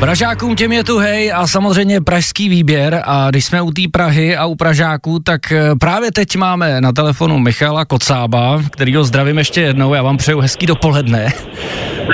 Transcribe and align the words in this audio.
Pražákům 0.00 0.56
těm 0.56 0.72
je 0.72 0.84
tu 0.84 0.98
hej 0.98 1.32
a 1.34 1.46
samozřejmě 1.46 2.00
pražský 2.00 2.48
výběr 2.48 3.02
a 3.04 3.30
když 3.30 3.44
jsme 3.44 3.62
u 3.62 3.70
té 3.70 3.82
Prahy 3.92 4.36
a 4.36 4.46
u 4.46 4.54
Pražáků, 4.54 5.18
tak 5.18 5.52
eh, 5.52 5.70
právě 5.80 6.12
teď 6.12 6.36
máme 6.36 6.80
na 6.80 6.92
telefonu 6.92 7.38
Michala 7.38 7.84
Kocába, 7.84 8.62
který 8.70 8.94
ho 8.94 9.04
zdravím 9.04 9.38
ještě 9.38 9.60
jednou, 9.60 9.94
já 9.94 10.02
vám 10.02 10.16
přeju 10.16 10.40
hezký 10.40 10.66
dopoledne. 10.66 11.32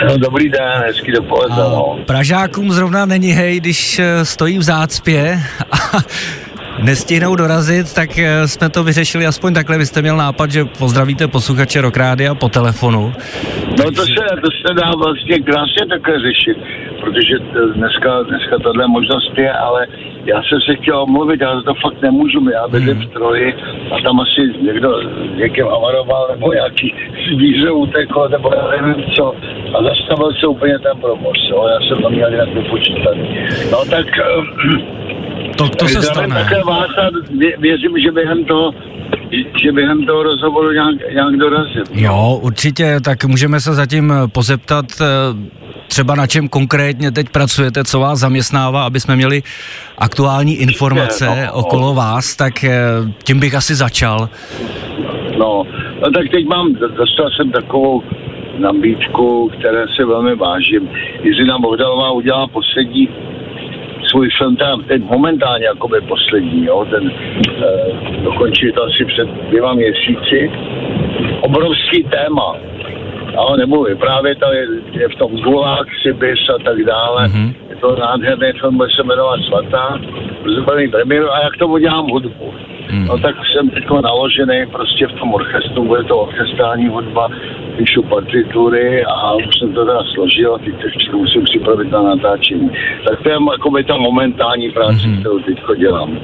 No, 0.09 0.19
dobrý 0.19 0.49
den, 0.49 0.83
hezký 0.87 1.13
dopoledne. 1.13 1.57
No. 1.57 1.99
Pražákům 2.07 2.73
zrovna 2.73 3.07
není 3.07 3.33
hej, 3.33 3.61
když 3.61 3.99
eh, 3.99 4.25
stojí 4.25 4.59
v 4.59 4.63
zácpě 4.63 5.43
a 5.73 5.99
nestihnou 6.85 7.37
dorazit, 7.37 7.95
tak 7.95 8.19
eh, 8.19 8.49
jsme 8.49 8.69
to 8.69 8.85
vyřešili 8.85 9.27
aspoň 9.27 9.55
takhle. 9.55 9.79
Vy 9.79 9.87
jste 9.87 10.03
měl 10.03 10.17
nápad, 10.17 10.51
že 10.51 10.65
pozdravíte 10.65 11.29
posluchače 11.29 11.81
Rokrády 11.81 12.29
a 12.29 12.35
po 12.35 12.49
telefonu. 12.49 13.13
No 13.79 13.85
to 13.91 14.03
se, 14.03 14.25
to 14.45 14.51
se 14.67 14.75
dá 14.75 14.91
vlastně 15.05 15.39
krásně 15.39 15.87
také 15.89 16.13
řešit, 16.21 16.57
protože 17.01 17.35
dneska, 17.75 18.23
dneska 18.23 18.59
tahle 18.59 18.89
možnost 18.89 19.33
je, 19.39 19.53
ale 19.53 19.87
já 20.25 20.43
jsem 20.43 20.61
se 20.61 20.77
chtěl 20.77 21.03
omluvit, 21.03 21.41
já 21.41 21.61
to 21.61 21.75
fakt 21.75 22.03
nemůžu, 22.03 22.51
já 22.51 22.69
bydlím 22.69 23.01
v 23.01 23.07
troji 23.07 23.55
a 23.93 24.03
tam 24.05 24.21
asi 24.21 24.41
někdo 24.63 25.01
někým 25.37 25.65
havaroval, 25.65 26.29
nebo 26.31 26.53
nějaký 26.53 26.95
zvíře 27.35 27.71
uteklo, 27.71 28.29
nebo 28.29 28.51
já 28.55 28.83
nevím 28.83 29.05
co. 29.17 29.35
A 29.75 29.83
zastavil 29.83 30.33
se 30.41 30.47
úplně 30.47 30.79
ten 30.79 31.01
provoz, 31.01 31.39
jo. 31.51 31.69
já 31.69 31.89
jsem 31.89 32.03
to 32.03 32.11
měl 32.11 32.31
jinak 32.33 32.55
vypočítat. 32.55 33.17
No 33.73 33.85
tak 33.91 34.07
To, 35.61 35.69
to 35.69 35.89
se 35.89 36.01
Zdravím 36.03 36.31
stane. 36.31 36.45
také 36.45 36.65
vás 36.65 36.89
a 36.99 37.11
vě- 37.39 37.61
věřím, 37.61 37.99
že 38.05 38.13
během 38.13 38.45
toho, 38.45 38.73
že 39.65 39.73
během 39.73 40.07
toho 40.07 40.23
rozhovoru 40.23 40.73
nějak, 40.73 40.95
nějak 41.15 41.37
dorazím. 41.37 41.83
Jo, 41.93 42.39
určitě, 42.43 43.01
tak 43.05 43.25
můžeme 43.25 43.61
se 43.61 43.75
zatím 43.75 44.13
pozeptat 44.33 44.85
eh, 45.01 45.05
třeba 45.89 46.15
na 46.15 46.27
čem 46.27 46.49
konkrétně 46.49 47.11
teď 47.11 47.29
pracujete, 47.29 47.85
co 47.85 48.01
vás 48.01 48.19
zaměstnává, 48.19 48.85
aby 48.85 49.01
jsme 49.01 49.17
měli 49.17 49.43
aktuální 49.99 50.57
informace 50.57 51.27
no, 51.27 51.37
no. 51.47 51.53
okolo 51.53 51.95
vás, 51.95 52.37
tak 52.37 52.65
eh, 52.65 52.79
tím 53.25 53.41
bych 53.41 53.55
asi 53.55 53.75
začal. 53.75 54.29
No, 55.39 55.65
no 56.03 56.11
tak 56.15 56.29
teď 56.33 56.47
mám, 56.47 56.75
dostal 56.75 57.31
jsem 57.37 57.51
takovou 57.51 58.03
nabídku, 58.59 59.51
které 59.59 59.85
se 59.97 60.05
velmi 60.05 60.35
vážím. 60.37 60.89
Jiřina 61.23 61.59
Bohdalová 61.59 62.11
udělala 62.11 62.47
poslední 62.47 63.09
svůj 64.11 64.29
film, 64.39 64.57
tam 64.57 64.85
teď 64.85 65.03
momentálně 65.03 65.67
jakoby 65.67 66.01
poslední, 66.01 66.65
jo, 66.65 66.87
ten 66.91 67.13
eh, 67.13 68.23
dokončí 68.23 68.73
to 68.73 68.83
asi 68.85 69.05
před 69.05 69.29
dvěma 69.49 69.75
měsíci. 69.75 70.51
Obrovský 71.41 72.05
téma. 72.05 72.57
Jo, 73.33 73.57
nebudu 73.57 73.83
vyprávět, 73.83 74.43
ale 74.43 74.57
je, 74.57 74.67
je 74.93 75.09
v 75.09 75.15
tom 75.15 75.37
Gulák, 75.37 75.87
Sibis 76.03 76.39
a 76.55 76.59
tak 76.65 76.85
dále. 76.85 77.27
Mm-hmm. 77.27 77.55
To 77.81 77.97
nádherný 77.97 78.53
film, 78.61 78.77
bude 78.77 78.89
se 78.97 79.03
jmenovat 79.03 79.41
Svatá. 79.49 79.99
Zrobený 80.55 80.89
premiéru 80.89 81.31
a 81.31 81.45
jak 81.45 81.57
tomu 81.57 81.79
dělám 81.79 82.07
hudbu. 82.11 82.55
Mm. 82.93 83.07
No 83.07 83.19
tak 83.19 83.35
jsem 83.53 83.71
teď 83.71 83.85
naložený 84.03 84.67
prostě 84.73 85.07
v 85.07 85.13
tom 85.13 85.35
orchestru, 85.35 85.85
bude 85.85 86.05
to 86.05 86.17
orchestrální 86.19 86.89
hudba, 86.89 87.29
píšu 87.77 88.03
partitury 88.03 89.05
a 89.05 89.35
už 89.35 89.59
jsem 89.59 89.75
to 89.75 89.87
teda 89.87 90.03
složil 90.15 90.55
a 90.55 90.59
teď 90.59 90.75
musím 91.13 91.45
připravit 91.45 91.91
na 91.91 92.03
natáčení. 92.03 92.71
Tak 93.09 93.23
to 93.23 93.29
je 93.29 93.37
jakoby 93.53 93.85
ta 93.85 93.97
momentální 93.97 94.71
práce, 94.71 95.07
mm. 95.07 95.21
kterou 95.21 95.39
teď 95.39 95.59
dělám. 95.79 96.19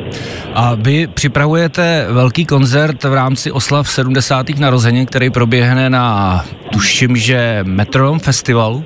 A 0.55 0.75
vy 0.75 1.07
připravujete 1.07 2.07
velký 2.13 2.47
koncert 2.47 3.05
v 3.05 3.15
rámci 3.15 3.53
oslav 3.53 3.89
70. 3.89 4.47
narozenin, 4.59 5.07
který 5.07 5.31
proběhne 5.31 5.91
na, 5.91 6.41
tuším, 6.73 7.17
že 7.17 7.61
Metronom 7.67 8.19
festivalu 8.19 8.85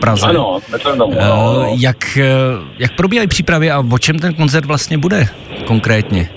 Praze. 0.00 0.26
Ano, 0.26 0.58
metronom. 0.72 1.12
Eh, 1.18 1.24
jak, 1.78 2.16
eh, 2.16 2.24
jak 2.78 2.96
probíhají 2.96 3.28
přípravy 3.28 3.70
a 3.70 3.84
o 3.92 3.98
čem 3.98 4.18
ten 4.18 4.34
koncert 4.34 4.64
vlastně 4.64 4.98
bude 4.98 5.24
konkrétně? 5.66 6.30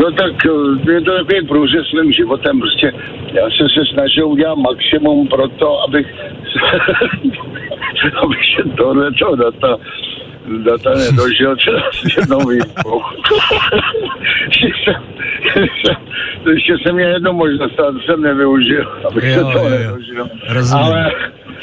No 0.00 0.12
tak 0.12 0.46
eh, 0.46 0.92
je 0.92 1.00
to 1.00 1.18
takový 1.18 1.46
průřez 1.48 1.86
svým 1.86 2.12
životem. 2.12 2.60
Prostě 2.60 2.92
já 3.32 3.42
jsem 3.50 3.68
se 3.68 3.80
snažil 3.94 4.28
udělat 4.28 4.54
maximum 4.58 5.28
pro 5.28 5.48
to, 5.48 5.80
abych, 5.82 6.06
abych 8.22 8.38
se 8.56 8.62
tohle 8.76 9.12
toho 9.12 9.36
data, 9.36 9.76
data 10.64 10.90
nedožil 10.90 11.56
třeba 11.56 11.80
s 11.92 12.16
jednou 12.16 12.48
výjimkou. 12.48 13.02
To 16.44 16.50
ještě 16.50 16.72
jsem 16.82 16.94
měl 16.94 17.08
jednu 17.10 17.32
možnost, 17.32 17.80
ale 17.80 17.92
to 17.92 17.98
jsem 18.00 18.22
nevyužil, 18.22 18.92
abych 19.08 19.24
se 19.24 19.30
Jo, 19.40 19.52
toho 19.52 19.68
jo, 19.68 19.74
jo. 19.74 19.78
nedožil. 19.78 20.28
Rozumím. 20.48 20.84
Ale, 20.84 21.10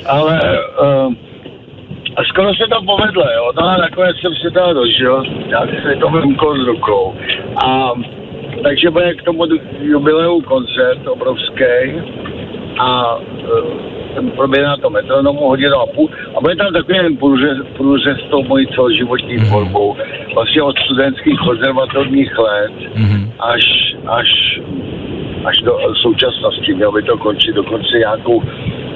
ale 0.07 0.39
uh, 0.81 1.13
skoro 2.29 2.55
se 2.55 2.63
to 2.69 2.81
povedlo, 2.81 3.23
jo. 3.23 3.51
No 3.61 3.67
a 3.67 3.77
nakonec 3.77 4.17
jsem 4.17 4.35
se 4.35 4.51
toho 4.51 4.73
dožil, 4.73 5.23
já 5.47 5.61
se 5.61 5.95
to 5.99 6.09
vymkl 6.09 6.63
z 6.63 6.67
rukou. 6.67 7.15
A 7.65 7.93
takže 8.63 8.89
bude 8.89 9.13
k 9.13 9.23
tomu 9.23 9.43
jubileu 9.81 10.41
koncert 10.41 11.07
obrovský 11.07 12.01
a 12.79 13.17
eh, 13.39 14.15
ten 14.15 14.31
proběhne 14.31 14.69
na 14.69 14.77
to 14.77 14.89
metronomu 14.89 15.47
hodinu 15.47 15.75
a 15.75 15.85
půl 15.85 16.09
a 16.37 16.41
bude 16.41 16.55
tam 16.55 16.73
takový 16.73 16.97
jen 16.97 17.17
průřez, 17.17 17.57
průřez 17.77 18.17
tou 18.29 18.43
mojí 18.43 18.67
celoživotní 18.67 19.37
tvorbou. 19.37 19.95
Vlastně 20.33 20.61
od 20.61 20.77
studentských 20.79 21.39
konzervatorních 21.39 22.37
let 22.37 22.71
až, 23.39 23.63
až 24.07 24.59
až 25.47 25.57
do 25.57 25.73
současnosti. 26.01 26.73
Mělo 26.73 26.91
by 26.91 27.03
to 27.03 27.17
končit 27.17 27.55
dokonce 27.55 27.97
nějakou, 27.97 28.43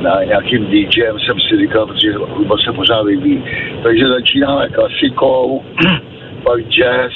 na 0.02 0.24
nějakým 0.24 0.66
DJem, 0.66 1.20
jsem 1.20 1.38
si 1.40 1.58
říkal, 1.58 1.88
protože 1.88 2.14
hudba 2.14 2.56
se 2.66 2.74
pořád 2.74 3.04
vyvíjí. 3.04 3.44
Takže 3.84 4.08
začínáme 4.08 4.70
klasikou, 4.70 5.64
pak 6.44 6.60
jazz, 6.62 7.14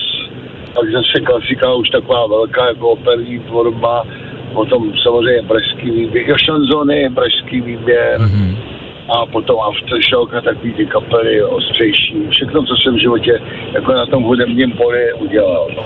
pak 0.75 0.85
zase 0.91 1.25
klasika 1.25 1.73
už 1.73 1.89
taková 1.89 2.27
velká 2.27 2.67
jako 2.67 2.89
operní 2.89 3.39
tvorba, 3.39 4.03
potom 4.53 4.91
samozřejmě 5.03 5.43
pražský 5.47 5.91
výběr, 5.91 6.29
jo, 6.29 6.35
šanzony, 6.45 7.09
pražský 7.15 7.61
výběr, 7.61 8.19
mm-hmm. 8.19 8.57
a 9.09 9.25
potom 9.25 9.59
aftershock 9.59 10.33
a 10.33 10.41
takový 10.41 10.73
ty 10.73 10.85
kapely 10.85 11.43
ostřejší. 11.43 12.15
Všechno, 12.29 12.63
co 12.63 12.73
jsem 12.75 12.95
v 12.95 13.01
životě 13.01 13.41
jako 13.73 13.93
na 13.93 14.05
tom 14.05 14.23
hudebním 14.23 14.71
poli 14.71 15.13
udělal. 15.13 15.67
No. 15.77 15.83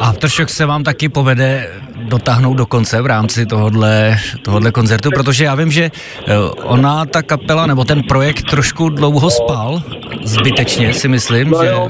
Aftershock 0.00 0.48
se 0.48 0.66
vám 0.66 0.84
taky 0.84 1.08
povede 1.08 1.66
dotáhnout 2.08 2.54
do 2.54 2.66
konce 2.66 3.02
v 3.02 3.06
rámci 3.06 3.46
tohodle, 3.46 4.16
tohodle 4.42 4.72
koncertu, 4.72 5.10
protože 5.14 5.44
já 5.44 5.54
vím, 5.54 5.70
že 5.70 5.84
eh, 5.84 6.38
ona, 6.62 7.06
ta 7.06 7.22
kapela, 7.22 7.66
nebo 7.66 7.84
ten 7.84 8.02
projekt 8.02 8.42
trošku 8.50 8.88
dlouho 8.88 9.30
spal, 9.30 9.82
zbytečně 10.22 10.94
si 10.94 11.08
myslím, 11.08 11.50
No 11.50 11.64
že, 11.64 11.68
jo. 11.70 11.88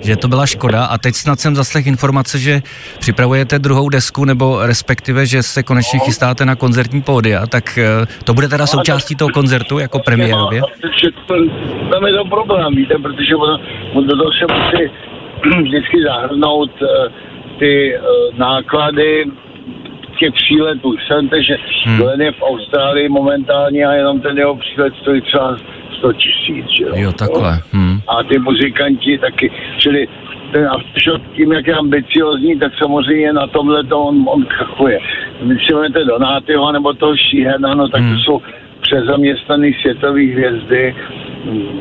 že 0.00 0.16
to 0.16 0.28
byla 0.28 0.46
škoda 0.46 0.84
a 0.84 0.98
teď 0.98 1.14
snad 1.14 1.40
jsem 1.40 1.56
zaslech 1.56 1.86
informace, 1.86 2.38
že 2.38 2.62
připravujete 2.98 3.58
druhou 3.58 3.88
desku, 3.88 4.24
nebo 4.24 4.66
respektive, 4.66 5.26
že 5.26 5.42
se 5.42 5.62
konečně 5.62 5.98
chystáte 5.98 6.44
na 6.44 6.56
koncertní 6.56 7.02
pódia, 7.02 7.46
tak 7.46 7.78
eh, 7.78 8.06
to 8.24 8.34
bude 8.34 8.48
teda 8.48 8.66
součástí 8.66 9.16
toho 9.16 9.30
koncertu 9.30 9.78
jako 9.78 9.98
premiérově? 9.98 10.60
No, 10.60 10.66
tam 11.92 12.06
je 12.06 12.12
to 12.12 12.24
problém, 12.24 12.74
víte, 12.74 12.94
protože 13.02 13.34
ono 13.36 13.58
do 14.06 14.16
toho 14.16 14.30
se 14.32 14.46
musí 14.54 14.90
vždycky 15.62 15.96
zahrnout 16.08 16.70
eh, 16.82 17.08
ty 17.58 17.94
náklady 18.38 19.24
těch 20.18 20.32
příletů. 20.32 20.96
Chcete, 20.96 21.42
že 21.42 21.56
hmm. 21.84 21.96
Glenn 21.96 22.20
je 22.20 22.32
v 22.32 22.42
Austrálii 22.42 23.08
momentálně 23.08 23.86
a 23.86 23.92
jenom 23.92 24.20
ten 24.20 24.38
jeho 24.38 24.56
přílet 24.56 24.94
stojí 25.02 25.20
třeba 25.20 25.56
100 25.98 26.12
tisíc, 26.12 26.66
jo? 26.80 26.88
Jo, 26.94 27.12
takhle. 27.12 27.60
Hm. 27.72 27.98
A 28.08 28.22
ty 28.22 28.38
muzikanti 28.38 29.18
taky, 29.18 29.52
čili 29.78 30.08
ten 30.52 30.68
Aftershock 30.68 31.22
tím, 31.36 31.52
jak 31.52 31.66
je 31.66 31.74
ambiciozní, 31.74 32.58
tak 32.58 32.72
samozřejmě 32.82 33.32
na 33.32 33.46
tomhle 33.46 33.84
to 33.84 33.98
on, 34.00 34.24
on 34.28 34.44
krachuje. 34.44 34.98
Když 35.42 35.66
si 35.66 35.74
vezmete 35.74 36.04
Donátyho 36.04 36.72
nebo 36.72 36.92
toho 36.92 37.16
Šíhena, 37.16 37.74
no 37.74 37.88
tak 37.88 38.02
to 38.02 38.18
jsou 38.18 38.42
přezaměstnaný 38.80 39.74
světový 39.80 40.32
hvězdy. 40.32 40.94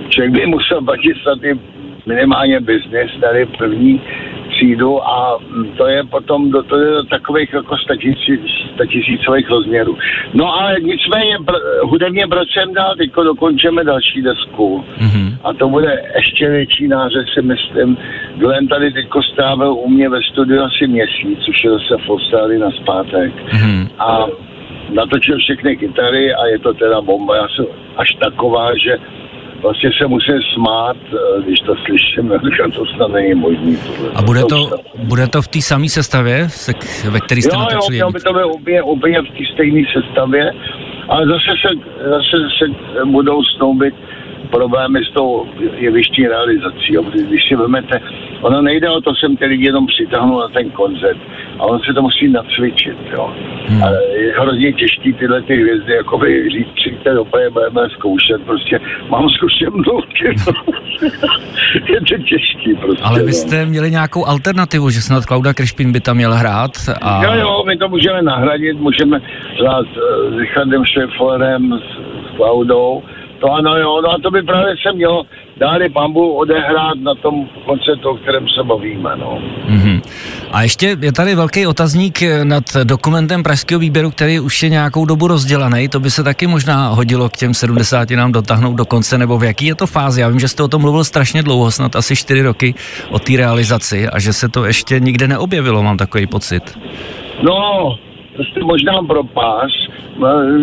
Člověk 0.09 0.33
by 0.33 0.45
musel 0.45 0.81
platit 0.81 1.17
za 1.25 1.35
ty 1.41 1.59
minimálně 2.07 2.59
biznis, 2.59 3.11
tady 3.21 3.45
první 3.45 4.01
sídu 4.59 5.03
a 5.03 5.37
to 5.77 5.87
je 5.87 6.03
potom 6.03 6.51
do, 6.51 6.63
to 6.63 6.79
je 6.79 6.91
do 6.91 7.03
takových 7.03 7.53
jako 7.53 7.75
statisícových 8.73 9.49
rozměrů. 9.49 9.97
No 10.33 10.53
ale 10.53 10.75
nicméně 10.81 11.37
pr- 11.37 11.61
hudebně 11.81 12.23
jsem 12.53 12.73
dál, 12.73 12.95
teď 12.97 13.11
dokončíme 13.15 13.83
další 13.83 14.21
desku 14.21 14.85
mm-hmm. 14.99 15.37
a 15.43 15.53
to 15.53 15.69
bude 15.69 16.03
ještě 16.15 16.49
větší 16.49 16.87
nářez 16.87 17.25
si 17.33 17.41
myslím. 17.41 17.97
Glenn 18.35 18.67
tady 18.67 18.91
teď 18.91 19.07
strávil 19.31 19.73
u 19.73 19.89
mě 19.89 20.09
ve 20.09 20.21
studiu 20.21 20.61
asi 20.61 20.87
měsíc, 20.87 21.47
už 21.49 21.63
je 21.63 21.71
zase 21.71 21.97
v 22.05 22.09
Austrálii 22.09 22.59
na 22.59 22.71
zpátek 22.71 23.33
mm-hmm. 23.35 23.87
a 23.99 24.27
natočil 24.93 25.37
všechny 25.37 25.77
kytary 25.77 26.33
a 26.33 26.45
je 26.45 26.59
to 26.59 26.73
teda 26.73 27.01
bomba. 27.01 27.35
Já 27.35 27.47
jsem 27.47 27.65
až 27.97 28.09
taková, 28.19 28.71
že 28.77 28.97
vlastně 29.61 29.89
se 30.01 30.07
musím 30.07 30.39
smát, 30.53 30.97
eh, 31.13 31.41
když 31.41 31.59
to 31.59 31.75
slyším, 31.75 32.33
říkám, 32.51 32.71
to 32.71 32.85
snad 32.85 33.11
není 33.11 33.33
možný. 33.33 33.77
A 34.15 34.21
bude 34.21 34.43
to, 34.43 34.69
bude 35.03 35.27
to 35.27 35.41
v 35.41 35.47
té 35.47 35.61
samé 35.61 35.89
sestavě, 35.89 36.49
se, 36.49 36.71
ve 37.09 37.19
které 37.19 37.41
jste 37.41 37.55
jo, 37.55 37.59
natočili? 37.59 37.97
Jo, 37.97 38.11
by 38.11 38.19
to 38.19 38.33
bylo 38.33 38.47
úplně, 38.47 38.81
úplně 38.81 39.21
v 39.21 39.29
té 39.37 39.43
stejné 39.53 39.81
sestavě, 39.93 40.51
ale 41.07 41.27
zase 41.27 41.51
se, 41.61 41.69
zase 42.09 42.37
se 42.57 42.65
budou 43.05 43.43
snoubit 43.43 43.93
problémy 44.51 44.99
s 45.09 45.13
tou 45.13 45.47
jevištní 45.77 46.27
realizací. 46.27 46.93
Jo. 46.93 47.03
Když 47.03 47.47
si 47.47 47.55
vezmete, 47.55 48.01
ono 48.41 48.61
nejde 48.61 48.89
o 48.89 49.01
to, 49.01 49.15
jsem 49.15 49.37
ty 49.37 49.45
lidi 49.45 49.65
jenom 49.65 49.87
přitáhnul 49.87 50.39
na 50.39 50.47
ten 50.47 50.69
koncert, 50.69 51.17
a 51.59 51.63
on 51.63 51.79
se 51.79 51.93
to 51.93 52.01
musí 52.01 52.27
nacvičit. 52.27 52.97
Jo. 53.11 53.33
Hmm. 53.67 53.83
A 53.83 53.87
je 53.89 54.33
hrozně 54.39 54.73
těžký 54.73 55.13
tyhle 55.13 55.41
ty 55.41 55.55
hvězdy, 55.55 55.93
jakoby 55.93 56.49
říct, 56.49 56.71
přijďte 56.75 57.13
do 57.13 57.25
budeme 57.25 57.89
zkoušet, 57.89 58.41
prostě 58.45 58.79
mám 59.09 59.29
zkušenosti. 59.29 60.25
je 61.93 61.99
to 61.99 62.17
těžký 62.23 62.75
prostě. 62.81 63.03
Ale 63.03 63.19
vy 63.19 63.25
no. 63.25 63.33
jste 63.33 63.65
no. 63.65 63.69
měli 63.69 63.91
nějakou 63.91 64.25
alternativu, 64.25 64.89
že 64.89 65.01
snad 65.01 65.25
Klauda 65.25 65.53
Krišpin 65.53 65.91
by 65.91 65.99
tam 65.99 66.15
měl 66.15 66.33
hrát? 66.33 66.71
A... 67.01 67.23
Jo, 67.23 67.33
jo, 67.33 67.63
my 67.67 67.77
to 67.77 67.89
můžeme 67.89 68.21
nahradit, 68.21 68.79
můžeme 68.79 69.21
hrát 69.59 69.85
eh, 69.97 70.35
s 70.35 70.37
Richardem 70.37 70.85
Šeflerem, 70.85 71.73
s, 71.73 71.87
s 72.27 72.35
Klaudou, 72.35 73.03
to 73.39 73.51
ano, 73.53 73.75
jo, 73.77 74.01
no 74.01 74.09
a 74.09 74.17
to 74.23 74.31
by 74.31 74.43
právě 74.43 74.75
se 74.87 74.93
mělo 74.95 75.23
dáli 75.57 75.89
pambu 75.89 76.33
odehrát 76.33 76.97
na 77.03 77.15
tom 77.15 77.47
koncertu, 77.65 78.09
o 78.09 78.17
kterém 78.17 78.45
se 78.57 78.63
bavíme, 78.63 79.09
no. 79.15 79.41
Mm-hmm. 79.69 80.01
A 80.51 80.61
ještě 80.61 80.97
je 81.01 81.13
tady 81.13 81.35
velký 81.35 81.67
otazník 81.67 82.19
nad 82.43 82.63
dokumentem 82.83 83.43
pražského 83.43 83.79
výběru, 83.79 84.11
který 84.11 84.39
už 84.39 84.63
je 84.63 84.69
nějakou 84.69 85.05
dobu 85.05 85.27
rozdělaný. 85.27 85.89
To 85.89 85.99
by 85.99 86.11
se 86.11 86.23
taky 86.23 86.47
možná 86.47 86.89
hodilo 86.89 87.29
k 87.29 87.37
těm 87.37 87.53
70 87.53 88.09
nám 88.09 88.31
dotáhnout 88.31 88.75
do 88.75 88.85
konce, 88.85 89.17
nebo 89.17 89.37
v 89.37 89.43
jaký 89.43 89.65
je 89.65 89.75
to 89.75 89.87
fázi? 89.87 90.21
Já 90.21 90.29
vím, 90.29 90.39
že 90.39 90.47
jste 90.47 90.63
o 90.63 90.67
tom 90.67 90.81
mluvil 90.81 91.03
strašně 91.03 91.43
dlouho, 91.43 91.71
snad 91.71 91.95
asi 91.95 92.15
4 92.15 92.41
roky 92.41 92.75
o 93.09 93.19
té 93.19 93.37
realizaci 93.37 94.07
a 94.09 94.19
že 94.19 94.33
se 94.33 94.49
to 94.49 94.65
ještě 94.65 94.99
nikde 94.99 95.27
neobjevilo, 95.27 95.83
mám 95.83 95.97
takový 95.97 96.27
pocit. 96.27 96.79
No, 97.43 97.97
jste 98.43 98.59
možná 98.63 99.03
propás. 99.07 99.71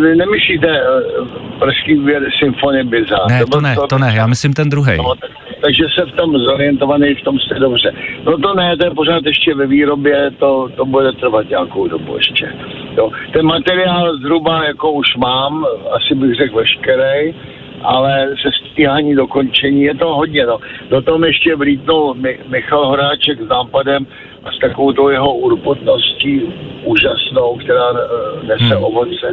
Vy 0.01 0.17
nemyslíte 0.17 0.69
uh, 0.69 1.29
Pražský 1.59 2.07
symfonie 2.39 2.85
Bizar? 2.85 3.31
Ne, 3.31 3.41
to, 3.41 3.51
to 3.51 3.61
ne, 3.61 3.75
to, 3.75 3.87
to 3.87 3.99
ne, 3.99 4.13
já 4.17 4.27
myslím 4.27 4.53
ten 4.53 4.69
druhý. 4.69 4.97
No, 4.97 5.15
takže 5.61 5.85
se 5.99 6.07
v 6.07 6.13
tom 6.13 6.39
zorientovaný, 6.39 7.15
v 7.15 7.25
tom 7.25 7.39
jste 7.39 7.55
dobře. 7.55 7.93
No 8.25 8.39
to 8.39 8.55
ne, 8.55 8.77
to 8.77 8.87
je 8.87 8.91
pořád 8.91 9.27
ještě 9.27 9.55
ve 9.55 9.67
výrobě, 9.67 10.31
to, 10.39 10.69
to 10.77 10.85
bude 10.85 11.13
trvat 11.13 11.49
nějakou 11.49 11.89
dobu 11.89 12.17
ještě. 12.17 12.53
Jo. 12.97 13.11
Ten 13.33 13.47
materiál 13.47 14.17
zhruba 14.19 14.65
jako 14.65 14.93
už 14.93 15.17
mám, 15.17 15.67
asi 15.91 16.15
bych 16.15 16.35
řekl 16.35 16.57
veškerý, 16.57 17.35
ale 17.83 18.29
se 18.43 18.51
stíhání 18.73 19.15
dokončení 19.15 19.83
je 19.83 19.95
to 19.95 20.15
hodně. 20.15 20.47
No. 20.47 20.59
Do 20.91 21.03
toho 21.03 21.27
ještě 21.27 21.57
vlítnul 21.57 22.15
Michal 22.49 22.87
Horáček 22.87 23.41
s 23.41 23.49
nápadem 23.49 24.07
a 24.45 24.53
s 24.53 24.59
takovou 24.59 24.93
tou 24.93 25.09
jeho 25.09 25.35
urputností 25.35 26.43
úžasnou, 26.85 27.57
která 27.57 27.91
eh, 27.91 28.47
nese 28.47 28.75
hmm. 28.75 28.85
ovoce 28.85 29.27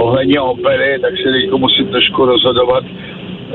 ohledně 0.00 0.40
opery, 0.40 0.98
tak 1.00 1.12
se 1.16 1.32
teď 1.32 1.50
musím 1.50 1.86
trošku 1.88 2.24
rozhodovat, 2.24 2.84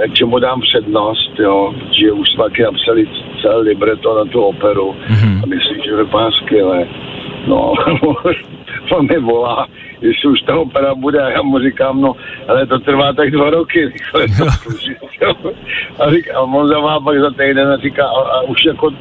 k 0.08 0.14
čemu 0.14 0.40
dám 0.40 0.62
přednost, 0.62 1.40
jo, 1.40 1.74
že 1.92 2.12
už 2.12 2.30
jsme 2.30 2.44
taky 2.44 2.64
napsali 2.64 3.08
celé 3.42 3.62
libreto 3.62 4.18
na 4.18 4.32
tu 4.32 4.42
operu 4.42 4.96
hmm. 5.06 5.44
a 5.44 5.46
myslím, 5.46 5.78
že 5.86 5.96
vypadá 5.96 6.32
skvěle. 6.32 6.88
No, 7.48 7.74
on 8.92 9.08
mi 9.12 9.20
volá, 9.20 9.68
jestli 10.02 10.30
už 10.30 10.42
ta 10.42 10.58
opera 10.58 10.96
bude 10.96 11.22
a 11.22 11.30
já 11.30 11.42
mu 11.42 11.60
říkám, 11.60 12.02
no, 12.02 12.16
ale 12.48 12.66
to 12.66 12.80
trvá 12.80 13.14
tak 13.14 13.32
dva 13.32 13.50
roky, 13.50 13.92
rychle 14.16 14.26
to 14.38 14.46
a, 16.04 16.12
říká, 16.12 16.38
a 16.38 16.42
on 16.42 16.68
zavá 16.68 17.00
pak 17.00 17.20
za 17.20 17.30
týden 17.30 17.68
a 17.68 17.78
říká, 17.78 18.08
a, 18.08 18.38
a 18.38 18.42
už 18.42 18.66
jako 18.66 18.92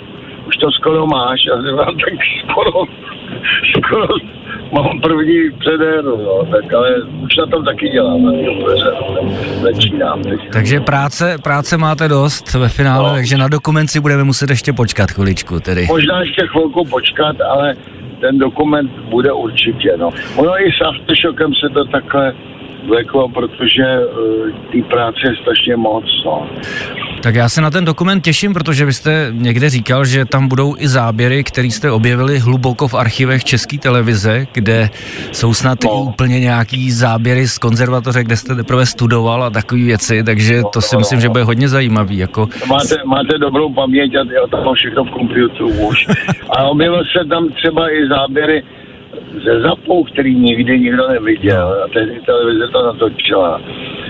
už 0.49 0.57
to 0.57 0.71
skoro 0.71 1.07
máš 1.07 1.41
a 1.53 1.63
říkám, 1.63 1.97
tak 2.05 2.15
skoro, 2.43 2.85
skoro 3.77 4.07
mám 4.73 5.01
první 5.01 5.51
předéru, 5.59 6.17
no, 6.17 6.45
tak 6.51 6.73
ale 6.73 6.89
už 7.25 7.37
na 7.37 7.47
tom 7.47 7.65
taky 7.65 7.89
dělám, 7.89 8.25
na 8.25 8.33
tom 8.33 9.37
začínám. 9.61 10.23
Teď. 10.23 10.41
Takže 10.53 10.81
práce, 10.81 11.37
práce 11.43 11.77
máte 11.77 12.09
dost 12.09 12.55
ve 12.55 12.69
finále, 12.69 13.09
no. 13.09 13.15
takže 13.15 13.37
na 13.37 13.49
dokumenci 13.49 14.01
budeme 14.01 14.25
muset 14.25 14.51
ještě 14.51 14.73
počkat 14.73 15.11
chviličku 15.11 15.61
tedy. 15.61 15.87
Možná 15.89 16.21
ještě 16.21 16.47
chvilku 16.47 16.85
počkat, 16.85 17.41
ale 17.41 17.75
ten 18.21 18.39
dokument 18.39 18.91
bude 19.11 19.33
určitě, 19.33 19.93
no. 19.97 20.11
Ono 20.37 20.61
i 20.61 20.73
s 20.73 20.81
Aftershockem 20.89 21.55
se 21.55 21.69
to 21.75 21.85
takhle 21.85 22.35
vleklo, 22.87 23.29
protože 23.29 23.85
uh, 23.85 24.51
té 24.73 24.83
práce 24.91 25.19
je 25.25 25.37
strašně 25.43 25.77
moc, 25.77 26.05
no. 26.25 26.47
Tak 27.23 27.35
já 27.35 27.49
se 27.49 27.61
na 27.61 27.71
ten 27.71 27.85
dokument 27.85 28.21
těším, 28.21 28.55
protože 28.55 28.85
vy 28.85 28.93
jste 28.93 29.29
někde 29.33 29.71
říkal, 29.71 30.05
že 30.05 30.25
tam 30.25 30.49
budou 30.49 30.75
i 30.79 30.89
záběry, 30.89 31.45
které 31.45 31.67
jste 31.67 31.91
objevili 31.91 32.39
hluboko 32.39 32.89
v 32.89 32.95
archivech 32.95 33.45
České 33.45 33.79
televize, 33.79 34.47
kde 34.53 34.91
jsou 35.33 35.55
snad 35.55 35.79
no. 35.85 35.91
i 35.91 35.93
úplně 36.09 36.41
nějaký 36.41 36.91
záběry 36.91 37.49
z 37.49 37.59
konzervatoře, 37.59 38.25
kde 38.25 38.37
jste 38.37 38.55
teprve 38.55 38.87
studoval 38.87 39.45
a 39.45 39.51
takové 39.51 39.83
věci, 39.83 40.25
takže 40.25 40.63
to 40.73 40.81
si 40.81 40.97
myslím, 40.97 41.21
že 41.21 41.29
bude 41.29 41.45
hodně 41.45 41.69
zajímavý. 41.69 42.19
Jako... 42.19 42.49
Máte, 42.69 42.95
máte 43.05 43.39
dobrou 43.39 43.75
paměť 43.75 44.15
a 44.15 44.19
já 44.19 44.47
tam 44.51 44.65
mám 44.65 44.75
všechno 44.75 45.05
v 45.05 45.11
počítači 45.11 45.63
už. 45.63 46.07
a 46.51 46.65
objevil 46.65 47.03
se 47.17 47.29
tam 47.29 47.49
třeba 47.49 47.91
i 47.91 48.09
záběry 48.09 48.63
ze 49.45 49.61
zapou, 49.61 50.05
který 50.05 50.35
nikdy 50.35 50.79
nikdo 50.79 51.09
neviděl 51.09 51.83
a 51.85 51.89
tehdy 51.89 52.21
televize 52.27 52.69
to 52.73 52.87
natočila. 52.87 53.61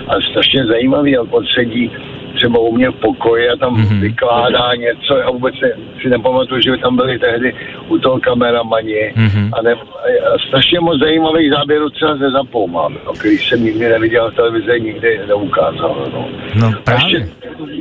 A 0.08 0.12
strašně 0.30 0.66
zajímavý, 0.66 1.10
jak 1.10 1.26
on 1.30 1.44
sedí 1.58 1.90
třeba 2.34 2.58
u 2.58 2.76
mě 2.76 2.90
v 2.90 2.94
pokoji 2.94 3.48
a 3.48 3.56
tam 3.56 3.76
mm-hmm. 3.76 4.00
vykládá 4.00 4.74
něco. 4.74 5.16
Já 5.16 5.30
vůbec 5.30 5.54
ne, 5.62 5.70
si 6.02 6.08
nepamatuju, 6.08 6.60
že 6.60 6.70
by 6.70 6.78
tam 6.78 6.96
byli 6.96 7.18
tehdy 7.18 7.54
u 7.88 7.98
toho 7.98 8.20
kameramani. 8.20 9.14
Mm-hmm. 9.16 9.50
A, 9.58 9.62
ne, 9.62 9.72
a 9.72 10.38
strašně 10.48 10.80
moc 10.80 11.00
zajímavých 11.00 11.50
záběrů 11.50 11.90
třeba 11.90 12.16
ze 12.16 12.30
zapou 12.30 12.68
mám, 12.68 12.94
no, 13.06 13.12
který 13.12 13.38
jsem 13.38 13.64
nikdy 13.64 13.88
neviděl 13.88 14.30
v 14.30 14.34
televizi, 14.34 14.80
nikdy 14.80 15.20
neukázal. 15.28 16.06
No, 16.12 16.28
no 16.54 16.72
právě. 16.84 17.28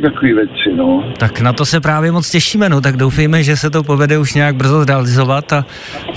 Takový 0.01 0.33
věci, 0.33 0.73
no. 0.75 1.03
Tak 1.17 1.41
na 1.41 1.53
to 1.53 1.65
se 1.65 1.79
právě 1.81 2.11
moc 2.11 2.31
těšíme, 2.31 2.69
no, 2.69 2.81
tak 2.81 2.97
doufejme, 2.97 3.43
že 3.43 3.57
se 3.57 3.69
to 3.69 3.83
povede 3.83 4.17
už 4.17 4.33
nějak 4.33 4.55
brzo 4.55 4.83
zrealizovat 4.83 5.53
a 5.53 5.65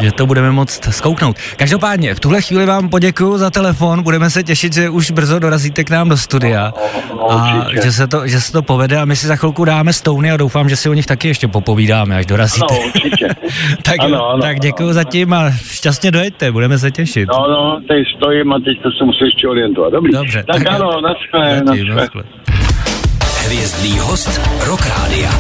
že 0.01 0.13
to 0.13 0.27
budeme 0.27 0.51
moct 0.51 0.85
zkouknout. 0.85 1.37
Každopádně, 1.57 2.15
v 2.15 2.21
tuhle 2.21 2.43
chvíli 2.43 2.67
vám 2.67 2.89
poděkuji 2.89 3.39
za 3.39 3.51
telefon, 3.51 4.03
budeme 4.03 4.31
se 4.31 4.43
těšit, 4.43 4.73
že 4.73 4.91
už 4.91 5.11
brzo 5.11 5.39
dorazíte 5.39 5.85
k 5.85 5.91
nám 5.91 6.09
do 6.09 6.17
studia 6.17 6.73
no, 7.11 7.17
no, 7.17 7.33
a 7.33 7.67
že 7.83 7.93
se, 7.93 8.07
to, 8.07 8.20
že 8.27 8.41
se 8.41 8.53
to 8.53 8.63
povede 8.63 8.99
a 8.99 9.05
my 9.05 9.17
si 9.17 9.27
za 9.27 9.37
chvilku 9.37 9.65
dáme 9.65 9.93
stouny 9.93 10.31
a 10.31 10.37
doufám, 10.37 10.69
že 10.69 10.77
si 10.77 10.89
o 10.89 10.95
nich 10.95 11.07
taky 11.07 11.29
ještě 11.29 11.49
popovídáme, 11.49 12.17
až 12.17 12.27
dorazíte. 12.27 12.67
Ano, 12.71 12.81
určitě. 12.87 13.29
tak, 13.83 13.97
ano, 14.01 14.27
ano, 14.29 14.43
tak 14.43 14.61
děkuji 14.61 14.85
ano, 14.85 14.93
zatím 14.93 15.33
a 15.33 15.51
šťastně 15.51 16.11
dojeďte, 16.11 16.53
budeme 16.53 16.79
se 16.79 16.91
těšit. 16.91 17.29
No, 17.29 17.49
no, 17.49 17.81
teď 17.89 18.07
stojím 18.17 18.53
a 18.53 18.59
teď 18.59 18.83
to 18.83 18.91
se 18.91 19.05
musí 19.05 19.25
ještě 19.25 19.49
orientovat. 19.49 19.93
Dobrý. 19.93 20.13
Dobře. 20.13 20.45
Tak, 20.53 20.65
tak 20.65 20.75
ano, 20.75 20.91
naschle, 21.01 21.63
naschle. 21.95 22.23
Hvězdný 23.47 23.99
host 23.99 24.41
Rock 24.67 24.87
Rádia. 24.87 25.31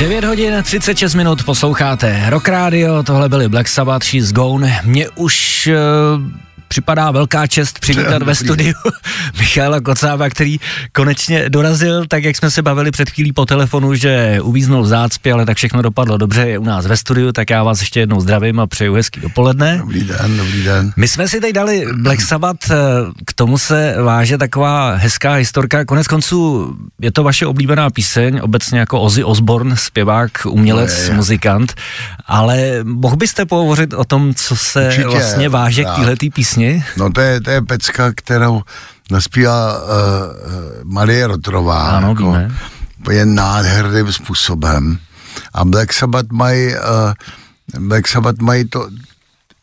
Devět 0.00 0.24
hodin 0.24 0.62
36 0.62 1.14
minut 1.14 1.44
posloucháte 1.44 2.22
Rock 2.30 2.48
Radio, 2.48 3.02
tohle 3.02 3.28
byly 3.28 3.48
Black 3.48 3.68
Sabbath, 3.68 4.04
She's 4.04 4.32
Gone. 4.32 4.80
Mě 4.84 5.08
už 5.08 5.68
uh, 6.16 6.22
připadá 6.70 7.10
velká 7.10 7.46
čest 7.46 7.78
přivítat 7.78 8.22
ve 8.30 8.34
studiu 8.34 8.74
Michala 9.38 9.80
Kocába, 9.80 10.28
který 10.28 10.60
konečně 10.92 11.48
dorazil, 11.48 12.06
tak 12.06 12.24
jak 12.24 12.36
jsme 12.36 12.50
se 12.50 12.62
bavili 12.62 12.90
před 12.90 13.10
chvílí 13.10 13.32
po 13.32 13.46
telefonu, 13.46 13.94
že 13.94 14.38
uvíznul 14.42 14.82
v 14.82 14.86
zácpě, 14.86 15.32
ale 15.32 15.46
tak 15.46 15.56
všechno 15.56 15.82
dopadlo 15.82 16.18
dobře, 16.18 16.48
je 16.48 16.58
u 16.58 16.64
nás 16.64 16.86
ve 16.86 16.96
studiu, 16.96 17.32
tak 17.32 17.50
já 17.50 17.62
vás 17.62 17.80
ještě 17.80 18.00
jednou 18.00 18.20
zdravím 18.20 18.60
a 18.60 18.66
přeju 18.66 18.94
hezký 18.94 19.20
dopoledne. 19.20 19.78
Dobrý 19.78 20.04
den, 20.04 20.36
dobrý 20.36 20.64
den. 20.64 20.92
My 20.96 21.08
jsme 21.08 21.28
si 21.28 21.40
teď 21.40 21.54
dali 21.54 21.86
Black 21.96 22.20
Sabbath, 22.20 22.70
eh, 22.70 22.74
k 23.26 23.32
tomu 23.32 23.58
se 23.58 23.94
váže 24.02 24.38
taková 24.38 24.94
hezká 24.94 25.32
historka, 25.32 25.84
konec 25.84 26.06
konců 26.06 26.72
je 27.00 27.12
to 27.12 27.22
vaše 27.22 27.46
oblíbená 27.46 27.90
píseň, 27.90 28.40
obecně 28.42 28.78
jako 28.78 29.00
Ozzy 29.00 29.24
Osbourne, 29.24 29.76
zpěvák, 29.76 30.30
umělec, 30.46 30.96
no 30.96 31.02
je, 31.02 31.10
je. 31.10 31.14
muzikant, 31.14 31.74
ale 32.26 32.84
mohl 32.84 33.16
byste 33.16 33.46
pohovořit 33.46 33.94
o 33.94 34.04
tom, 34.04 34.34
co 34.34 34.56
se 34.56 34.86
Určitě, 34.86 35.08
vlastně 35.08 35.48
váže 35.48 35.84
k 35.84 35.90
téhle 35.96 36.16
písni? 36.34 36.59
No 36.96 37.12
to 37.12 37.20
je, 37.20 37.40
to 37.40 37.50
je 37.50 37.62
pecka, 37.62 38.12
kterou 38.12 38.62
naspívá 39.10 39.78
uh, 39.78 39.88
Marie 40.84 41.26
Rotrová. 41.26 41.90
Ano, 41.90 42.08
jako, 42.08 42.22
víme. 42.22 42.56
Je 43.10 43.26
nádherným 43.26 44.12
způsobem. 44.12 44.98
A 45.54 45.64
Black 45.64 45.92
Sabbath 45.92 46.30
mají 46.32 46.74
uh, 46.74 47.12
Black 47.78 48.08
Sabbath 48.08 48.38
mají 48.38 48.64
to, 48.64 48.88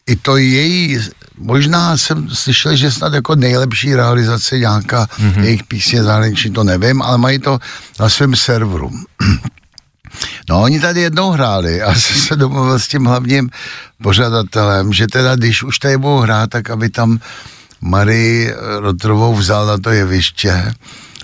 i 0.07 0.15
to 0.15 0.37
její, 0.37 0.99
možná 1.37 1.97
jsem 1.97 2.29
slyšel, 2.29 2.75
že 2.75 2.91
snad 2.91 3.13
jako 3.13 3.35
nejlepší 3.35 3.95
realizace 3.95 4.59
nějaká 4.59 5.05
mm-hmm. 5.05 5.43
jejich 5.43 5.63
písně 5.63 6.03
zahraniční, 6.03 6.51
to 6.51 6.63
nevím, 6.63 7.01
ale 7.01 7.17
mají 7.17 7.39
to 7.39 7.59
na 7.99 8.09
svém 8.09 8.35
serveru. 8.35 8.91
No, 10.49 10.61
oni 10.61 10.79
tady 10.79 11.01
jednou 11.01 11.31
hráli 11.31 11.81
a 11.81 11.95
jsem 11.99 12.15
se 12.15 12.35
domluvil 12.35 12.79
s 12.79 12.87
tím 12.87 13.05
hlavním 13.05 13.49
pořadatelem, 14.03 14.93
že 14.93 15.07
teda, 15.07 15.35
když 15.35 15.63
už 15.63 15.79
tady 15.79 15.97
budou 15.97 16.17
hrát, 16.17 16.49
tak 16.49 16.69
aby 16.69 16.89
tam 16.89 17.19
Marii 17.81 18.53
Rotrovou 18.79 19.35
vzal 19.35 19.65
na 19.65 19.77
to 19.77 19.89
jeviště 19.89 20.73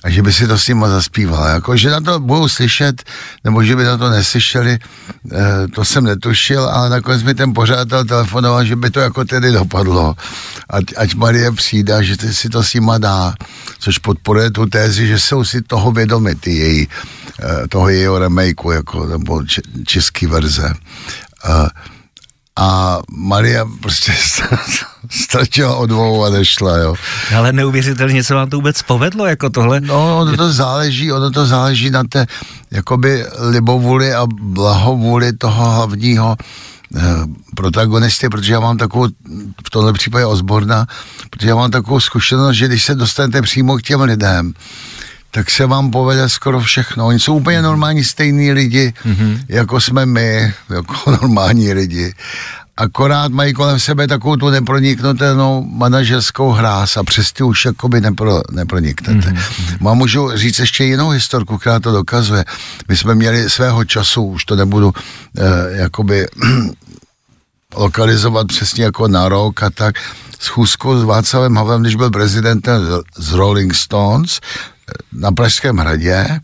a 0.04 0.10
že 0.10 0.22
by 0.22 0.34
si 0.34 0.48
to 0.48 0.58
s 0.60 0.68
nima 0.68 0.90
zaspívala. 0.90 1.50
Jako, 1.50 1.78
že 1.78 1.90
na 1.90 2.02
to 2.02 2.20
budou 2.20 2.48
slyšet, 2.48 3.04
nebo 3.44 3.64
že 3.64 3.76
by 3.76 3.84
na 3.84 3.98
to 3.98 4.10
neslyšeli, 4.10 4.80
eh, 4.80 5.68
to 5.76 5.86
jsem 5.86 6.04
netušil, 6.04 6.70
ale 6.70 6.90
nakonec 6.90 7.24
mi 7.24 7.34
ten 7.34 7.54
pořadatel 7.54 8.06
telefonoval, 8.06 8.66
že 8.66 8.76
by 8.76 8.90
to 8.90 9.00
jako 9.00 9.26
tedy 9.26 9.52
dopadlo. 9.52 10.16
Ať, 10.70 10.86
ať 10.98 11.16
Marie 11.16 11.52
přijde, 11.52 12.04
že 12.04 12.16
si 12.34 12.50
to 12.50 12.64
s 12.64 12.74
nima 12.74 12.98
dá, 12.98 13.34
což 13.80 13.98
podporuje 13.98 14.52
tu 14.52 14.66
tézi, 14.66 15.08
že 15.08 15.20
jsou 15.20 15.44
si 15.44 15.62
toho 15.62 15.92
vědomi, 15.92 16.36
ty 16.36 16.52
její, 16.52 16.88
eh, 17.40 17.68
toho 17.68 17.90
jejího 17.90 18.20
remakeu, 18.20 18.72
jako, 18.72 19.06
nebo 19.06 19.44
český 19.86 20.28
verze. 20.28 20.74
Uh, 21.44 21.68
a 22.56 23.00
Maria 23.12 23.66
prostě 23.82 24.14
ztratila 25.10 25.76
odvahu 25.76 26.26
a 26.26 26.30
nešla, 26.30 26.78
jo. 26.78 26.96
Ale 27.38 27.54
neuvěřitelně 27.54 28.24
se 28.24 28.34
vám 28.34 28.50
to 28.50 28.58
vůbec 28.58 28.82
povedlo, 28.82 29.26
jako 29.26 29.50
tohle? 29.50 29.82
No, 29.82 30.20
ono 30.20 30.38
to 30.38 30.54
záleží, 30.54 31.12
ono 31.12 31.32
to 31.32 31.46
záleží 31.46 31.90
na 31.90 32.04
té, 32.04 32.26
jakoby 32.72 33.26
libovůli 33.50 34.14
a 34.14 34.26
blahovůli 34.42 35.34
toho 35.34 35.72
hlavního 35.72 36.38
eh, 36.96 37.02
protagonisty, 37.56 38.30
protože 38.30 38.54
já 38.54 38.60
mám 38.60 38.78
takovou, 38.78 39.08
v 39.68 39.70
tomhle 39.72 39.94
případě 39.94 40.26
Osborna, 40.26 40.88
protože 41.30 41.50
já 41.50 41.56
mám 41.56 41.72
takovou 41.72 42.00
zkušenost, 42.00 42.56
že 42.56 42.68
když 42.68 42.84
se 42.84 42.96
dostanete 42.96 43.42
přímo 43.42 43.78
k 43.78 43.82
těm 43.82 44.02
lidem, 44.02 44.54
tak 45.34 45.52
se 45.52 45.66
vám 45.66 45.92
povede 45.92 46.30
skoro 46.30 46.60
všechno. 46.60 47.08
Oni 47.08 47.20
jsou 47.20 47.36
úplně 47.36 47.62
normální 47.62 48.04
stejní 48.04 48.52
lidi, 48.52 48.94
mm-hmm. 49.06 49.40
jako 49.50 49.82
jsme 49.82 50.06
my, 50.06 50.54
jako 50.70 51.12
normální 51.12 51.74
lidi. 51.74 52.14
Akorát 52.78 53.32
mají 53.32 53.54
kolem 53.54 53.80
sebe 53.80 54.08
takovou 54.08 54.36
tu 54.36 54.50
neproniknutelnou 54.50 55.66
manažerskou 55.66 56.52
hráz 56.52 56.98
a 56.98 57.04
přes 57.04 57.34
ty 57.34 57.44
už 57.44 57.66
jakoby 57.66 58.02
nepro, 58.02 58.42
neproniknete. 58.52 59.30
Mm-hmm. 59.30 59.78
Mám 59.80 59.98
můžu 59.98 60.32
říct 60.34 60.60
ještě 60.60 60.84
jinou 60.84 61.10
historku, 61.10 61.58
která 61.58 61.80
to 61.80 61.92
dokazuje. 61.92 62.46
My 62.88 62.98
jsme 62.98 63.16
měli 63.16 63.50
svého 63.50 63.86
času, 63.86 64.24
už 64.24 64.46
to 64.46 64.56
nebudu 64.56 64.94
eh, 65.38 65.42
jakoby 65.70 66.28
lokalizovat 67.76 68.48
přesně 68.48 68.84
jako 68.84 69.08
na 69.08 69.30
rok 69.30 69.64
a 69.64 69.70
tak, 69.70 69.96
schůzku 70.40 71.00
s 71.00 71.04
Václavem 71.04 71.56
Havlem, 71.56 71.82
když 71.82 71.96
byl 71.96 72.10
prezidentem 72.10 72.82
z 73.18 73.32
Rolling 73.34 73.76
Stones, 73.76 74.40
na 75.14 75.32
Pražském 75.32 75.78
hradě. 75.78 76.40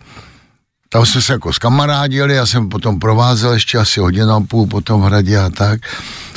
Tam 0.89 1.05
jsme 1.05 1.21
se 1.21 1.33
jako 1.33 1.53
skamarádili, 1.53 2.35
já 2.35 2.45
jsem 2.45 2.69
potom 2.69 2.99
provázel 2.99 3.53
ještě 3.53 3.77
asi 3.77 3.99
hodinu 3.99 4.31
a 4.31 4.41
půl 4.41 4.67
po 4.67 4.81
tom 4.81 5.01
hradě 5.01 5.37
a 5.39 5.49
tak. 5.49 5.81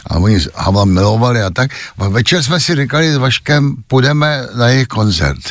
A 0.06 0.18
oni 0.18 0.38
Havla 0.54 0.84
milovali 0.84 1.42
a 1.42 1.50
tak. 1.50 1.70
A 1.98 2.08
večer 2.08 2.42
jsme 2.42 2.60
si 2.60 2.76
říkali 2.76 3.12
s 3.12 3.16
Vaškem, 3.16 3.76
půjdeme 3.86 4.46
na 4.56 4.68
jejich 4.68 4.88
koncert. 4.88 5.42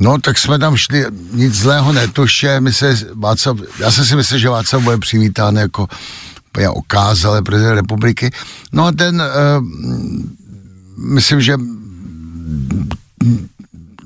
No, 0.00 0.18
tak 0.18 0.38
jsme 0.38 0.58
tam 0.58 0.76
šli, 0.76 1.04
nic 1.32 1.54
zlého 1.54 1.92
netuše, 1.92 2.60
my 2.60 2.72
se, 2.72 2.98
Václav, 3.14 3.56
já 3.78 3.90
jsem 3.90 4.04
si 4.04 4.16
myslel, 4.16 4.40
že 4.40 4.48
Václav 4.48 4.82
bude 4.82 4.98
přivítán 4.98 5.56
jako 5.56 5.88
já 6.58 6.72
okázal 6.72 7.42
prezident 7.42 7.74
republiky. 7.74 8.30
No 8.72 8.86
a 8.86 8.92
ten, 8.92 9.22
uh, 9.22 9.64
myslím, 10.96 11.40
že 11.40 11.56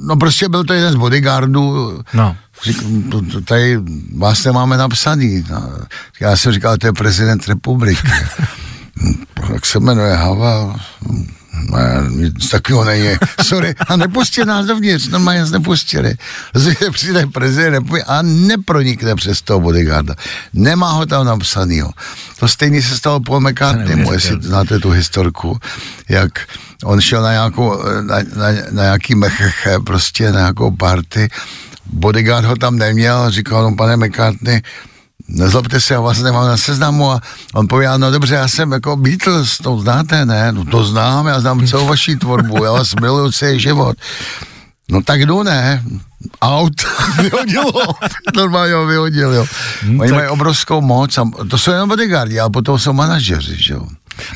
No 0.03 0.17
prostě 0.17 0.49
byl 0.49 0.65
to 0.65 0.73
jeden 0.73 0.93
z 0.93 0.97
bodyguardů. 0.97 1.99
No. 2.15 2.37
Tady 3.45 3.79
vás 4.19 4.45
nemáme 4.45 4.77
napsaný. 4.77 5.45
No. 5.51 5.71
Já 6.21 6.37
jsem 6.37 6.53
říkal, 6.53 6.77
to 6.77 6.87
je 6.87 6.93
prezident 6.93 7.49
republiky. 7.49 8.09
Jak 9.53 9.67
se 9.67 9.81
jmenuje 9.81 10.15
Havel? 10.17 10.77
Nic 12.09 12.49
takového 12.49 12.85
není. 12.85 13.09
Sorry. 13.43 13.75
A 13.89 13.97
nepustili 13.97 14.47
nás 14.47 14.67
dovnitř, 14.67 15.09
normálně 15.09 15.41
nás 15.41 15.51
nepustili. 15.51 16.15
Zde 16.55 16.75
přijde 16.91 17.27
prezident 17.27 17.89
a 18.07 18.23
nepronikne 18.23 19.15
přes 19.15 19.43
toho 19.43 19.61
bodyguarda. 19.61 20.15
Nemá 20.53 20.93
ho 20.93 21.07
tam 21.07 21.27
napsanýho. 21.27 21.91
To 22.39 22.49
stejně 22.49 22.83
se 22.83 22.97
stalo 22.97 23.21
Paul 23.21 23.41
McCartney, 23.41 24.07
jestli 24.13 24.43
znáte 24.43 24.79
tu 24.79 24.91
historku, 24.91 25.59
jak 26.09 26.33
on 26.85 27.01
šel 27.01 27.23
na 27.23 27.33
nějakou, 27.33 27.83
na, 28.01 28.17
na, 28.17 28.47
na 28.71 28.83
nějaký 28.83 29.15
mecheche, 29.15 29.79
prostě 29.87 30.33
na 30.33 30.39
nějakou 30.39 30.71
party, 30.71 31.29
bodyguard 31.87 32.45
ho 32.45 32.57
tam 32.57 32.77
neměl, 32.77 33.31
říkal 33.31 33.67
on, 33.67 33.77
pane 33.77 33.97
McCartney, 33.97 34.63
nezlobte 35.29 35.81
se, 35.81 35.95
já 35.95 36.01
vás 36.01 36.19
nemám 36.23 36.47
na 36.47 36.57
seznamu 36.57 37.11
a 37.11 37.21
on 37.55 37.69
pověděl, 37.69 37.99
no 37.99 38.11
dobře, 38.11 38.35
já 38.35 38.49
jsem 38.49 38.73
jako 38.73 38.97
Beatles, 38.97 39.59
to 39.59 39.79
znáte, 39.79 40.25
ne? 40.25 40.53
No 40.53 40.65
to 40.65 40.85
znám, 40.85 41.27
já 41.27 41.41
znám 41.41 41.67
celou 41.67 41.87
vaši 41.87 42.17
tvorbu, 42.17 42.65
já 42.65 42.73
vás 42.73 42.95
miluju 42.95 43.33
celý 43.33 43.61
život. 43.61 43.97
No 44.91 45.03
tak 45.03 45.21
jdu, 45.27 45.43
ne? 45.43 45.83
Aut 46.43 46.75
vyhodilo, 47.23 47.73
normálně 48.37 48.75
ho 48.75 48.87
vyhodil, 48.87 49.33
jo. 49.33 49.47
Hmm, 49.83 50.01
Oni 50.01 50.11
tak... 50.11 50.19
mají 50.19 50.29
obrovskou 50.29 50.81
moc, 50.81 51.19
a 51.19 51.25
to 51.51 51.59
jsou 51.59 51.71
jenom 51.71 51.89
bodyguardi, 51.89 52.41
ale 52.41 52.51
potom 52.51 52.79
jsou 52.79 52.93
manažeři, 52.93 53.63
že 53.63 53.75
jo. 53.75 53.87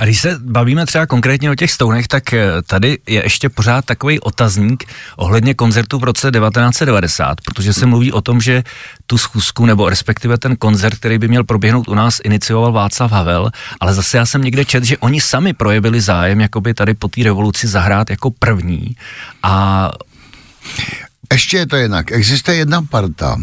A 0.00 0.04
když 0.04 0.20
se 0.20 0.38
bavíme 0.38 0.86
třeba 0.86 1.06
konkrétně 1.06 1.50
o 1.50 1.54
těch 1.54 1.70
stounech, 1.70 2.08
tak 2.08 2.32
eh, 2.32 2.46
tady 2.66 2.98
je 3.06 3.22
ještě 3.22 3.48
pořád 3.48 3.84
takový 3.84 4.20
otazník 4.20 4.84
ohledně 5.16 5.54
koncertu 5.54 5.98
v 5.98 6.04
roce 6.04 6.30
1990, 6.30 7.40
protože 7.40 7.72
se 7.72 7.86
mluví 7.86 8.12
o 8.12 8.20
tom, 8.20 8.40
že 8.40 8.62
tu 9.06 9.18
schůzku 9.18 9.66
nebo 9.66 9.88
respektive 9.88 10.38
ten 10.38 10.56
koncert, 10.56 10.94
který 10.94 11.18
by 11.18 11.28
měl 11.28 11.44
proběhnout 11.44 11.88
u 11.88 11.94
nás, 11.94 12.20
inicioval 12.24 12.72
Václav 12.72 13.12
Havel, 13.12 13.50
ale 13.80 13.94
zase 13.94 14.16
já 14.16 14.26
jsem 14.26 14.42
někde 14.42 14.64
čet, 14.64 14.84
že 14.84 14.98
oni 14.98 15.20
sami 15.20 15.52
projevili 15.52 16.00
zájem 16.00 16.40
jakoby 16.40 16.74
tady 16.74 16.94
po 16.94 17.08
té 17.08 17.22
revoluci 17.22 17.68
zahrát 17.68 18.10
jako 18.10 18.30
první 18.30 18.96
a 19.42 19.90
ještě 21.32 21.56
je 21.56 21.66
to 21.66 21.76
jinak. 21.76 22.12
Existuje 22.12 22.56
jedna 22.56 22.82
parta, 22.82 23.36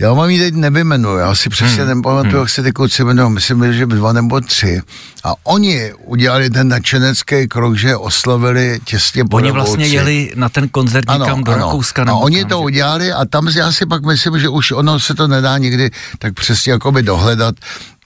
já 0.00 0.12
vám 0.12 0.30
ji 0.30 0.38
teď 0.38 0.54
nevymenuji, 0.54 1.18
já 1.18 1.34
si 1.34 1.48
přesně 1.48 1.84
hmm. 1.84 1.96
nepamatuju, 1.96 2.32
hmm. 2.32 2.40
jak 2.40 2.50
se 2.50 2.62
ty 2.62 2.72
kluci 2.72 3.02
jmenují, 3.02 3.32
myslím, 3.32 3.72
že 3.72 3.86
dva 3.86 4.12
nebo 4.12 4.40
tři. 4.40 4.80
A 5.24 5.34
oni 5.44 5.92
udělali 6.04 6.50
ten 6.50 6.68
nadšenecký 6.68 7.48
krok, 7.48 7.76
že 7.76 7.96
oslovili 7.96 8.80
těsně 8.84 9.24
po 9.24 9.36
Oni 9.36 9.50
vlastně 9.50 9.86
jeli 9.86 10.32
na 10.34 10.48
ten 10.48 10.68
koncert 10.68 11.10
někam 11.10 11.22
ano, 11.22 11.42
do 11.42 11.52
ano. 11.52 11.66
Rakouska. 11.66 12.04
A 12.08 12.14
oni 12.14 12.44
to 12.44 12.58
že? 12.58 12.64
udělali 12.64 13.12
a 13.12 13.24
tam 13.24 13.48
já 13.48 13.72
si 13.72 13.86
pak 13.86 14.06
myslím, 14.06 14.38
že 14.38 14.48
už 14.48 14.70
ono 14.70 15.00
se 15.00 15.14
to 15.14 15.28
nedá 15.28 15.58
nikdy 15.58 15.90
tak 16.18 16.34
přesně 16.34 16.72
jakoby 16.72 17.02
dohledat, 17.02 17.54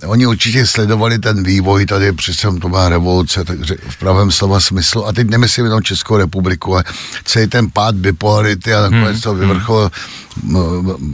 Oni 0.05 0.27
určitě 0.27 0.67
sledovali 0.67 1.19
ten 1.19 1.43
vývoj 1.43 1.87
tady, 1.87 2.13
přece 2.13 2.49
to 2.61 2.69
byla 2.69 2.89
revoluce, 2.89 3.45
takže 3.45 3.75
v 3.89 3.97
pravém 3.97 4.33
slova 4.33 4.61
smyslu. 4.61 5.07
A 5.07 5.13
teď 5.13 5.29
nemyslím 5.29 5.65
jenom 5.65 5.83
Českou 5.83 6.17
republiku, 6.17 6.75
ale 6.75 6.85
celý 7.25 7.47
ten 7.47 7.71
pád 7.71 7.95
bipolarity 7.95 8.75
a 8.75 8.81
nakonec 8.83 9.13
hmm. 9.13 9.21
to 9.21 9.35
vyvrcholilo 9.35 9.91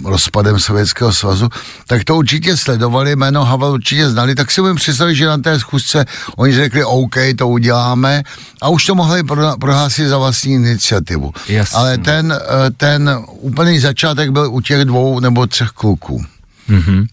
rozpadem 0.05 0.59
Sovětského 0.59 1.13
svazu, 1.13 1.49
tak 1.87 2.05
to 2.05 2.17
určitě 2.17 2.57
sledovali, 2.57 3.17
jméno 3.17 3.45
Havel 3.45 3.73
určitě 3.73 4.11
znali, 4.11 4.35
tak 4.35 4.51
si 4.51 4.61
umím 4.61 4.77
představit, 4.77 5.15
že 5.15 5.27
na 5.27 5.39
té 5.39 5.61
schůzce 5.61 6.05
oni 6.37 6.53
řekli, 6.55 6.85
OK, 6.85 7.17
to 7.39 7.49
uděláme 7.49 8.23
a 8.61 8.69
už 8.69 8.87
to 8.87 8.95
mohli 8.95 9.23
prohlásit 9.61 10.09
za 10.09 10.19
vlastní 10.19 10.53
iniciativu. 10.53 11.33
Jasně. 11.49 11.79
Ale 11.79 11.99
ten, 11.99 12.33
eh, 12.33 12.71
ten 12.71 13.19
úplný 13.27 13.79
začátek 13.79 14.31
byl 14.31 14.51
u 14.53 14.61
těch 14.61 14.85
dvou 14.85 15.21
nebo 15.21 15.47
třech 15.47 15.69
kluků. 15.69 16.25
Mm-hmm. 16.71 17.07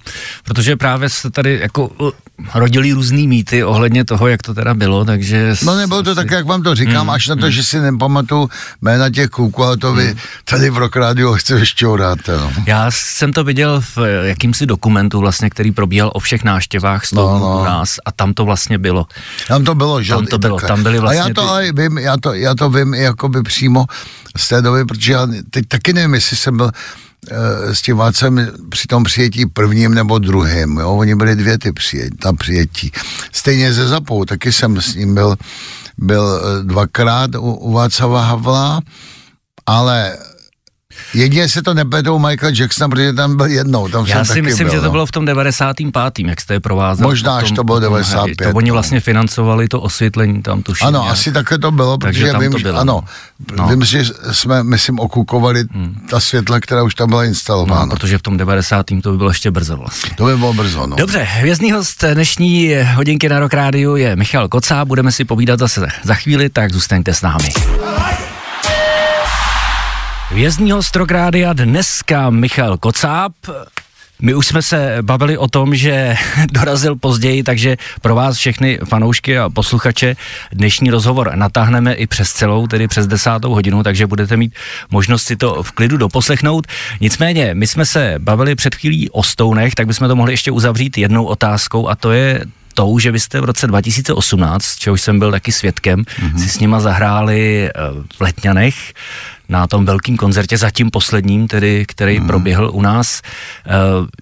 Protože 0.44 0.76
právě 0.76 1.10
se 1.10 1.30
tady 1.30 1.60
jako 1.62 1.88
uh, 1.88 2.10
rodili 2.54 2.92
různý 2.92 3.28
mýty 3.28 3.64
ohledně 3.64 4.06
toho, 4.06 4.28
jak 4.28 4.42
to 4.42 4.54
teda 4.54 4.74
bylo, 4.74 5.06
takže... 5.06 5.56
No 5.64 5.76
nebylo 5.76 6.04
to 6.04 6.10
si... 6.10 6.16
tak, 6.16 6.32
jak 6.32 6.46
vám 6.46 6.64
to 6.64 6.76
říkám, 6.76 7.04
mm, 7.04 7.10
až 7.10 7.28
na 7.28 7.36
to, 7.36 7.46
mm. 7.46 7.52
že 7.52 7.64
si 7.64 7.80
nepamatuju 7.80 8.50
jména 8.82 9.10
těch 9.10 9.30
kluků, 9.30 9.64
ale 9.64 9.78
to 9.78 9.94
vy 9.94 10.08
mm. 10.08 10.20
tady 10.46 10.70
v 10.70 10.78
Rock 10.78 10.96
Radio 10.96 11.34
chce 11.34 11.60
ještě 11.60 11.86
dáte, 11.98 12.38
no. 12.38 12.52
Já 12.66 12.92
jsem 12.92 13.34
to 13.34 13.44
viděl 13.44 13.82
v 13.96 13.98
jakýmsi 14.24 14.66
dokumentu 14.66 15.20
vlastně, 15.20 15.50
který 15.50 15.72
probíhal 15.72 16.12
o 16.14 16.20
všech 16.20 16.44
náštěvách 16.44 17.06
z 17.06 17.10
toho 17.10 17.40
no, 17.40 17.46
no. 17.46 17.62
u 17.62 17.64
nás 17.64 17.96
a 18.06 18.12
tam 18.12 18.34
to 18.34 18.46
vlastně 18.46 18.78
bylo. 18.78 19.06
Tam 19.48 19.64
to 19.64 19.76
bylo, 19.76 20.04
že? 20.04 20.14
Tam 20.14 20.26
to 20.26 20.38
bylo, 20.38 20.60
tam 20.60 20.84
byly 20.84 21.00
vlastně 21.00 21.22
A 21.22 21.28
já 21.28 21.34
to 21.34 21.42
ty... 21.42 21.48
ale 21.48 21.72
vím, 21.72 21.98
já 21.98 22.18
to, 22.18 22.34
já 22.34 22.56
to 22.56 22.70
vím 22.70 22.94
jakoby 22.94 23.44
přímo 23.44 23.86
z 24.38 24.48
té 24.48 24.62
doby, 24.62 24.86
protože 24.86 25.14
já 25.14 25.28
teď 25.50 25.66
taky 25.68 25.94
nevím, 25.94 26.14
jestli 26.14 26.38
jsem 26.38 26.58
byl 26.58 26.72
Eh, 26.72 27.09
s 27.74 27.82
tím 27.82 27.98
Vácem 27.98 28.52
při 28.70 28.88
tom 28.88 29.04
přijetí 29.04 29.46
prvním 29.46 29.94
nebo 29.94 30.20
druhým, 30.20 30.78
jo, 30.78 30.92
oni 30.92 31.16
byli 31.16 31.36
dvě 31.36 31.58
ty 31.58 31.72
přijetí, 31.72 32.18
ta 32.18 32.34
přijetí. 32.34 32.92
Stejně 33.32 33.74
ze 33.74 33.88
Zapou, 33.88 34.26
taky 34.26 34.52
jsem 34.52 34.82
s 34.82 34.96
ním 34.96 35.14
byl, 35.14 35.36
byl 35.98 36.42
eh, 36.42 36.64
dvakrát 36.64 37.36
u, 37.36 37.54
u 37.54 37.74
Václava 37.74 38.22
Havla 38.22 38.82
ale 39.70 40.18
Jedině 41.14 41.50
se 41.50 41.62
to 41.62 41.74
nepletou 41.74 42.20
Michael 42.20 42.52
Jackson, 42.56 42.90
protože 42.90 43.14
tam 43.14 43.38
byl 43.38 43.46
jednou. 43.46 43.88
Tam 43.88 44.06
Já 44.06 44.26
si 44.26 44.42
myslím, 44.42 44.68
byl, 44.68 44.74
že 44.76 44.80
to 44.80 44.86
no. 44.86 44.92
bylo 44.92 45.06
v 45.06 45.12
tom 45.12 45.26
95. 45.26 46.28
jak 46.28 46.42
jste 46.42 46.54
je 46.54 46.60
provázali. 46.60 47.08
Možná 47.10 47.38
až 47.38 47.52
to 47.52 47.64
bylo 47.64 47.78
potom 47.78 47.82
95, 47.94 48.46
To 48.52 48.58
oni 48.58 48.70
no. 48.70 48.74
vlastně 48.74 49.00
financovali 49.00 49.68
to 49.68 49.82
osvětlení 49.82 50.42
tam 50.42 50.64
tuším. 50.64 50.88
Ano, 50.88 51.00
nějak. 51.02 51.14
asi 51.14 51.32
takhle 51.32 51.58
to 51.58 51.72
bylo, 51.72 51.98
Takže 51.98 52.20
protože 52.22 52.32
tam 52.32 52.42
vím, 52.42 52.52
to 52.52 52.58
že, 52.58 52.64
bylo. 52.64 52.80
ano, 52.80 53.04
No. 53.58 53.68
vím, 53.68 53.84
že 53.86 54.04
jsme, 54.32 54.64
myslím, 54.64 55.00
okukovali 55.00 55.64
ta 56.10 56.20
světla, 56.20 56.60
která 56.60 56.84
už 56.84 56.96
tam 56.96 57.10
byla 57.10 57.26
instalována. 57.26 57.86
No, 57.86 57.92
protože 57.96 58.18
v 58.18 58.22
tom 58.22 58.38
90. 58.38 58.86
to 59.04 59.12
by 59.12 59.18
bylo 59.18 59.30
ještě 59.30 59.52
brzo 59.52 59.78
vlastně. 59.78 60.12
To 60.18 60.26
by 60.26 60.38
bylo 60.38 60.54
brzo, 60.54 60.88
no. 60.88 60.96
Dobře, 60.96 61.20
hvězdný 61.24 61.72
host 61.72 62.04
dnešní 62.14 62.76
hodinky 62.96 63.30
na 63.30 63.40
Rock 63.40 63.54
Rádiu 63.54 63.96
je 63.96 64.16
Michal 64.16 64.48
Kocá, 64.48 64.86
budeme 64.86 65.12
si 65.12 65.26
povídat 65.26 65.60
zase 65.60 65.88
za 66.04 66.16
chvíli, 66.16 66.50
tak 66.50 66.74
zůstaňte 66.74 67.14
s 67.14 67.22
námi. 67.22 67.50
Hvězdný 70.32 70.72
host 70.72 70.96
Rock 70.96 71.12
Rádia 71.12 71.54
dneska 71.54 72.30
Michal 72.30 72.78
Kocáb. 72.78 73.34
My 74.22 74.34
už 74.34 74.48
jsme 74.48 74.62
se 74.62 74.98
bavili 75.02 75.38
o 75.38 75.48
tom, 75.48 75.76
že 75.76 76.16
dorazil 76.52 76.96
později, 76.96 77.44
takže 77.44 77.78
pro 78.02 78.16
vás 78.16 78.38
všechny 78.38 78.80
fanoušky 78.86 79.38
a 79.38 79.50
posluchače 79.50 80.16
dnešní 80.52 80.90
rozhovor 80.90 81.32
natáhneme 81.36 81.94
i 81.94 82.08
přes 82.08 82.32
celou, 82.32 82.68
tedy 82.68 82.88
přes 82.88 83.08
desátou 83.08 83.54
hodinu, 83.54 83.84
takže 83.84 84.08
budete 84.08 84.38
mít 84.38 84.54
možnost 84.92 85.24
si 85.24 85.36
to 85.36 85.64
v 85.64 85.72
klidu 85.72 85.98
doposlechnout. 85.98 86.68
Nicméně, 87.02 87.54
my 87.54 87.68
jsme 87.68 87.86
se 87.86 88.16
bavili 88.18 88.56
před 88.56 88.76
chvílí 88.76 89.10
o 89.10 89.24
Stounech, 89.24 89.76
tak 89.76 89.88
bychom 89.88 90.08
to 90.08 90.16
mohli 90.16 90.34
ještě 90.34 90.52
uzavřít 90.52 90.98
jednou 90.98 91.26
otázkou 91.26 91.88
a 91.88 91.96
to 91.96 92.12
je 92.12 92.46
tou, 92.74 93.00
že 93.00 93.12
vy 93.12 93.20
jste 93.20 93.42
v 93.42 93.46
roce 93.46 93.68
2018, 93.68 94.76
čehož 94.76 95.02
jsem 95.02 95.20
byl 95.20 95.32
taky 95.32 95.52
svědkem, 95.52 96.04
mm-hmm. 96.04 96.44
si 96.44 96.50
s 96.50 96.60
nima 96.60 96.80
zahráli 96.80 97.70
eh, 97.70 97.72
v 98.18 98.22
Letňanech 98.22 98.94
na 99.50 99.68
tom 99.68 99.86
velkým 99.86 100.18
koncertě, 100.18 100.58
zatím 100.58 100.92
posledním, 100.92 101.48
tedy, 101.48 101.86
který 101.88 102.20
mm. 102.20 102.28
proběhl 102.28 102.70
u 102.74 102.82
nás. 102.82 103.22
Eh, 103.66 103.72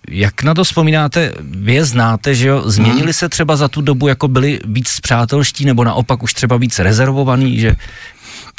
Jak 0.10 0.44
na 0.44 0.54
to 0.54 0.64
vzpomínáte? 0.64 1.34
Vy 1.40 1.74
je 1.74 1.86
znáte, 1.86 2.36
že 2.36 2.48
jo? 2.48 2.64
Změnili 2.66 3.14
se 3.14 3.30
třeba 3.30 3.56
za 3.56 3.68
tu 3.68 3.82
dobu, 3.82 4.08
jako 4.08 4.28
byli 4.28 4.60
víc 4.66 5.00
přátelští, 5.00 5.66
nebo 5.66 5.84
naopak 5.84 6.24
už 6.24 6.34
třeba 6.34 6.58
víc 6.58 6.80
rezervovaní, 6.80 7.60
že 7.60 7.76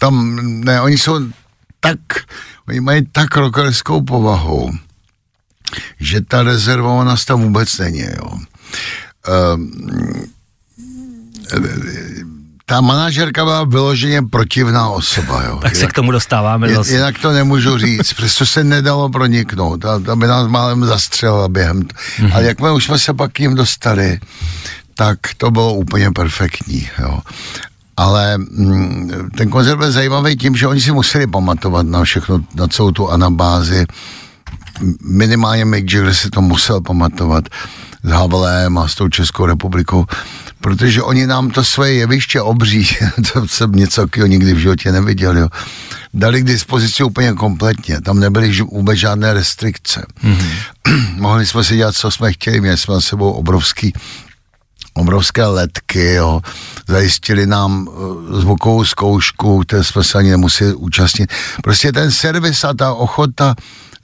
Tam, 0.01 0.41
ne, 0.65 0.81
oni 0.81 0.99
jsou 0.99 1.21
tak, 1.81 1.99
oni 2.69 2.81
mají 2.81 3.07
tak 3.13 3.37
rockerskou 3.37 4.03
povahu, 4.03 4.71
že 6.01 6.21
ta 6.21 6.43
rezervovanost 6.43 7.27
tam 7.27 7.43
vůbec 7.43 7.79
není, 7.79 8.01
jo. 8.01 8.39
Um, 9.55 9.71
ta 12.67 12.81
manažerka 12.81 13.45
byla 13.45 13.65
vyloženě 13.65 14.23
protivná 14.23 14.89
osoba, 14.89 15.43
jo. 15.43 15.59
tak 15.63 15.77
se 15.77 15.87
k 15.87 15.93
tomu 15.93 16.11
dostáváme 16.11 16.75
zase. 16.75 16.93
Jinak 16.93 17.19
to 17.19 17.33
nemůžu 17.33 17.79
říct, 17.79 18.13
přesto 18.13 18.47
se 18.47 18.65
nedalo 18.65 19.09
proniknout, 19.09 19.77
ta, 19.81 19.99
ta 19.99 20.17
by 20.17 20.27
nás 20.27 20.49
málem 20.49 20.85
zastřelila 20.85 21.49
během. 21.49 21.83
Mm-hmm. 21.83 22.31
Ale 22.35 22.45
jakmile 22.45 22.73
už 22.73 22.85
jsme 22.85 22.99
se 22.99 23.15
pak 23.15 23.33
k 23.33 23.41
jim 23.41 23.55
dostali, 23.55 24.21
tak 24.95 25.19
to 25.37 25.51
bylo 25.51 25.75
úplně 25.75 26.11
perfektní, 26.11 26.89
jo. 26.99 27.21
Ale 27.97 28.39
mm, 28.39 29.31
ten 29.37 29.51
koncert 29.51 29.77
byl 29.77 29.93
zajímavý 29.93 30.37
tím, 30.37 30.57
že 30.57 30.67
oni 30.67 30.81
si 30.81 30.93
museli 30.93 31.27
pamatovat 31.27 31.87
na 31.87 32.05
všechno, 32.05 32.41
na 32.55 32.69
celou 32.69 32.91
tu 32.91 33.09
anabázi. 33.09 33.87
Minimálně 35.03 35.65
Mick 35.65 35.93
Jagger 35.93 36.15
si 36.15 36.31
to 36.31 36.43
musel 36.43 36.81
pamatovat 36.81 37.45
s 38.05 38.11
Havlem 38.11 38.79
a 38.79 38.89
s 38.89 38.95
tou 38.95 39.09
Českou 39.09 39.47
republikou, 39.47 40.07
protože 40.61 41.03
oni 41.03 41.27
nám 41.27 41.51
to 41.51 41.65
svoje 41.65 41.93
jeviště 41.93 42.41
obří, 42.41 42.89
to 43.33 43.49
jsem 43.49 43.73
něco 43.73 44.01
takového 44.01 44.27
nikdy 44.27 44.55
v 44.55 44.59
životě 44.59 44.93
neviděl, 44.93 45.39
jo. 45.39 45.49
Dali 46.15 46.43
k 46.43 46.45
dispozici 46.45 47.05
úplně 47.05 47.33
kompletně, 47.33 48.01
tam 48.01 48.21
nebyly 48.21 48.63
vůbec 48.63 48.99
žádné 48.99 49.35
restrikce. 49.35 50.07
Mm-hmm. 50.25 51.17
Mohli 51.17 51.47
jsme 51.47 51.65
si 51.65 51.77
dělat, 51.77 51.95
co 51.95 52.11
jsme 52.11 52.33
chtěli, 52.33 52.61
měli 52.61 52.79
jsme 52.79 53.01
s 53.01 53.05
sebou 53.05 53.31
obrovský 53.31 53.93
obrovské 54.99 55.47
letky, 55.47 56.15
jo. 56.15 56.41
zajistili 56.89 57.47
nám 57.47 57.89
uh, 57.89 58.41
zvukovou 58.41 58.85
zkoušku, 58.85 59.61
které 59.61 59.85
jsme 59.85 60.05
se 60.05 60.19
ani 60.19 60.31
nemuseli 60.31 60.75
účastnit. 60.75 61.33
Prostě 61.63 61.93
ten 61.93 62.11
servis 62.11 62.65
a 62.65 62.75
ta 62.75 62.93
ochota 62.93 63.55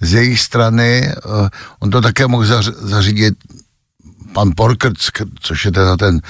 z 0.00 0.12
jejich 0.12 0.40
strany, 0.40 1.12
uh, 1.24 1.48
on 1.78 1.90
to 1.90 2.00
také 2.00 2.26
mohl 2.26 2.44
zař- 2.44 2.74
zařídit 2.78 3.34
pan 4.34 4.50
Porkrc, 4.56 5.10
k- 5.10 5.24
což 5.40 5.64
je 5.64 5.72
teda 5.72 5.96
ten 5.96 6.20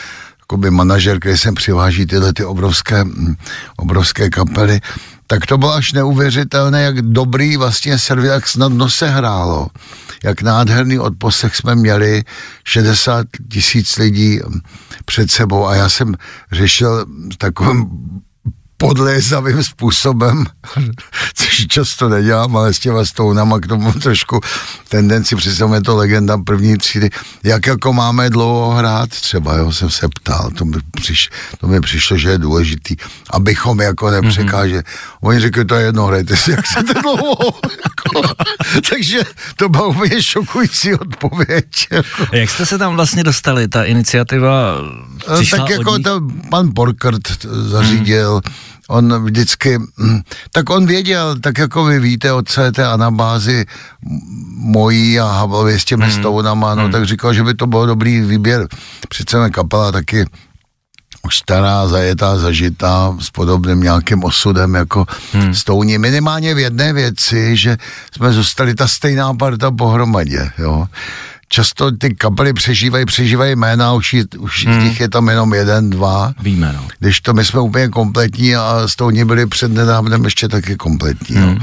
jakoby 0.40 0.70
manažer, 0.70 1.18
který 1.20 1.38
sem 1.38 1.54
přiváží 1.54 2.06
tyhle 2.06 2.32
ty 2.32 2.44
obrovské, 2.44 3.04
mm, 3.04 3.34
obrovské 3.76 4.30
kapely, 4.30 4.80
tak 5.26 5.46
to 5.46 5.58
bylo 5.58 5.74
až 5.74 5.92
neuvěřitelné, 5.92 6.82
jak 6.82 7.02
dobrý 7.02 7.56
vlastně 7.56 7.98
servis, 7.98 8.30
jak 8.30 8.48
snadno 8.48 8.90
se 8.90 9.08
hrálo, 9.08 9.68
jak 10.24 10.42
nádherný 10.42 10.98
odposlech 10.98 11.56
jsme 11.56 11.74
měli, 11.74 12.22
60 12.64 13.26
tisíc 13.50 13.96
lidí 13.96 14.40
mm, 14.46 14.60
před 15.04 15.30
sebou. 15.30 15.66
A 15.66 15.74
já 15.74 15.88
jsem 15.88 16.14
řešil 16.52 17.06
takovým 17.38 17.86
podlézavým 18.88 19.64
způsobem, 19.64 20.44
což 21.34 21.66
často 21.66 22.08
nedělám, 22.08 22.56
ale 22.56 22.74
s 22.74 22.78
těma 22.78 23.04
stounama 23.04 23.58
k 23.58 23.66
tomu 23.66 23.92
trošku 23.92 24.40
tendenci, 24.88 25.36
představuje 25.36 25.80
to 25.80 25.96
legenda 25.96 26.38
první 26.38 26.76
třídy, 26.78 27.10
jak 27.42 27.66
jako 27.66 27.92
máme 27.92 28.30
dlouho 28.30 28.70
hrát 28.70 29.08
třeba, 29.08 29.56
jo, 29.56 29.72
jsem 29.72 29.90
se 29.90 30.08
ptal, 30.08 30.50
to 30.50 30.64
mi, 30.64 30.76
přiš, 30.90 31.30
to 31.60 31.66
mi 31.66 31.80
přišlo, 31.80 32.16
že 32.16 32.30
je 32.30 32.38
důležitý, 32.38 32.96
abychom 33.30 33.80
jako 33.80 34.10
nepřekáželi. 34.10 34.82
Mm-hmm. 34.82 35.18
Oni 35.20 35.40
řekli, 35.40 35.64
to 35.64 35.74
je 35.74 35.86
jedno, 35.86 36.06
hrajte 36.06 36.36
si, 36.36 36.50
jak 36.50 36.64
chcete 36.64 36.94
dlouho. 37.02 37.60
jako, 37.84 38.34
takže 38.90 39.20
to 39.56 39.68
byla 39.68 39.86
úplně 39.86 40.22
šokující 40.22 40.94
odpověď. 40.94 41.86
Jako. 41.90 42.36
Jak 42.36 42.50
jste 42.50 42.66
se 42.66 42.78
tam 42.78 42.96
vlastně 42.96 43.24
dostali? 43.24 43.68
Ta 43.68 43.84
iniciativa 43.84 44.78
přišla 45.36 45.58
tak 45.58 45.70
jako 45.70 45.90
od 45.90 45.96
nich? 45.96 46.04
to 46.04 46.20
pan 46.50 46.72
Borkert 46.72 47.28
zařídil, 47.42 48.40
hmm. 48.44 48.73
On 48.88 49.24
vždycky, 49.24 49.78
hm, 49.78 50.20
tak 50.52 50.70
on 50.70 50.86
věděl, 50.86 51.40
tak 51.40 51.58
jako 51.58 51.84
vy 51.84 52.00
víte 52.00 52.32
od 52.32 52.48
celé 52.48 52.72
té 52.72 52.86
anabázy 52.86 53.66
m- 54.06 54.20
mojí 54.56 55.20
a 55.20 55.26
Havlově 55.26 55.80
s 55.80 55.84
těmi 55.84 56.04
hmm. 56.04 56.12
stounama, 56.12 56.74
no 56.74 56.88
tak 56.88 57.06
říkal, 57.06 57.34
že 57.34 57.42
by 57.42 57.54
to 57.54 57.66
bylo 57.66 57.86
dobrý 57.86 58.20
výběr. 58.20 58.68
Přece 59.08 59.38
mé 59.38 59.50
kapela 59.50 59.92
taky 59.92 60.26
už 61.24 61.38
stará, 61.38 61.88
zajetá, 61.88 62.38
zažitá, 62.38 63.16
s 63.20 63.30
podobným 63.30 63.80
nějakým 63.80 64.24
osudem 64.24 64.74
jako 64.74 65.06
hmm. 65.32 65.54
stouní. 65.54 65.98
Minimálně 65.98 66.54
v 66.54 66.58
jedné 66.58 66.92
věci, 66.92 67.56
že 67.56 67.76
jsme 68.16 68.32
zůstali 68.32 68.74
ta 68.74 68.88
stejná 68.88 69.34
parta 69.34 69.70
pohromadě, 69.70 70.50
jo. 70.58 70.86
Často 71.48 71.90
ty 71.90 72.14
kapely 72.14 72.52
přežívají, 72.52 73.04
přežívají 73.04 73.56
jména, 73.56 73.92
už, 73.92 74.16
už 74.38 74.66
hmm. 74.66 74.80
z 74.80 74.84
nich 74.84 75.00
je 75.00 75.08
tam 75.08 75.28
jenom 75.28 75.54
jeden, 75.54 75.90
dva. 75.90 76.32
Víme, 76.40 76.72
no. 76.76 76.88
Když 76.98 77.20
to 77.20 77.34
my 77.34 77.44
jsme 77.44 77.60
úplně 77.60 77.88
kompletní 77.88 78.56
a 78.56 78.82
Stouni 78.86 79.24
byli 79.24 79.46
před 79.46 79.72
nedávnem 79.72 80.24
ještě 80.24 80.48
taky 80.48 80.76
kompletní. 80.76 81.36
Hmm. 81.36 81.48
Jo. 81.48 81.58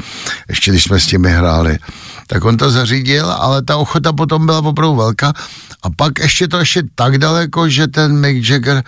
Ještě 0.50 0.72
když 0.72 0.84
jsme 0.84 1.00
s 1.00 1.06
těmi 1.06 1.32
hráli. 1.32 1.78
Tak 2.28 2.46
on 2.46 2.58
to 2.58 2.72
zařídil, 2.72 3.32
ale 3.32 3.62
ta 3.62 3.78
ochota 3.78 4.14
potom 4.14 4.46
byla 4.46 4.60
opravdu 4.60 4.96
velká. 4.96 5.34
A 5.84 5.90
pak 5.90 6.20
ještě 6.20 6.48
to 6.48 6.60
ještě 6.60 6.84
tak 6.96 7.18
daleko, 7.18 7.70
že 7.70 7.88
ten 7.88 8.20
Mick 8.20 8.50
Jagger 8.50 8.84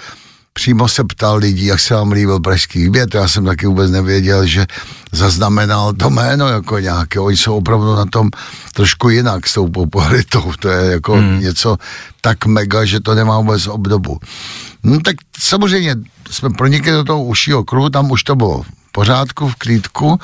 přímo 0.54 0.88
se 0.88 1.04
ptal 1.04 1.36
lidí, 1.36 1.66
jak 1.66 1.80
se 1.80 1.94
vám 1.94 2.12
líbil 2.12 2.40
pražský 2.40 2.84
výběr, 2.84 3.08
já 3.14 3.28
jsem 3.28 3.46
taky 3.46 3.68
vůbec 3.68 3.92
nevěděl, 3.92 4.46
že 4.46 4.66
zaznamenal 5.12 5.94
to 5.94 6.10
jméno 6.10 6.48
jako 6.48 6.80
nějaké, 6.80 7.20
oni 7.20 7.38
jsou 7.38 7.58
opravdu 7.58 7.96
na 7.96 8.06
tom 8.06 8.30
trošku 8.74 9.10
jinak 9.10 9.48
s 9.48 9.54
tou 9.54 9.68
popularitou, 9.68 10.54
to 10.60 10.70
je 10.70 10.92
jako 10.92 11.14
hmm. 11.14 11.40
něco 11.40 11.78
tak 12.22 12.46
mega, 12.46 12.86
že 12.86 13.00
to 13.00 13.16
nemá 13.16 13.40
vůbec 13.40 13.68
obdobu. 13.68 14.20
No 14.84 15.00
tak 15.00 15.16
samozřejmě 15.40 15.96
jsme 16.32 16.50
pronikli 16.50 16.92
do 16.92 17.04
toho 17.04 17.24
užšího 17.24 17.64
kruhu, 17.64 17.90
tam 17.90 18.12
už 18.12 18.24
to 18.24 18.36
bylo 18.36 18.62
v 18.62 18.92
pořádku, 18.92 19.50
v 19.50 19.56
klídku, 19.56 20.20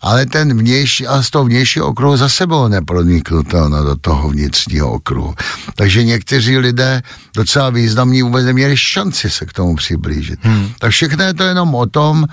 ale 0.00 0.26
ten 0.26 0.58
vnější, 0.58 1.06
a 1.06 1.22
z 1.22 1.30
toho 1.30 1.44
vnějšího 1.44 1.86
okruhu 1.86 2.16
zase 2.16 2.46
bylo 2.46 2.68
neproniknutelné 2.68 3.82
do 3.82 3.96
toho 3.96 4.28
vnitřního 4.28 4.92
okruhu. 4.92 5.34
Takže 5.74 6.04
někteří 6.04 6.58
lidé 6.58 7.02
docela 7.36 7.70
významní 7.70 8.22
vůbec 8.22 8.44
neměli 8.44 8.76
šanci 8.76 9.30
se 9.30 9.46
k 9.46 9.52
tomu 9.52 9.76
přiblížit. 9.76 10.38
Hmm. 10.42 10.68
Tak 10.78 10.90
všechno 10.90 11.24
je 11.24 11.34
to 11.34 11.42
jenom 11.42 11.74
o 11.74 11.86
tom, 11.86 12.26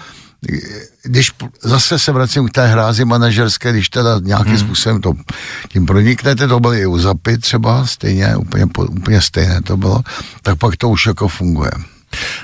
když 1.04 1.32
zase 1.64 2.00
se 2.00 2.12
vracím 2.12 2.48
k 2.48 2.52
té 2.52 2.68
hrázi 2.68 3.06
manažerské, 3.06 3.72
když 3.72 3.90
teda 3.90 4.20
nějakým 4.24 4.54
hmm. 4.54 4.60
způsobem 4.60 5.02
to 5.02 5.14
tím 5.70 5.86
proniknete, 5.86 6.48
to 6.48 6.60
byly 6.60 6.80
i 6.80 6.86
u 6.86 6.98
Zapy 6.98 7.38
třeba, 7.38 7.86
stejně, 7.86 8.36
úplně, 8.36 8.66
úplně 8.90 9.22
stejné 9.22 9.62
to 9.62 9.78
bylo, 9.78 10.02
tak 10.42 10.58
pak 10.58 10.76
to 10.76 10.90
už 10.90 11.06
jako 11.06 11.28
funguje. 11.28 11.72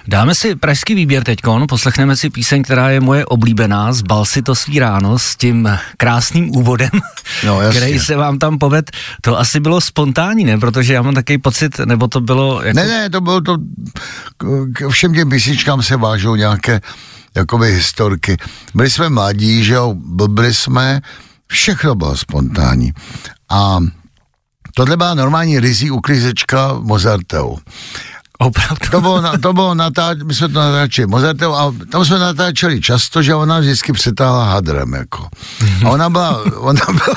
Dáme 0.07 0.35
si 0.35 0.55
pražský 0.55 0.95
výběr 0.95 1.23
teďkon, 1.23 1.65
poslechneme 1.69 2.15
si 2.15 2.29
píseň, 2.29 2.63
která 2.63 2.89
je 2.89 2.99
moje 2.99 3.25
oblíbená, 3.25 3.93
zbal 3.93 4.25
si 4.25 4.41
to 4.41 4.55
svý 4.55 4.79
ráno 4.79 5.19
s 5.19 5.35
tím 5.35 5.69
krásným 5.97 6.49
úvodem, 6.55 6.89
No, 7.45 7.61
jasně. 7.61 7.79
který 7.81 7.99
se 7.99 8.15
vám 8.15 8.39
tam 8.39 8.57
poved. 8.57 8.91
To 9.21 9.39
asi 9.39 9.59
bylo 9.59 9.81
spontánní, 9.81 10.45
ne? 10.45 10.57
Protože 10.57 10.93
já 10.93 11.01
mám 11.01 11.13
takový 11.13 11.37
pocit, 11.37 11.79
nebo 11.79 12.07
to 12.07 12.21
bylo 12.21 12.61
jako... 12.63 12.75
Ne, 12.79 12.87
ne, 12.87 13.09
to 13.09 13.21
bylo 13.21 13.41
to, 13.41 13.57
k- 14.37 14.65
k 14.73 14.89
všem 14.89 15.13
těm 15.13 15.29
písničkám 15.29 15.83
se 15.83 15.97
vážou 15.97 16.35
nějaké 16.35 16.81
jakoby 17.35 17.71
historky. 17.75 18.37
Byli 18.75 18.89
jsme 18.89 19.09
mladí, 19.09 19.63
že 19.63 19.73
jo, 19.73 19.93
byli 20.27 20.53
jsme, 20.53 21.01
všechno 21.47 21.95
bylo 21.95 22.17
spontánní. 22.17 22.93
A 23.49 23.77
tohle 24.75 24.97
byla 24.97 25.13
normální 25.13 25.59
rizí 25.59 25.91
uklízečka 25.91 26.73
Mozarteu. 26.81 27.57
Opravdu. 28.43 28.85
To 28.91 29.01
bylo, 29.01 29.21
na, 29.21 29.31
to 29.41 29.53
bylo 29.53 29.73
natáč, 29.75 30.17
my 30.23 30.33
jsme 30.33 30.47
to 30.47 30.59
natáčeli 30.59 31.07
Mozarteu 31.07 31.53
a 31.53 31.73
tam 31.91 32.05
jsme 32.05 32.19
natáčeli 32.19 32.81
často, 32.81 33.21
že 33.21 33.35
ona 33.35 33.59
vždycky 33.59 33.93
přetáhla 33.93 34.45
hadrem, 34.45 34.93
jako. 34.93 35.27
A 35.85 35.89
ona 35.89 36.09
byla, 36.09 36.43
ona 36.57 36.81
byla 36.87 37.15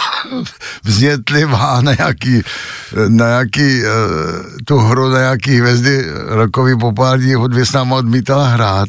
vznětlivá 0.84 1.80
na 1.80 1.94
nějaký, 1.98 2.42
na 3.08 3.26
nějaký 3.26 3.80
uh, 3.80 3.90
tu 4.64 4.78
hru, 4.78 5.08
na 5.08 5.18
nějaký 5.18 5.60
hvězdy 5.60 6.04
rokový 6.26 6.78
populární 6.78 7.34
hudby 7.34 7.66
s 7.66 7.72
náma 7.72 7.96
odmítala 7.96 8.48
hrát. 8.48 8.88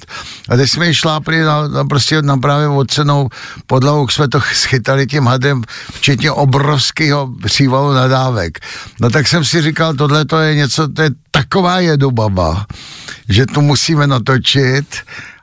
A 0.50 0.56
teď 0.56 0.70
jsme 0.70 0.88
ji 0.88 0.96
šlápli 0.96 1.44
na, 1.44 1.68
na 1.68 1.86
prostě 1.86 2.22
na 2.22 2.38
právě 2.38 2.68
ocenou 2.68 3.30
podlahu, 3.68 4.08
jsme 4.08 4.28
to 4.28 4.40
schytali 4.54 5.08
tím 5.08 5.28
hadrem, 5.28 5.64
včetně 5.94 6.32
obrovského 6.32 7.30
přívalu 7.44 7.94
nadávek. 7.94 8.60
No 9.02 9.10
tak 9.10 9.28
jsem 9.28 9.46
si 9.46 9.62
říkal, 9.62 9.94
tohle 9.94 10.26
to 10.26 10.40
je 10.40 10.56
něco, 10.56 10.88
to 10.88 11.02
je 11.02 11.10
taková 11.38 11.80
jedubaba, 11.80 12.66
že 13.30 13.46
tu 13.46 13.62
musíme 13.62 14.08
natočit 14.08 14.86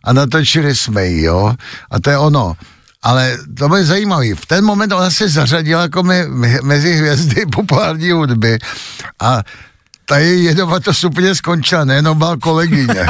a 0.05 0.13
natočili 0.13 0.77
jsme 0.77 1.07
ji, 1.07 1.23
jo. 1.23 1.55
A 1.91 2.01
to 2.01 2.11
je 2.11 2.19
ono. 2.19 2.57
Ale 3.03 3.39
to 3.59 3.69
bylo 3.69 3.85
zajímavé. 3.85 4.35
V 4.35 4.47
ten 4.47 4.65
moment 4.65 4.93
ona 4.93 5.11
se 5.11 5.29
zařadila 5.29 5.83
jako 5.83 6.03
me, 6.03 6.29
me, 6.29 6.59
mezi 6.63 6.97
hvězdy 6.97 7.47
populární 7.47 8.11
hudby 8.11 8.59
a 9.21 9.43
ta 10.07 10.19
její 10.19 10.45
jedovatost 10.45 11.05
úplně 11.05 11.35
skončila, 11.35 11.85
nejenom 11.85 12.19
byla 12.19 12.37
kolegyně. 12.37 13.07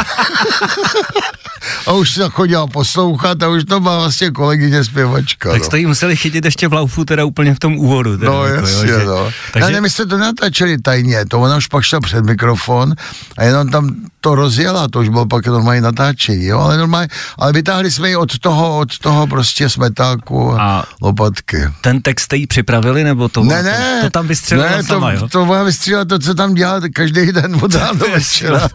a 1.86 1.92
už 1.92 2.12
se 2.12 2.28
chodila 2.28 2.66
poslouchat 2.66 3.42
a 3.42 3.48
už 3.48 3.64
to 3.64 3.80
byla 3.80 3.98
vlastně 3.98 4.30
kolegyně 4.30 4.84
zpěvačka. 4.84 5.50
Tak 5.50 5.58
no. 5.58 5.64
jste 5.64 5.78
ji 5.78 5.86
museli 5.86 6.16
chytit 6.16 6.44
ještě 6.44 6.68
v 6.68 6.72
laufu, 6.72 7.04
teda 7.04 7.24
úplně 7.24 7.54
v 7.54 7.58
tom 7.58 7.78
úvodu. 7.78 8.18
Teda, 8.18 8.30
No 8.32 8.44
jako, 8.46 8.66
jasně, 8.66 8.90
jo, 8.90 8.98
že- 9.00 9.04
no. 9.06 9.30
Takže, 9.52 9.68
Ale 9.68 9.80
my 9.80 9.90
jsme 9.90 10.06
to 10.06 10.18
natáčeli 10.18 10.78
tajně, 10.78 11.24
to 11.26 11.40
ona 11.40 11.56
už 11.56 11.66
pak 11.66 11.82
šla 11.84 12.00
před 12.00 12.24
mikrofon 12.24 12.94
a 13.38 13.44
jenom 13.44 13.68
tam 13.70 13.94
to 14.20 14.34
rozjela, 14.34 14.88
to 14.88 15.00
už 15.00 15.08
bylo 15.08 15.26
pak 15.26 15.46
normální 15.46 15.80
natáčení, 15.80 16.44
jo, 16.44 16.58
ale 16.58 16.76
normálně, 16.78 17.08
ale 17.38 17.52
vytáhli 17.52 17.90
jsme 17.90 18.08
ji 18.08 18.16
od 18.16 18.38
toho, 18.38 18.78
od 18.78 18.98
toho 18.98 19.26
prostě 19.26 19.68
smetáku 19.70 20.52
a, 20.52 20.62
A- 20.62 20.84
lopatky. 21.02 21.64
ten 21.80 22.02
text 22.02 22.22
jste 22.24 22.36
jí 22.36 22.46
připravili, 22.46 23.04
nebo 23.04 23.28
to, 23.28 23.44
Ne, 23.44 23.62
ne, 23.62 23.98
to, 24.00 24.06
to 24.06 24.10
tam 24.10 24.26
vystřelila 24.28 24.68
ne, 24.70 24.82
sama, 24.82 25.10
to, 25.12 25.16
jo? 25.16 25.28
to 25.28 25.42
ona 25.42 25.62
vystřelila 25.62 26.04
to, 26.04 26.18
co 26.18 26.34
tam 26.34 26.54
dělá 26.54 26.80
každý 26.92 27.32
den 27.32 27.58
od 27.62 27.74
rána 27.74 27.92
do 27.92 28.10
večera. 28.10 28.68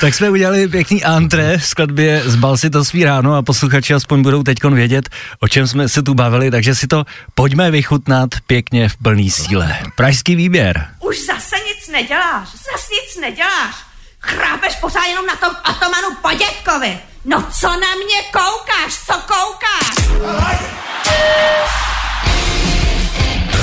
tak 0.00 0.14
jsme 0.14 0.30
udělali 0.30 0.68
pěkný 0.68 1.04
antré 1.04 1.58
v 1.58 1.66
skladbě 1.66 2.22
Zbal 2.24 2.56
si 2.56 2.70
to 2.70 2.84
svý 2.84 3.04
ráno 3.04 3.34
a 3.34 3.42
posluchači 3.42 3.94
aspoň 3.94 4.22
budou 4.22 4.42
teď 4.42 4.64
vědět, 4.64 5.08
o 5.40 5.48
čem 5.48 5.66
jsme 5.66 5.88
se 5.88 6.02
tu 6.02 6.14
bavili, 6.14 6.50
takže 6.50 6.74
si 6.74 6.86
to 6.86 7.04
pojďme 7.34 7.70
vychutnat 7.70 8.30
pěkně 8.46 8.88
v 8.88 8.96
plný 8.96 9.30
síle. 9.30 9.78
Pražský 9.96 10.36
výběr. 10.36 10.86
Už 11.00 11.16
zase 11.26 11.56
nic 11.56 11.88
neděláš, 11.92 12.48
zase 12.48 12.92
nic 12.92 13.20
neděláš. 13.20 13.74
Chrápeš 14.20 14.74
pořád 14.74 15.06
jenom 15.06 15.26
na 15.26 15.36
tom 15.36 15.56
atomanu 15.64 16.08
po 16.22 16.30
dětkovi. 16.30 16.98
No 17.24 17.46
co 17.60 17.66
na 17.68 17.94
mě 18.04 18.22
koukáš, 18.32 18.94
co 19.06 19.12
koukáš? 19.12 20.08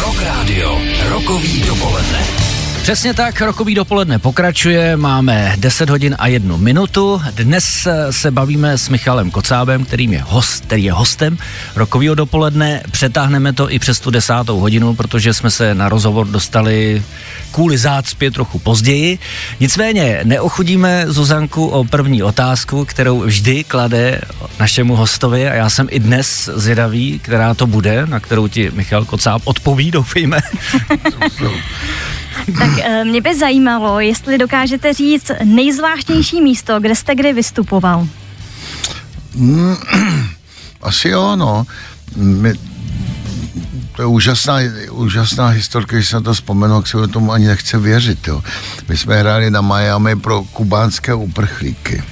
Rock 0.02 0.22
Radio, 0.22 0.80
rokový 1.10 1.62
dopoledne. 1.62 2.47
Přesně 2.88 3.14
tak, 3.14 3.42
rokový 3.42 3.76
dopoledne 3.76 4.20
pokračuje, 4.20 4.98
máme 4.98 5.54
10 5.58 5.90
hodin 5.90 6.16
a 6.20 6.28
jednu 6.28 6.58
minutu. 6.58 7.22
Dnes 7.32 7.88
eh, 7.88 8.14
se 8.14 8.32
bavíme 8.32 8.78
s 8.78 8.90
Michalem 8.90 9.32
Kocábem, 9.32 9.86
kterým 9.86 10.14
je 10.14 10.22
host, 10.28 10.66
který 10.66 10.84
je 10.84 10.92
hostem 10.92 11.38
rokového 11.76 12.16
dopoledne. 12.16 12.84
Přetáhneme 12.92 13.54
to 13.54 13.72
i 13.72 13.80
přes 13.80 14.00
tu 14.00 14.12
desátou 14.12 14.60
hodinu, 14.60 14.96
protože 14.96 15.34
jsme 15.34 15.52
se 15.52 15.76
na 15.76 15.90
rozhovor 15.90 16.28
dostali 16.28 17.04
kvůli 17.52 17.78
zácpě 17.78 18.32
trochu 18.32 18.60
později. 18.60 19.20
Nicméně 19.60 20.20
neochudíme 20.24 21.06
Zuzanku 21.08 21.68
o 21.68 21.84
první 21.84 22.24
otázku, 22.24 22.86
kterou 22.86 23.22
vždy 23.22 23.64
klade 23.64 24.22
našemu 24.60 24.96
hostovi 24.96 25.50
a 25.50 25.54
já 25.54 25.70
jsem 25.70 25.88
i 25.92 26.00
dnes 26.00 26.50
zvědavý, 26.54 27.20
která 27.20 27.54
to 27.54 27.68
bude, 27.68 28.06
na 28.06 28.20
kterou 28.20 28.48
ti 28.48 28.72
Michal 28.74 29.06
Kocáb 29.06 29.42
odpoví, 29.46 29.92
doufejme. 29.92 30.40
Tak 32.58 32.70
eh, 32.84 33.06
mě 33.06 33.22
by 33.22 33.38
zajímalo, 33.38 34.00
jestli 34.00 34.38
dokážete 34.38 34.94
říct 34.94 35.32
nejzvláštnější 35.44 36.42
místo, 36.42 36.80
kde 36.80 36.96
jste 36.96 37.16
kdy 37.16 37.34
vystupoval. 37.34 38.08
Asi 40.82 41.10
jo, 41.10 41.36
no. 41.36 41.66
My, 42.16 42.54
to 43.96 44.02
je 44.02 44.06
úžasná, 44.06 44.58
úžasná 44.92 45.48
historka, 45.48 45.96
když 45.96 46.10
se 46.10 46.22
to 46.22 46.34
vzpomenu, 46.34 46.76
jak 46.76 46.88
se 46.88 47.08
tomu 47.08 47.32
ani 47.32 47.48
nechce 47.48 47.78
věřit, 47.78 48.28
jo. 48.28 48.42
My 48.90 48.98
jsme 48.98 49.20
hráli 49.20 49.52
na 49.52 49.62
Miami 49.62 50.16
pro 50.16 50.44
kubánské 50.44 51.14
uprchlíky 51.14 52.04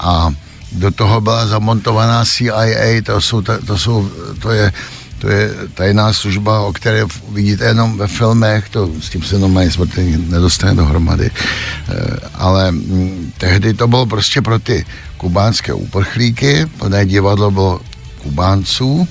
a 0.00 0.30
do 0.72 0.90
toho 0.90 1.20
byla 1.20 1.46
zamontovaná 1.46 2.24
CIA, 2.24 3.02
to 3.04 3.20
jsou, 3.20 3.42
ta- 3.42 3.58
to 3.66 3.78
jsou, 3.78 4.10
to 4.38 4.50
je 4.50 4.72
to 5.20 5.28
je 5.28 5.50
tajná 5.74 6.12
služba, 6.12 6.60
o 6.60 6.72
které 6.72 7.04
vidíte 7.28 7.64
jenom 7.64 7.98
ve 7.98 8.06
filmech, 8.08 8.68
to 8.68 8.90
s 9.00 9.10
tím 9.10 9.22
se 9.22 9.38
normálně 9.38 9.70
smrtelně 9.70 10.18
nedostane 10.18 10.74
dohromady. 10.74 11.30
Eh, 11.30 11.94
Ale 12.34 12.72
mm, 12.72 13.32
tehdy 13.38 13.74
to 13.74 13.88
bylo 13.88 14.06
prostě 14.06 14.42
pro 14.42 14.58
ty 14.58 14.86
kubánské 15.16 15.72
uprchlíky, 15.72 16.66
plné 16.78 17.06
divadlo 17.06 17.50
bylo 17.50 17.80
Kubánců, 18.22 19.08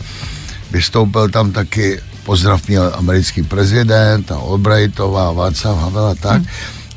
vystoupil 0.72 1.30
tam 1.30 1.52
taky, 1.52 2.02
pozdrav 2.24 2.67
měl 2.67 2.93
americký 2.95 3.43
prezident 3.43 4.32
a 4.32 4.36
Albrightová, 4.36 5.32
Václav 5.32 5.78
Havel 5.78 6.06
a 6.06 6.15
tak. 6.15 6.41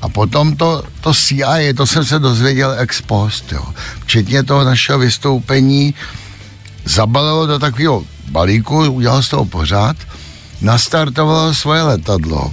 A 0.03 0.09
potom 0.09 0.57
to, 0.57 0.83
to 1.01 1.15
CIA, 1.15 1.73
to 1.77 1.87
jsem 1.87 2.05
se 2.05 2.19
dozvěděl 2.19 2.75
ex 2.79 3.01
post, 3.01 3.53
jo. 3.53 3.65
Včetně 4.05 4.43
toho 4.43 4.65
našeho 4.65 4.99
vystoupení 4.99 5.95
zabalilo 6.85 7.47
do 7.47 7.59
takového 7.59 8.05
balíku, 8.31 8.91
udělal 8.91 9.23
z 9.23 9.29
toho 9.29 9.45
pořád, 9.45 9.97
nastartovalo 10.61 11.55
svoje 11.55 11.83
letadlo 11.83 12.53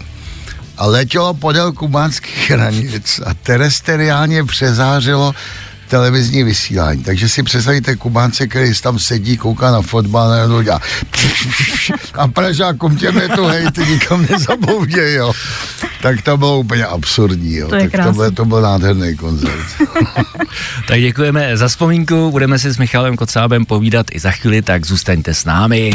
a 0.77 0.85
letělo 0.85 1.33
podél 1.33 1.71
kubánských 1.71 2.51
hranic 2.51 3.21
a 3.25 3.33
terestriálně 3.33 4.43
přezářilo 4.43 5.35
televizní 5.89 6.43
vysílání. 6.43 7.03
Takže 7.03 7.29
si 7.29 7.43
představíte 7.43 7.95
Kubánce, 7.95 8.47
který 8.47 8.73
tam 8.81 8.99
sedí, 8.99 9.37
kouká 9.37 9.71
na 9.71 9.81
fotbal, 9.81 10.31
a 10.31 10.47
to 10.47 10.63
dělá 10.63 10.81
a 12.13 12.27
Pražákům 12.27 12.97
těm 12.97 13.17
je 13.17 13.29
tu 13.29 13.45
hej, 13.45 13.71
ty 13.71 13.85
nikam 13.85 14.25
nezabouděj, 14.29 15.13
jo. 15.13 15.33
Tak 16.01 16.21
to 16.21 16.37
bylo 16.37 16.59
úplně 16.59 16.85
absurdní, 16.85 17.55
jo. 17.55 17.67
To 17.67 17.75
je 17.75 17.89
tak 17.89 18.05
to 18.05 18.13
byl, 18.13 18.31
to 18.31 18.45
byl 18.45 18.61
nádherný 18.61 19.15
koncert. 19.15 19.59
Tak 20.87 21.01
děkujeme 21.01 21.57
za 21.57 21.67
vzpomínku, 21.67 22.31
budeme 22.31 22.59
si 22.59 22.71
s 22.71 22.77
Michalem 22.77 23.15
Kocábem 23.15 23.65
povídat 23.65 24.05
i 24.11 24.19
za 24.19 24.31
chvíli, 24.31 24.61
tak 24.61 24.85
zůstaňte 24.85 25.33
s 25.33 25.45
námi. 25.45 25.91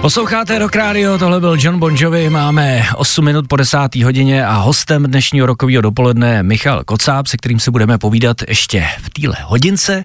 Posloucháte 0.00 0.58
Rock 0.58 0.76
Radio, 0.76 1.18
tohle 1.18 1.40
byl 1.40 1.56
John 1.60 1.78
Bon 1.78 1.94
Jovi, 1.98 2.30
máme 2.30 2.86
8 2.96 3.24
minut 3.24 3.48
po 3.48 3.56
10. 3.56 3.78
hodině 4.04 4.46
a 4.46 4.52
hostem 4.52 5.02
dnešního 5.02 5.46
rokového 5.46 5.82
dopoledne 5.82 6.34
je 6.34 6.42
Michal 6.42 6.84
Kocáb, 6.84 7.26
se 7.26 7.36
kterým 7.36 7.60
se 7.60 7.70
budeme 7.70 7.98
povídat 7.98 8.36
ještě 8.48 8.86
v 9.02 9.10
téhle 9.10 9.36
hodince 9.44 10.04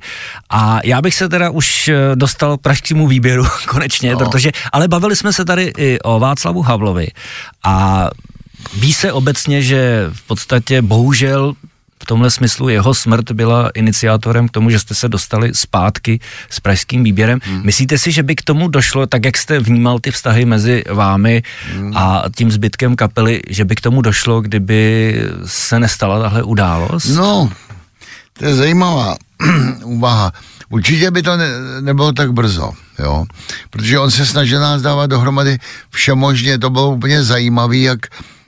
a 0.49 0.79
já 0.83 1.01
bych 1.01 1.15
se 1.15 1.29
teda 1.29 1.49
už 1.49 1.87
eh, 1.87 1.95
dostal 2.15 2.57
k 2.57 2.61
pražskému 2.61 3.07
výběru 3.07 3.45
konečně, 3.67 4.11
no. 4.11 4.17
protože, 4.17 4.51
ale 4.71 4.87
bavili 4.87 5.15
jsme 5.15 5.33
se 5.33 5.45
tady 5.45 5.73
i 5.77 5.99
o 5.99 6.19
Václavu 6.19 6.61
Havlovi 6.61 7.07
a 7.63 8.07
Ví 8.77 8.93
se 8.93 9.11
obecně, 9.11 9.61
že 9.61 10.09
v 10.13 10.27
podstatě 10.27 10.81
bohužel 10.81 11.53
v 12.03 12.05
tomhle 12.05 12.31
smyslu 12.31 12.69
jeho 12.69 12.93
smrt 12.93 13.31
byla 13.31 13.69
iniciátorem 13.73 14.47
k 14.47 14.51
tomu, 14.51 14.69
že 14.69 14.79
jste 14.79 14.95
se 14.95 15.09
dostali 15.09 15.51
zpátky 15.53 16.19
s 16.49 16.59
pražským 16.59 17.03
výběrem. 17.03 17.39
Hmm. 17.43 17.61
Myslíte 17.63 17.97
si, 17.97 18.11
že 18.11 18.23
by 18.23 18.35
k 18.35 18.41
tomu 18.41 18.67
došlo, 18.67 19.07
tak 19.07 19.25
jak 19.25 19.37
jste 19.37 19.59
vnímal 19.59 19.99
ty 19.99 20.11
vztahy 20.11 20.45
mezi 20.45 20.83
vámi 20.91 21.43
hmm. 21.73 21.97
a 21.97 22.23
tím 22.35 22.51
zbytkem 22.51 22.95
kapely, 22.95 23.41
že 23.49 23.65
by 23.65 23.75
k 23.75 23.81
tomu 23.81 24.01
došlo, 24.01 24.41
kdyby 24.41 25.15
se 25.45 25.79
nestala 25.79 26.21
tahle 26.21 26.43
událost? 26.43 27.07
No, 27.07 27.51
to 28.33 28.45
je 28.45 28.55
zajímavá 28.55 29.15
úvaha. 29.83 30.31
Určitě 30.69 31.11
by 31.11 31.21
to 31.23 31.37
ne, 31.37 31.47
nebylo 31.81 32.11
tak 32.11 32.33
brzo, 32.33 32.71
jo. 32.99 33.25
Protože 33.69 33.99
on 33.99 34.11
se 34.11 34.25
snažil 34.25 34.59
nás 34.59 34.81
dávat 34.81 35.07
dohromady 35.07 35.57
všemožně, 35.89 36.59
to 36.59 36.69
bylo 36.69 36.91
úplně 36.91 37.23
zajímavé, 37.23 37.77
jak 37.77 37.99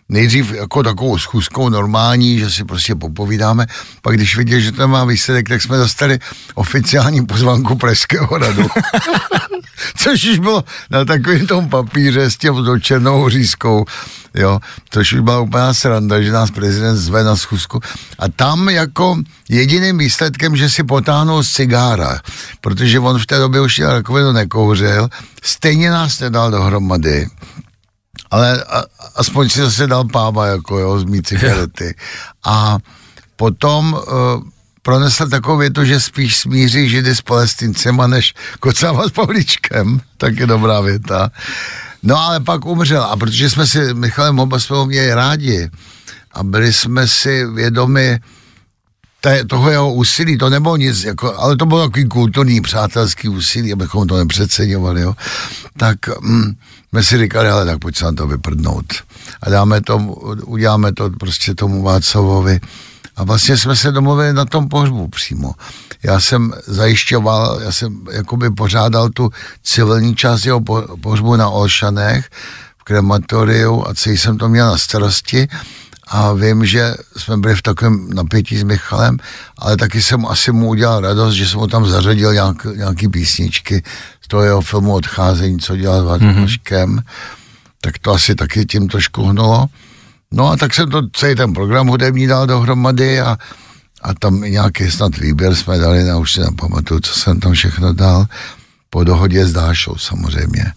nejdřív 0.09 0.51
jako 0.51 0.83
takovou 0.83 1.17
schůzkou 1.17 1.69
normální, 1.69 2.39
že 2.39 2.49
si 2.49 2.63
prostě 2.63 2.95
popovídáme, 2.95 3.65
pak 4.01 4.15
když 4.15 4.37
viděl, 4.37 4.59
že 4.59 4.71
to 4.71 4.87
má 4.87 5.05
výsledek, 5.05 5.49
tak 5.49 5.61
jsme 5.61 5.77
dostali 5.77 6.19
oficiální 6.55 7.25
pozvánku 7.25 7.75
Pražského 7.75 8.37
radu. 8.37 8.67
Což 9.97 10.25
už 10.25 10.39
bylo 10.39 10.63
na 10.89 11.05
takovém 11.05 11.47
tom 11.47 11.69
papíře 11.69 12.31
s 12.31 12.37
tím 12.37 12.55
černou 12.81 13.29
řízkou, 13.29 13.85
jo, 14.33 14.59
což 14.89 15.13
už 15.13 15.19
byla 15.19 15.39
úplná 15.39 15.73
sranda, 15.73 16.21
že 16.21 16.31
nás 16.31 16.51
prezident 16.51 16.97
zve 16.97 17.23
na 17.23 17.35
schůzku. 17.35 17.79
A 18.19 18.27
tam 18.27 18.69
jako 18.69 19.17
jediným 19.49 19.97
výsledkem, 19.97 20.55
že 20.55 20.69
si 20.69 20.83
potáhnul 20.83 21.43
z 21.43 21.51
cigára, 21.51 22.19
protože 22.61 22.99
on 22.99 23.19
v 23.19 23.25
té 23.25 23.37
době 23.37 23.61
už 23.61 23.79
rakovinu 23.79 24.31
nekouřil, 24.31 25.09
stejně 25.43 25.91
nás 25.91 26.19
nedal 26.19 26.51
dohromady 26.51 27.27
ale 28.35 28.63
a, 28.63 28.83
aspoň 29.15 29.49
si 29.49 29.59
zase 29.59 29.87
dal 29.87 30.03
páva, 30.11 30.59
jako 30.59 30.79
jo, 30.79 30.99
z 30.99 31.03
mý 31.03 31.23
cigarety. 31.23 31.95
A 32.43 32.77
potom 33.35 33.93
uh, 33.93 34.43
pronesl 34.81 35.29
takovou 35.29 35.57
větu, 35.57 35.85
že 35.85 35.99
spíš 35.99 36.37
smíří 36.37 36.89
židy 36.89 37.15
s 37.15 37.21
palestincema, 37.21 38.07
než 38.07 38.33
kocáva 38.59 39.07
s 39.07 39.11
Pavličkem. 39.11 40.01
Tak 40.17 40.39
je 40.39 40.47
dobrá 40.47 40.81
věta. 40.81 41.31
No 42.03 42.19
ale 42.19 42.39
pak 42.39 42.65
umřel 42.65 43.03
a 43.03 43.15
protože 43.15 43.49
jsme 43.49 43.67
si 43.67 43.93
Michalem 43.93 44.39
oba 44.39 44.59
jsme 44.59 44.85
měli 44.85 45.13
rádi 45.13 45.69
a 46.31 46.43
byli 46.43 46.73
jsme 46.73 47.07
si 47.07 47.45
vědomi 47.45 48.19
toho 49.47 49.69
jeho 49.69 49.93
úsilí, 49.93 50.37
to 50.37 50.49
nebylo 50.49 50.77
nic, 50.77 51.03
jako, 51.03 51.39
ale 51.39 51.57
to 51.57 51.65
bylo 51.65 51.87
takový 51.87 52.05
kulturní, 52.05 52.61
přátelský 52.61 53.29
úsilí, 53.29 53.73
abychom 53.73 54.07
to 54.07 54.17
nepřeceňovali, 54.17 55.01
jo. 55.01 55.15
Tak 55.77 55.97
mm, 56.21 56.53
jsme 56.95 57.03
si 57.03 57.17
říkali, 57.17 57.49
ale 57.49 57.65
tak 57.65 57.79
pojď 57.79 57.97
se 57.97 58.05
na 58.05 58.11
to 58.11 58.27
vyprdnout. 58.27 58.85
A 59.43 59.49
dáme 59.49 59.81
to, 59.81 59.97
uděláme 60.45 60.93
to 60.93 61.09
prostě 61.09 61.55
tomu 61.55 61.83
Václavovi. 61.83 62.59
A 63.15 63.23
vlastně 63.23 63.57
jsme 63.57 63.75
se 63.75 63.91
domluvili 63.91 64.33
na 64.33 64.45
tom 64.45 64.69
pohřbu 64.69 65.07
přímo. 65.07 65.51
Já 66.03 66.19
jsem 66.19 66.53
zajišťoval, 66.67 67.59
já 67.63 67.71
jsem 67.71 68.01
jakoby 68.11 68.49
pořádal 68.49 69.09
tu 69.09 69.29
civilní 69.63 70.15
část 70.15 70.45
jeho 70.45 70.61
pohřbu 71.01 71.35
na 71.35 71.49
Olšanech 71.49 72.29
v 72.77 72.83
krematoriu 72.83 73.83
a 73.87 73.93
celý 73.93 74.17
jsem 74.17 74.37
to 74.37 74.49
měl 74.49 74.67
na 74.67 74.77
starosti 74.77 75.47
a 76.07 76.33
vím, 76.33 76.65
že 76.65 76.95
jsme 77.17 77.37
byli 77.37 77.55
v 77.55 77.61
takovém 77.61 78.09
napětí 78.13 78.57
s 78.57 78.63
Michalem, 78.63 79.17
ale 79.57 79.77
taky 79.77 80.01
jsem 80.01 80.25
asi 80.25 80.51
mu 80.51 80.67
udělal 80.67 80.99
radost, 80.99 81.33
že 81.33 81.47
jsem 81.47 81.59
mu 81.59 81.67
tam 81.67 81.85
zařadil 81.85 82.33
nějak, 82.33 82.65
nějaký 82.65 83.07
písničky 83.07 83.83
z 84.25 84.27
toho 84.27 84.43
jeho 84.43 84.61
filmu 84.61 84.93
Odcházení, 84.93 85.59
co 85.59 85.77
dělal 85.77 86.01
s 86.01 86.05
Václavem 86.05 86.45
mm-hmm. 86.45 87.03
tak 87.81 87.99
to 87.99 88.11
asi 88.11 88.35
taky 88.35 88.65
tím 88.65 88.87
trošku 88.87 89.23
hnulo. 89.23 89.65
No 90.33 90.49
a 90.49 90.57
tak 90.57 90.73
jsem 90.73 90.89
to 90.89 91.01
celý 91.13 91.35
ten 91.35 91.53
program 91.53 91.87
hudební 91.87 92.27
dal 92.27 92.47
dohromady 92.47 93.21
a, 93.21 93.37
a 94.01 94.13
tam 94.13 94.41
nějaký 94.41 94.91
snad 94.91 95.17
výběr 95.17 95.55
jsme 95.55 95.77
dali, 95.77 96.03
na 96.03 96.17
už 96.17 96.31
si 96.31 96.39
nepamatuju, 96.39 96.99
co 96.99 97.13
jsem 97.13 97.39
tam 97.39 97.53
všechno 97.53 97.93
dal, 97.93 98.25
po 98.89 99.03
dohodě 99.03 99.45
s 99.45 99.53
Dášou 99.53 99.95
samozřejmě. 99.95 100.73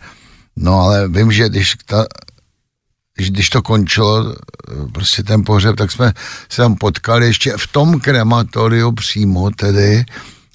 No 0.57 0.81
ale 0.81 1.09
vím, 1.09 1.33
že 1.33 1.49
když 1.49 1.77
ta 1.87 2.05
když, 3.17 3.31
když 3.31 3.51
to 3.51 3.63
končilo, 3.63 4.35
prostě 4.93 5.23
ten 5.23 5.43
pohřeb, 5.45 5.77
tak 5.77 5.91
jsme 5.93 6.13
se 6.49 6.63
tam 6.63 6.77
potkali 6.77 7.27
ještě 7.27 7.55
v 7.57 7.67
tom 7.67 8.01
krematoriu 8.01 8.93
přímo 8.93 9.51
tedy 9.51 10.05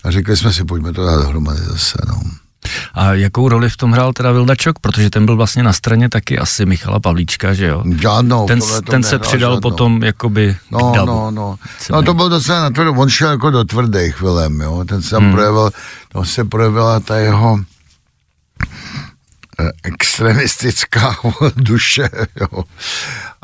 a 0.03 0.12
řekli 0.12 0.38
jsme 0.38 0.53
si, 0.53 0.63
pojďme 0.63 0.93
to 0.93 1.06
dát 1.06 1.15
dohromady 1.15 1.60
zase, 1.60 1.97
no. 2.08 2.42
A 2.93 3.13
jakou 3.13 3.49
roli 3.49 3.69
v 3.69 3.78
tom 3.78 3.91
hrál 3.91 4.13
teda 4.13 4.32
Vildačok? 4.32 4.80
Protože 4.80 5.10
ten 5.10 5.26
byl 5.26 5.36
vlastně 5.36 5.63
na 5.63 5.73
straně 5.73 6.10
taky 6.10 6.39
asi 6.39 6.65
Michala 6.65 6.99
Pavlíčka, 6.99 7.54
že 7.54 7.65
jo? 7.65 7.84
Žádnou. 8.02 8.47
Ten, 8.47 8.60
ten 8.89 9.04
se 9.04 9.19
přidal 9.19 9.52
žádnou. 9.52 9.62
potom 9.62 10.04
jakoby 10.04 10.58
no, 10.71 10.80
k 10.80 10.95
no, 10.95 11.32
no. 11.32 11.56
No 11.91 12.04
to 12.04 12.13
bylo 12.13 12.30
docela 12.30 12.62
na 12.62 12.69
to, 12.69 12.91
on 12.91 13.10
šel 13.10 13.32
jako 13.32 13.49
do 13.52 13.63
tvrdých 13.63 14.15
chvilem, 14.15 14.62
jo? 14.62 14.86
Ten 14.88 15.02
se 15.02 15.10
tam 15.10 15.23
hmm. 15.23 15.32
projevil, 15.32 15.69
to 16.12 16.26
se 16.26 16.43
projevila 16.43 16.99
ta 16.99 17.17
jeho 17.17 17.60
Eh, 19.60 19.71
extremistická 19.84 21.15
duše, 21.56 22.10
jo. 22.41 22.63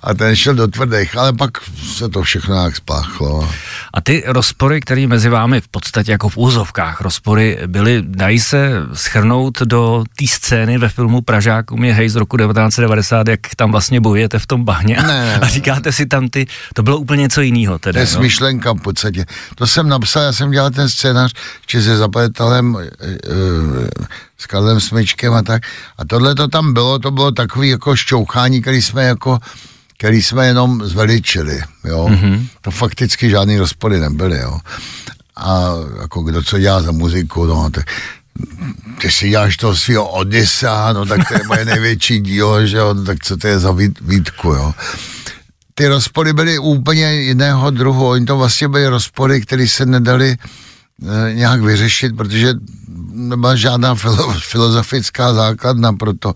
A 0.04 0.14
ten 0.14 0.36
šel 0.36 0.54
do 0.54 0.68
tvrdých, 0.68 1.18
ale 1.18 1.34
pak 1.34 1.52
se 1.96 2.10
to 2.10 2.22
všechno 2.22 2.56
nějak 2.56 2.76
spláchlo. 2.76 3.50
A 3.94 4.02
ty 4.02 4.24
rozpory, 4.28 4.82
které 4.82 5.08
mezi 5.08 5.30
vámi 5.30 5.62
v 5.62 5.68
podstatě 5.68 6.12
jako 6.12 6.30
v 6.30 6.38
úzovkách 6.38 7.02
rozpory 7.02 7.60
byly, 7.68 8.04
dají 8.06 8.40
se 8.40 8.72
schrnout 8.94 9.62
do 9.62 10.04
té 10.18 10.28
scény 10.28 10.78
ve 10.78 10.90
filmu 10.90 11.22
Pražáku 11.22 11.84
je 11.84 11.94
hej 11.94 12.10
z 12.10 12.16
roku 12.16 12.38
1990, 12.38 13.28
jak 13.28 13.40
tam 13.56 13.72
vlastně 13.72 14.02
bojujete 14.02 14.40
v 14.40 14.48
tom 14.48 14.64
bahně 14.66 14.96
ne, 14.96 15.08
ne, 15.08 15.26
ne. 15.26 15.40
a 15.40 15.48
říkáte 15.48 15.92
si 15.92 16.06
tam 16.06 16.30
ty, 16.30 16.48
to 16.74 16.84
bylo 16.84 16.98
úplně 16.98 17.22
něco 17.22 17.42
jiného. 17.42 17.80
To 17.80 17.90
je 17.90 17.94
no? 17.94 18.08
smyšlenka 18.08 18.74
v 18.74 18.82
podstatě. 18.82 19.26
To 19.56 19.68
jsem 19.68 19.90
napsal, 19.90 20.24
já 20.24 20.34
jsem 20.34 20.52
dělal 20.52 20.72
ten 20.72 20.90
scénář, 20.90 21.34
či 21.66 21.82
se 21.82 21.98
zapletelem 21.98 22.78
e, 22.78 22.84
e, 22.84 23.20
s 24.38 24.46
Karlem 24.46 24.80
Smyčkem 24.80 25.34
a 25.34 25.42
tak. 25.42 25.64
A 25.98 26.06
tohle 26.06 26.36
to 26.36 26.48
tam 26.48 26.74
bylo, 26.74 27.00
to 27.00 27.12
bylo 27.12 27.32
takový 27.32 27.70
jako 27.70 27.96
šťouchání, 27.96 28.62
který 28.62 28.82
jsme 28.82 29.04
jako 29.04 29.40
který 30.00 30.22
jsme 30.22 30.48
jenom 30.48 30.88
zveličili, 30.88 31.62
jo. 31.86 32.08
Mm-hmm. 32.10 32.48
To 32.62 32.72
fakticky 32.72 33.30
žádný 33.30 33.58
rozpory 33.58 34.00
nebyly, 34.00 34.40
jo. 34.40 34.60
A 35.36 35.72
jako 36.02 36.22
kdo 36.22 36.44
co 36.44 36.60
dělá 36.60 36.82
za 36.82 36.92
muziku, 36.92 37.46
no, 37.46 37.70
tak 37.70 37.86
ty 39.02 39.12
si 39.12 39.30
děláš 39.30 39.58
toho 39.58 39.76
svého 39.76 40.10
Odysa, 40.10 40.94
no 40.94 41.06
tak 41.06 41.28
to 41.28 41.34
je 41.34 41.48
moje 41.48 41.66
největší 41.76 42.20
dílo, 42.20 42.66
že 42.66 42.78
jo, 42.78 42.94
no, 42.94 43.04
tak 43.04 43.24
co 43.24 43.38
to 43.38 43.48
je 43.48 43.60
za 43.60 43.72
vít, 43.72 44.00
výtku, 44.02 44.48
jo. 44.48 44.74
Ty 45.76 45.88
rozpory 45.88 46.34
byly 46.34 46.60
úplně 46.60 47.14
jiného 47.14 47.70
druhu, 47.72 48.08
oni 48.08 48.26
to 48.26 48.38
vlastně 48.38 48.68
byly 48.68 48.88
rozpory, 48.88 49.42
které 49.42 49.68
se 49.68 49.86
nedali 49.86 50.38
nějak 51.34 51.62
vyřešit, 51.62 52.18
protože 52.18 52.54
nebyla 53.14 53.56
žádná 53.56 53.96
filo, 53.96 54.34
filozofická 54.40 55.34
základna 55.34 55.94
pro 55.94 56.14
to. 56.14 56.34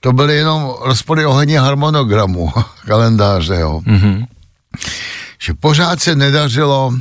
To 0.00 0.12
byly 0.12 0.36
jenom 0.36 0.74
rozpory 0.80 1.26
ohledně 1.26 1.60
harmonogramu 1.60 2.52
kalendáře, 2.86 3.54
jo. 3.54 3.80
Mm-hmm. 3.86 4.26
Že 5.38 5.54
pořád 5.54 6.00
se 6.00 6.14
nedařilo, 6.14 6.92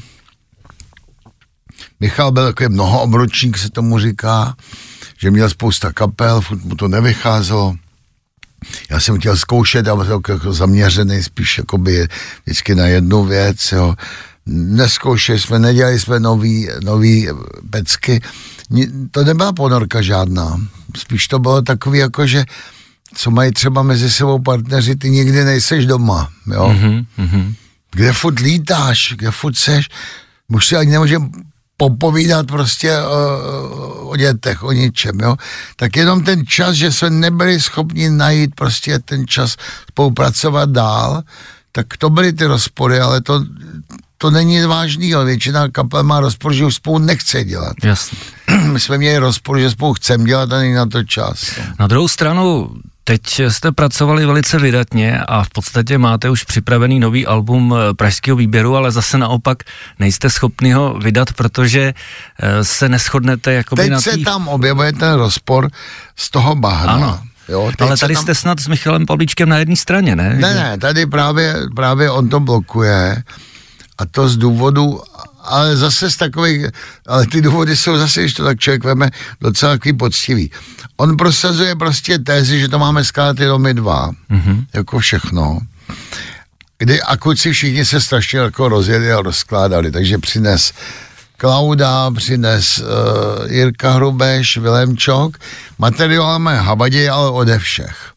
Michal 2.02 2.32
byl 2.32 2.46
takový 2.46 2.70
mnohoobročník, 2.70 3.58
se 3.58 3.70
tomu 3.70 4.00
říká, 4.00 4.56
že 5.18 5.32
měl 5.32 5.50
spousta 5.50 5.94
kapel, 5.94 6.42
furt 6.42 6.64
mu 6.64 6.76
to 6.76 6.88
nevycházelo. 6.88 7.76
Já 8.90 9.00
jsem 9.00 9.20
chtěl 9.20 9.38
zkoušet, 9.38 9.88
ale 9.88 10.06
byl 10.06 10.22
jako 10.30 10.54
zaměřený 10.54 11.24
spíš 11.24 11.58
jakoby 11.58 12.08
vždycky 12.46 12.76
na 12.76 12.88
jednu 12.88 13.24
věc, 13.26 13.72
jo. 13.72 13.96
Neskoušeli 14.54 15.40
jsme, 15.40 15.60
nedělali 15.60 16.00
jsme 16.00 16.20
nový, 16.20 16.70
nový 16.84 17.28
pecky 17.70 18.22
to 19.12 19.24
nebyla 19.24 19.54
ponorka 19.54 20.02
žádná. 20.02 20.62
Spíš 20.98 21.28
to 21.28 21.40
bylo 21.40 21.62
takový 21.62 22.00
jako, 22.00 22.28
že 22.28 22.46
co 23.16 23.32
mají 23.32 23.52
třeba 23.52 23.84
mezi 23.84 24.12
sebou 24.12 24.40
partneři, 24.40 24.96
ty 24.96 25.10
nikdy 25.10 25.44
nejseš 25.44 25.86
doma, 25.86 26.30
jo. 26.54 26.76
Mm-hmm, 27.18 27.54
Kde 27.92 28.14
furt 28.14 28.40
lítáš, 28.40 29.14
kde 29.18 29.32
furt 29.32 29.56
seš, 29.56 29.90
už 30.48 30.68
si 30.68 30.76
ani 30.76 30.92
nemůžeme 30.92 31.30
popovídat 31.78 32.48
prostě 32.48 32.98
o, 32.98 34.10
o 34.10 34.16
dětech, 34.16 34.64
o 34.64 34.72
ničem, 34.72 35.20
jo. 35.20 35.36
Tak 35.76 35.96
jenom 35.96 36.24
ten 36.24 36.46
čas, 36.46 36.76
že 36.76 36.92
jsme 36.92 37.10
nebyli 37.10 37.60
schopni 37.60 38.10
najít 38.10 38.56
prostě 38.56 39.00
ten 39.00 39.28
čas 39.28 39.58
spolupracovat 39.90 40.70
dál, 40.70 41.24
tak 41.72 41.98
to 41.98 42.10
byly 42.10 42.34
ty 42.34 42.46
rozpory, 42.46 43.00
ale 43.00 43.22
to, 43.22 43.46
to 44.22 44.32
není 44.32 44.62
vážný, 44.62 45.14
ale 45.14 45.26
většina 45.26 45.70
kapel 45.70 46.04
má 46.04 46.20
rozpor, 46.20 46.54
že 46.54 46.66
už 46.66 46.76
spolu 46.76 46.98
nechce 46.98 47.44
dělat. 47.44 47.74
Jasně. 47.84 48.18
My 48.72 48.80
jsme 48.80 48.98
měli 48.98 49.18
rozpor, 49.18 49.60
že 49.60 49.70
spolu 49.70 49.94
chceme 49.94 50.24
dělat 50.24 50.54
a 50.54 50.58
není 50.58 50.74
na 50.74 50.86
to 50.86 51.04
čas. 51.04 51.60
Na 51.80 51.88
druhou 51.88 52.08
stranu, 52.08 52.70
Teď 53.04 53.40
jste 53.40 53.72
pracovali 53.72 54.26
velice 54.26 54.60
vydatně 54.60 55.22
a 55.22 55.44
v 55.44 55.50
podstatě 55.50 55.98
máte 55.98 56.30
už 56.30 56.44
připravený 56.44 57.00
nový 57.00 57.28
album 57.28 57.76
eh, 57.76 57.94
pražského 57.94 58.38
výběru, 58.38 58.76
ale 58.76 58.92
zase 58.92 59.18
naopak 59.18 59.58
nejste 60.00 60.30
schopni 60.30 60.72
ho 60.72 60.94
vydat, 60.94 61.34
protože 61.34 61.94
eh, 62.40 62.64
se 62.64 62.90
neschodnete 62.90 63.54
jakoby 63.54 63.82
Teď 63.82 63.92
na 63.92 64.02
se 64.02 64.18
tam 64.18 64.48
objevuje 64.48 64.94
ten 64.94 65.14
rozpor 65.14 65.70
z 66.16 66.30
toho 66.30 66.56
bahna. 66.56 66.94
Ano. 66.94 67.22
Jo, 67.50 67.72
ale 67.80 67.98
tady 67.98 68.14
tam... 68.14 68.24
jste 68.24 68.36
snad 68.36 68.60
s 68.60 68.68
Michalem 68.68 69.06
Pavlíčkem 69.06 69.50
na 69.50 69.58
jedné 69.58 69.76
straně, 69.76 70.16
ne? 70.16 70.38
Ne, 70.40 70.54
ne, 70.54 70.78
tady 70.78 71.06
právě, 71.06 71.56
právě 71.76 72.12
on 72.12 72.30
to 72.30 72.40
blokuje 72.40 73.24
a 74.02 74.06
to 74.06 74.30
z 74.30 74.38
důvodu, 74.38 75.02
ale 75.44 75.78
zase 75.78 76.12
z 76.12 76.18
takových, 76.18 76.66
ale 77.08 77.28
ty 77.28 77.42
důvody 77.42 77.78
jsou 77.78 77.98
zase, 77.98 78.22
když 78.22 78.34
to 78.34 78.44
tak 78.44 78.60
člověk 78.60 78.84
veme, 78.84 79.10
docela 79.42 79.72
takový 79.72 79.94
poctivý. 79.94 80.52
On 80.98 81.18
prosazuje 81.18 81.76
prostě 81.76 82.20
tézi, 82.20 82.60
že 82.60 82.68
to 82.68 82.80
máme 82.80 83.04
skládat 83.04 83.40
jenom 83.40 83.62
my 83.62 83.74
dva, 83.74 84.12
mm-hmm. 84.32 84.66
jako 84.74 85.00
všechno. 85.00 85.60
Kdy 86.78 87.02
a 87.02 87.18
kluci 87.18 87.52
všichni 87.52 87.86
se 87.86 88.02
strašně 88.02 88.40
jako 88.40 88.70
rozjeli 88.70 89.14
a 89.14 89.22
rozkládali, 89.22 89.92
takže 89.92 90.18
přines 90.18 90.74
Klauda, 91.38 92.12
přines 92.12 92.78
uh, 92.78 93.52
Jirka 93.52 93.92
Hrubeš, 93.92 94.58
Vilemčok, 94.58 95.38
materiál 95.78 96.26
máme 96.26 96.58
habadě, 96.58 97.10
ale 97.10 97.30
ode 97.30 97.60
všech. 97.60 98.12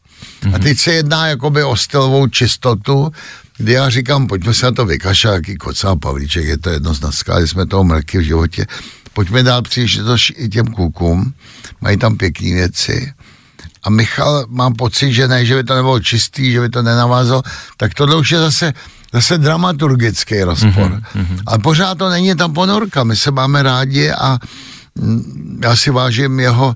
A 0.53 0.59
teď 0.59 0.79
se 0.79 0.93
jedná 0.93 1.27
jakoby 1.27 1.63
o 1.63 1.75
stylovou 1.75 2.27
čistotu, 2.27 3.11
kdy 3.57 3.73
já 3.73 3.89
říkám, 3.89 4.27
pojďme 4.27 4.53
se 4.53 4.65
na 4.65 4.71
to 4.71 4.85
vykašat, 4.85 5.33
jaký 5.33 5.55
kocá 5.55 5.95
Pavlíček, 5.95 6.45
je 6.45 6.57
to 6.57 6.69
jedno 6.69 6.93
z 6.93 7.01
naskali 7.01 7.47
jsme 7.47 7.65
toho 7.65 7.83
mrky 7.83 8.17
v 8.17 8.21
životě. 8.21 8.65
Pojďme 9.13 9.43
dál 9.43 9.61
příležitost 9.61 10.31
i 10.35 10.49
těm 10.49 10.67
klukům, 10.67 11.33
mají 11.81 11.97
tam 11.97 12.17
pěkné 12.17 12.53
věci. 12.53 13.13
A 13.83 13.89
Michal, 13.89 14.45
mám 14.49 14.73
pocit, 14.73 15.13
že 15.13 15.27
ne, 15.27 15.45
že 15.45 15.55
by 15.55 15.63
to 15.63 15.75
nebylo 15.75 15.99
čistý, 15.99 16.51
že 16.51 16.59
by 16.61 16.69
to 16.69 16.81
nenavázalo, 16.81 17.43
tak 17.77 17.93
tohle 17.93 18.15
už 18.15 18.31
je 18.31 18.39
zase, 18.39 18.73
zase 19.13 19.37
dramaturgický 19.37 20.43
rozpor. 20.43 20.91
Mm-hmm. 21.15 21.43
Ale 21.45 21.59
pořád 21.59 21.97
to 21.97 22.09
není 22.09 22.35
tam 22.35 22.53
ponorka, 22.53 23.03
my 23.03 23.15
se 23.15 23.31
máme 23.31 23.63
rádi 23.63 24.11
a 24.11 24.39
mm, 24.95 25.59
já 25.63 25.75
si 25.75 25.91
vážím 25.91 26.39
jeho, 26.39 26.75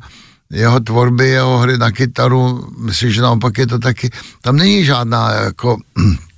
jeho 0.50 0.80
tvorby, 0.80 1.30
jeho 1.30 1.58
hry 1.58 1.78
na 1.78 1.92
kytaru, 1.92 2.70
myslím, 2.80 3.12
že 3.12 3.22
naopak 3.22 3.58
je 3.58 3.68
to 3.68 3.80
taky, 3.80 4.10
tam 4.42 4.56
není 4.56 4.86
žádná 4.86 5.32
jako 5.32 5.78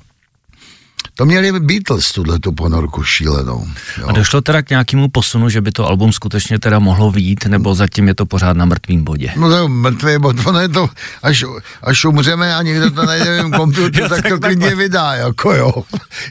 to 1.15 1.25
měli 1.25 1.59
Beatles, 1.59 2.11
tuhle 2.11 2.39
tu 2.39 2.51
ponorku 2.51 3.03
šílenou. 3.03 3.67
Jo. 3.97 4.07
A 4.07 4.11
došlo 4.11 4.41
teda 4.41 4.61
k 4.61 4.69
nějakému 4.69 5.09
posunu, 5.09 5.49
že 5.49 5.61
by 5.61 5.71
to 5.71 5.87
album 5.87 6.13
skutečně 6.13 6.59
teda 6.59 6.79
mohlo 6.79 7.11
výjít, 7.11 7.45
nebo 7.45 7.75
zatím 7.75 8.07
je 8.07 8.15
to 8.15 8.25
pořád 8.25 8.57
na 8.57 8.65
mrtvým 8.65 9.03
bodě? 9.03 9.33
No 9.35 9.49
to 9.49 9.55
je 9.57 9.67
mrtvý 9.67 10.17
bod, 10.19 10.35
ono 10.45 10.59
je 10.59 10.69
to, 10.69 10.89
až, 11.23 11.45
až 11.83 12.05
umřeme 12.05 12.55
a 12.55 12.61
někdo 12.61 12.91
to 12.91 13.05
najde 13.05 13.43
v 13.43 13.51
komputeru, 13.57 14.09
tak 14.09 14.29
to 14.29 14.39
klidně 14.39 14.75
vydá, 14.75 15.13
jako 15.13 15.53
jo. 15.53 15.73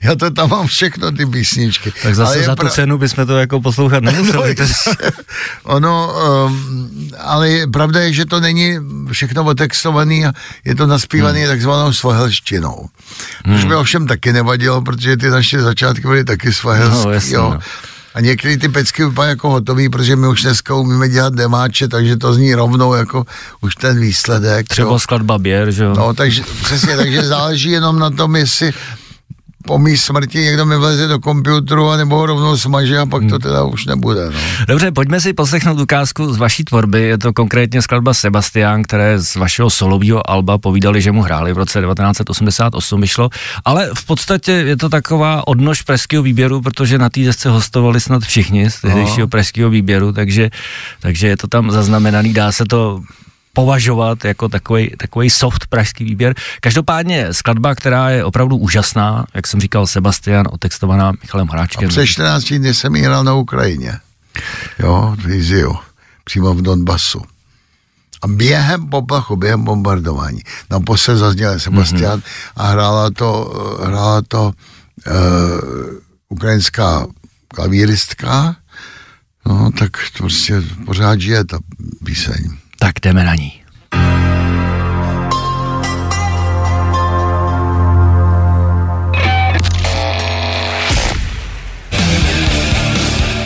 Já 0.03 0.15
to 0.15 0.31
tam 0.31 0.51
mám 0.51 0.67
všechno, 0.67 1.13
ty 1.13 1.27
písničky. 1.27 1.93
Tak 2.03 2.15
zase 2.15 2.43
za 2.43 2.57
tu 2.57 2.61
pra... 2.61 2.71
cenu 2.71 2.99
bychom 2.99 3.27
to 3.27 3.39
jako 3.39 3.61
poslouchat 3.61 4.03
nemuseli. 4.03 4.55
No, 4.59 4.67
ono, 5.75 6.15
um, 6.47 7.11
ale 7.19 7.51
je, 7.51 7.67
pravda 7.67 8.01
je, 8.01 8.13
že 8.13 8.25
to 8.27 8.41
není 8.41 8.79
všechno 9.13 9.45
otextovaný 9.45 10.27
a 10.27 10.33
je 10.65 10.75
to 10.75 10.87
naspívaný 10.87 11.41
hmm. 11.41 11.49
takzvanou 11.49 11.93
svohelštinou. 11.93 12.89
Hmm. 13.45 13.57
Což 13.57 13.65
by 13.65 13.75
ovšem 13.75 14.07
taky 14.07 14.33
nevadilo, 14.33 14.70
protože 14.81 15.17
ty 15.17 15.31
naše 15.31 15.63
začátky 15.63 16.01
byly 16.01 16.25
taky 16.25 16.53
svahelský, 16.53 17.07
no, 17.07 17.13
jasný, 17.13 17.33
jo. 17.33 17.51
No. 17.55 17.61
A 18.15 18.21
některé 18.21 18.57
ty 18.57 18.69
pecky 18.69 19.05
vypadají 19.05 19.31
jako 19.31 19.51
hotový, 19.51 19.89
protože 19.89 20.17
my 20.17 20.29
už 20.29 20.43
dneska 20.43 20.75
umíme 20.75 21.09
dělat 21.09 21.35
demáče, 21.35 21.89
takže 21.89 22.17
to 22.17 22.35
zní 22.35 22.55
rovnou 22.55 22.95
jako 22.95 23.25
už 23.61 23.75
ten 23.75 24.01
výsledek. 24.01 24.69
Třeba 24.69 24.91
jo. 24.91 24.99
skladba 24.99 25.39
běr, 25.39 25.71
že 25.71 25.85
jo? 25.85 25.95
No, 25.97 26.15
takže 26.15 26.43
přesně, 26.65 26.97
takže 26.97 27.23
záleží 27.23 27.71
jenom 27.71 27.99
na 27.99 28.11
tom, 28.11 28.37
jestli 28.37 28.73
po 29.67 29.79
mý 29.79 29.97
smrti 29.97 30.39
někdo 30.39 30.67
mi 30.67 30.77
vleze 30.77 31.09
do 31.09 31.19
komputeru 31.19 31.91
a 31.91 31.97
nebo 31.97 32.17
ho 32.17 32.27
rovnou 32.27 32.57
smaže 32.57 32.99
a 32.99 33.07
pak 33.07 33.23
to 33.23 33.29
hmm. 33.29 33.41
teda 33.41 33.65
už 33.65 33.87
nebude. 33.87 34.31
No. 34.31 34.41
Dobře, 34.69 34.93
pojďme 34.93 35.21
si 35.21 35.33
poslechnout 35.33 35.81
ukázku 35.81 36.33
z 36.33 36.37
vaší 36.37 36.65
tvorby. 36.65 37.03
Je 37.03 37.19
to 37.19 37.33
konkrétně 37.33 37.83
skladba 37.83 38.15
Sebastian, 38.15 38.83
které 38.83 39.19
z 39.19 39.37
vašeho 39.37 39.71
solového 39.71 40.31
alba 40.31 40.59
povídali, 40.59 41.03
že 41.03 41.13
mu 41.13 41.23
hráli 41.23 41.53
v 41.53 41.59
roce 41.59 41.81
1988 41.81 43.01
vyšlo, 43.01 43.31
ale 43.65 43.91
v 43.95 44.05
podstatě 44.05 44.53
je 44.53 44.77
to 44.77 44.89
taková 44.89 45.49
odnož 45.49 45.83
pražského 45.83 46.23
výběru, 46.23 46.63
protože 46.63 46.99
na 46.99 47.11
té 47.11 47.21
desce 47.21 47.51
hostovali 47.51 48.01
snad 48.01 48.23
všichni 48.23 48.71
z 48.71 48.81
tehdejšího 48.81 49.29
pražského 49.29 49.71
výběru, 49.71 50.13
takže, 50.13 50.51
takže 51.01 51.29
je 51.29 51.37
to 51.37 51.47
tam 51.49 51.71
zaznamenaný, 51.71 52.33
dá 52.33 52.53
se 52.53 52.65
to 52.65 53.01
považovat 53.53 54.25
jako 54.25 54.49
takový, 54.49 54.91
takový 54.99 55.31
soft 55.31 55.67
pražský 55.67 56.05
výběr. 56.05 56.35
Každopádně 56.61 57.35
skladba, 57.35 57.75
která 57.75 58.11
je 58.11 58.25
opravdu 58.25 58.57
úžasná, 58.57 59.27
jak 59.35 59.47
jsem 59.47 59.61
říkal, 59.61 59.87
Sebastian, 59.87 60.47
otextovaná 60.51 61.13
Michalem 61.13 61.49
Hráčkem. 61.49 61.89
A 61.89 61.89
před 61.89 62.07
14 62.07 62.45
dny 62.45 62.75
jsem 62.75 62.95
hrál 62.95 63.25
na 63.25 63.35
Ukrajině. 63.35 63.99
Jo, 64.79 65.17
v 65.19 65.31
Iziu, 65.31 65.77
přímo 66.25 66.55
v 66.55 66.63
Donbasu. 66.63 67.23
A 68.23 68.27
během 68.29 68.89
poplachu, 68.89 69.37
během 69.37 69.65
bombardování, 69.65 70.43
naposled 70.71 71.17
zazněl 71.17 71.61
Sebastian 71.61 72.19
mm-hmm. 72.19 72.53
a 72.57 72.67
hrála 72.67 73.11
to, 73.11 73.55
hrála 73.85 74.23
to 74.29 74.53
uh, 75.07 75.13
ukrajinská 76.29 77.07
klavíristka, 77.49 78.57
no 79.47 79.71
tak 79.79 79.91
prostě 80.19 80.63
pořád 80.85 81.21
žije 81.21 81.45
ta 81.45 81.59
píseň. 82.05 82.51
Tak 82.81 83.01
jdeme 83.01 83.25
na 83.25 83.35
ní. 83.35 83.63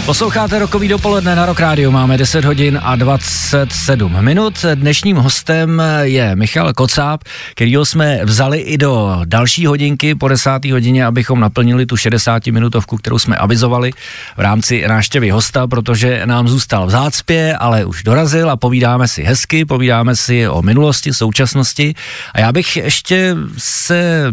Posloucháte 0.06 0.58
rokový 0.58 0.88
dopoledne 0.88 1.36
na 1.36 1.46
Rock 1.46 1.60
Radio, 1.60 1.90
máme 1.90 2.18
10 2.18 2.44
hodin 2.44 2.80
a 2.82 2.96
27 2.96 4.24
minut. 4.24 4.64
Dnešním 4.74 5.16
hostem 5.16 5.82
je 6.02 6.36
Michal 6.36 6.72
Kocáb, 6.72 7.24
kterýho 7.54 7.84
jsme 7.84 8.24
vzali 8.24 8.58
i 8.58 8.78
do 8.78 9.20
další 9.24 9.66
hodinky 9.66 10.14
po 10.14 10.28
10. 10.28 10.50
hodině, 10.64 11.06
abychom 11.06 11.40
naplnili 11.40 11.86
tu 11.86 11.96
60 11.96 12.46
minutovku, 12.46 12.96
kterou 12.96 13.18
jsme 13.18 13.36
avizovali 13.36 13.90
v 14.36 14.40
rámci 14.40 14.84
náštěvy 14.88 15.30
hosta, 15.30 15.66
protože 15.66 16.22
nám 16.26 16.48
zůstal 16.48 16.86
v 16.86 16.90
zácpě, 16.90 17.56
ale 17.56 17.84
už 17.84 18.02
dorazil 18.02 18.50
a 18.50 18.56
povídáme 18.56 19.08
si 19.08 19.22
hezky, 19.22 19.64
povídáme 19.64 20.16
si 20.16 20.48
o 20.48 20.62
minulosti, 20.62 21.14
současnosti 21.14 21.94
a 22.34 22.40
já 22.40 22.52
bych 22.52 22.76
ještě 22.76 23.36
se 23.58 24.32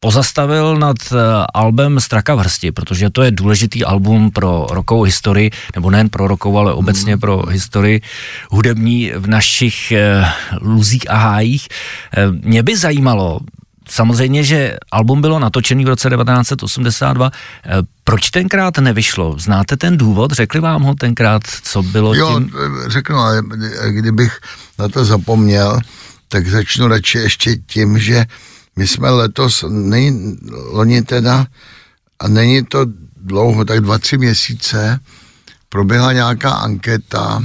pozastavil 0.00 0.76
nad 0.76 0.96
eh, 1.12 1.16
albem 1.54 2.00
Straka 2.00 2.34
v 2.34 2.38
hrsti, 2.38 2.72
protože 2.72 3.10
to 3.10 3.22
je 3.22 3.30
důležitý 3.30 3.84
album 3.84 4.30
pro 4.30 4.66
rokovou 4.70 5.02
historii, 5.02 5.50
nebo 5.74 5.90
nejen 5.90 6.08
pro 6.08 6.28
rokovou, 6.28 6.58
ale 6.58 6.72
obecně 6.72 7.12
hmm. 7.12 7.20
pro 7.20 7.46
historii 7.46 8.00
hudební 8.50 9.12
v 9.16 9.26
našich 9.26 9.92
uh, 9.92 10.26
luzích 10.60 11.10
a 11.10 11.16
hájích. 11.16 11.68
Uh, 12.28 12.36
mě 12.42 12.62
by 12.62 12.76
zajímalo, 12.76 13.40
samozřejmě, 13.88 14.44
že 14.44 14.76
album 14.92 15.20
bylo 15.20 15.38
natočený 15.38 15.84
v 15.84 15.88
roce 15.88 16.10
1982. 16.10 17.30
Proč 18.04 18.30
tenkrát 18.30 18.78
nevyšlo? 18.78 19.34
Znáte 19.38 19.76
ten 19.76 19.96
důvod? 19.96 20.32
Řekli 20.32 20.60
vám 20.60 20.82
ho 20.82 20.94
tenkrát, 20.94 21.42
co 21.62 21.82
bylo 21.82 22.14
jo, 22.14 22.34
tím? 22.34 22.52
řeknu, 22.86 23.16
ale 23.16 23.42
kdybych 23.90 24.40
na 24.78 24.88
to 24.88 25.04
zapomněl, 25.04 25.80
tak 26.28 26.48
začnu 26.48 26.88
radši 26.88 27.18
ještě 27.18 27.56
tím, 27.56 27.98
že 27.98 28.26
my 28.78 28.86
jsme 28.86 29.10
letos, 29.10 29.64
není, 29.68 30.38
loni 30.50 31.02
teda, 31.02 31.46
a 32.18 32.28
není 32.28 32.64
to 32.64 32.86
dlouho, 33.16 33.64
tak 33.64 33.80
dva, 33.80 33.98
tři 33.98 34.18
měsíce, 34.18 35.00
proběhla 35.68 36.12
nějaká 36.12 36.50
anketa 36.50 37.42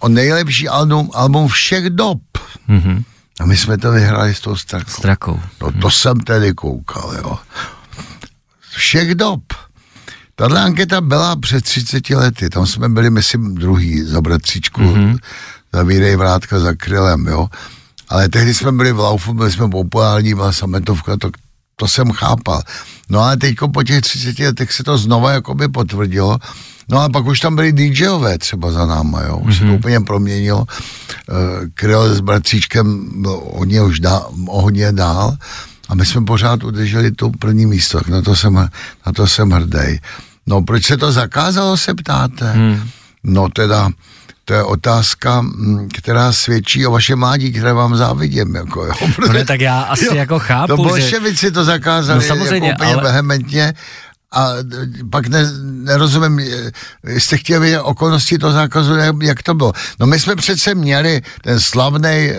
o 0.00 0.08
nejlepší 0.08 0.68
album, 0.68 1.10
album 1.14 1.48
všech 1.48 1.90
dob. 1.90 2.20
Mm-hmm. 2.68 3.04
A 3.40 3.46
my 3.46 3.56
jsme 3.56 3.78
to 3.78 3.92
vyhráli 3.92 4.34
s 4.34 4.40
tou 4.40 4.56
Strakou. 4.56 4.90
Strakou. 4.90 5.40
No 5.60 5.72
to 5.72 5.78
mm-hmm. 5.78 5.90
jsem 5.90 6.20
tedy 6.20 6.54
koukal, 6.54 7.14
jo. 7.16 7.38
Všech 8.70 9.14
dob. 9.14 9.40
Tahle 10.34 10.60
anketa 10.60 11.00
byla 11.00 11.36
před 11.36 11.64
30 11.64 12.10
lety, 12.10 12.50
tam 12.50 12.66
jsme 12.66 12.88
byli, 12.88 13.10
myslím, 13.10 13.54
druhý 13.54 14.02
za 14.02 14.20
bratříčku, 14.20 14.80
mm-hmm. 14.80 15.18
za 15.72 15.82
Vírej 15.82 16.16
Vrátka 16.16 16.60
za 16.60 16.74
Krylem, 16.74 17.26
jo 17.26 17.48
ale 18.12 18.28
tehdy 18.28 18.54
jsme 18.54 18.72
byli 18.72 18.92
v 18.92 18.98
Laufu, 18.98 19.34
byli 19.34 19.52
jsme 19.52 19.68
populární, 19.68 20.34
byla 20.34 20.52
sametovka, 20.52 21.16
to, 21.16 21.30
to 21.76 21.88
jsem 21.88 22.12
chápal. 22.12 22.62
No 23.08 23.20
ale 23.20 23.36
teď 23.36 23.54
po 23.72 23.82
těch 23.82 24.00
30 24.00 24.38
letech 24.38 24.72
se 24.72 24.84
to 24.84 24.98
znova 24.98 25.32
jakoby 25.32 25.68
potvrdilo, 25.68 26.38
No 26.90 27.00
a 27.00 27.08
pak 27.08 27.26
už 27.26 27.40
tam 27.40 27.56
byli 27.56 27.72
DJové 27.72 28.38
třeba 28.38 28.72
za 28.72 28.86
náma, 28.86 29.22
jo. 29.22 29.36
Už 29.36 29.54
mm-hmm. 29.54 29.58
se 29.58 29.60
to 29.60 29.66
mhm. 29.66 29.74
úplně 29.74 30.00
proměnilo. 30.00 30.58
Uh, 30.60 30.66
Kryl 31.74 32.14
s 32.14 32.20
bratříčkem 32.20 33.08
byl 33.22 33.42
hodně 33.54 33.82
už 33.82 34.00
dál, 34.00 34.32
hodně 34.48 34.92
dál 34.92 35.36
a 35.88 35.94
my 35.94 36.06
jsme 36.06 36.24
pořád 36.24 36.64
udrželi 36.64 37.10
tu 37.10 37.30
první 37.30 37.66
místo, 37.66 37.98
tak 37.98 38.08
na 38.08 38.22
to 38.22 38.36
jsem, 38.36 38.54
na 39.06 39.12
to 39.14 39.26
jsem 39.26 39.50
hrdý. 39.50 40.00
No 40.46 40.62
proč 40.62 40.86
se 40.86 40.96
to 40.96 41.12
zakázalo, 41.12 41.76
se 41.76 41.94
ptáte? 41.94 42.52
Mm. 42.54 42.88
No 43.24 43.48
teda, 43.48 43.90
to 44.44 44.54
je 44.54 44.62
otázka, 44.62 45.40
mm, 45.40 45.88
která 45.98 46.32
svědčí 46.32 46.86
o 46.86 46.90
vašem 46.90 47.18
mládí, 47.18 47.52
které 47.52 47.72
vám 47.72 47.96
závidím. 47.96 48.54
Jako, 48.54 48.84
jo, 48.84 48.92
protože, 49.16 49.28
no 49.28 49.34
ne, 49.38 49.44
tak 49.44 49.60
já 49.60 49.80
asi 49.80 50.04
jo, 50.04 50.14
jako 50.14 50.38
chápu, 50.38 50.66
to 50.66 50.76
bolševici 50.76 51.46
že... 51.46 51.50
to 51.50 51.64
zakázali 51.64 52.20
no, 52.20 52.28
samozřejmě, 52.28 52.68
jako 52.68 52.82
úplně 52.82 52.94
ale... 52.94 53.02
vehementně 53.02 53.74
a 54.32 54.48
pak 55.10 55.26
ne, 55.26 55.50
nerozumím, 55.62 56.40
jste 57.04 57.36
chtěli 57.36 57.60
vědět 57.60 57.80
okolnosti 57.80 58.38
toho 58.38 58.52
zákazu, 58.52 58.94
jak, 59.22 59.42
to 59.42 59.54
bylo. 59.54 59.72
No 60.00 60.06
my 60.06 60.20
jsme 60.20 60.36
přece 60.36 60.74
měli 60.74 61.22
ten 61.42 61.60
slavný, 61.60 62.30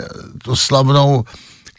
tu 0.44 0.56
slavnou 0.56 1.24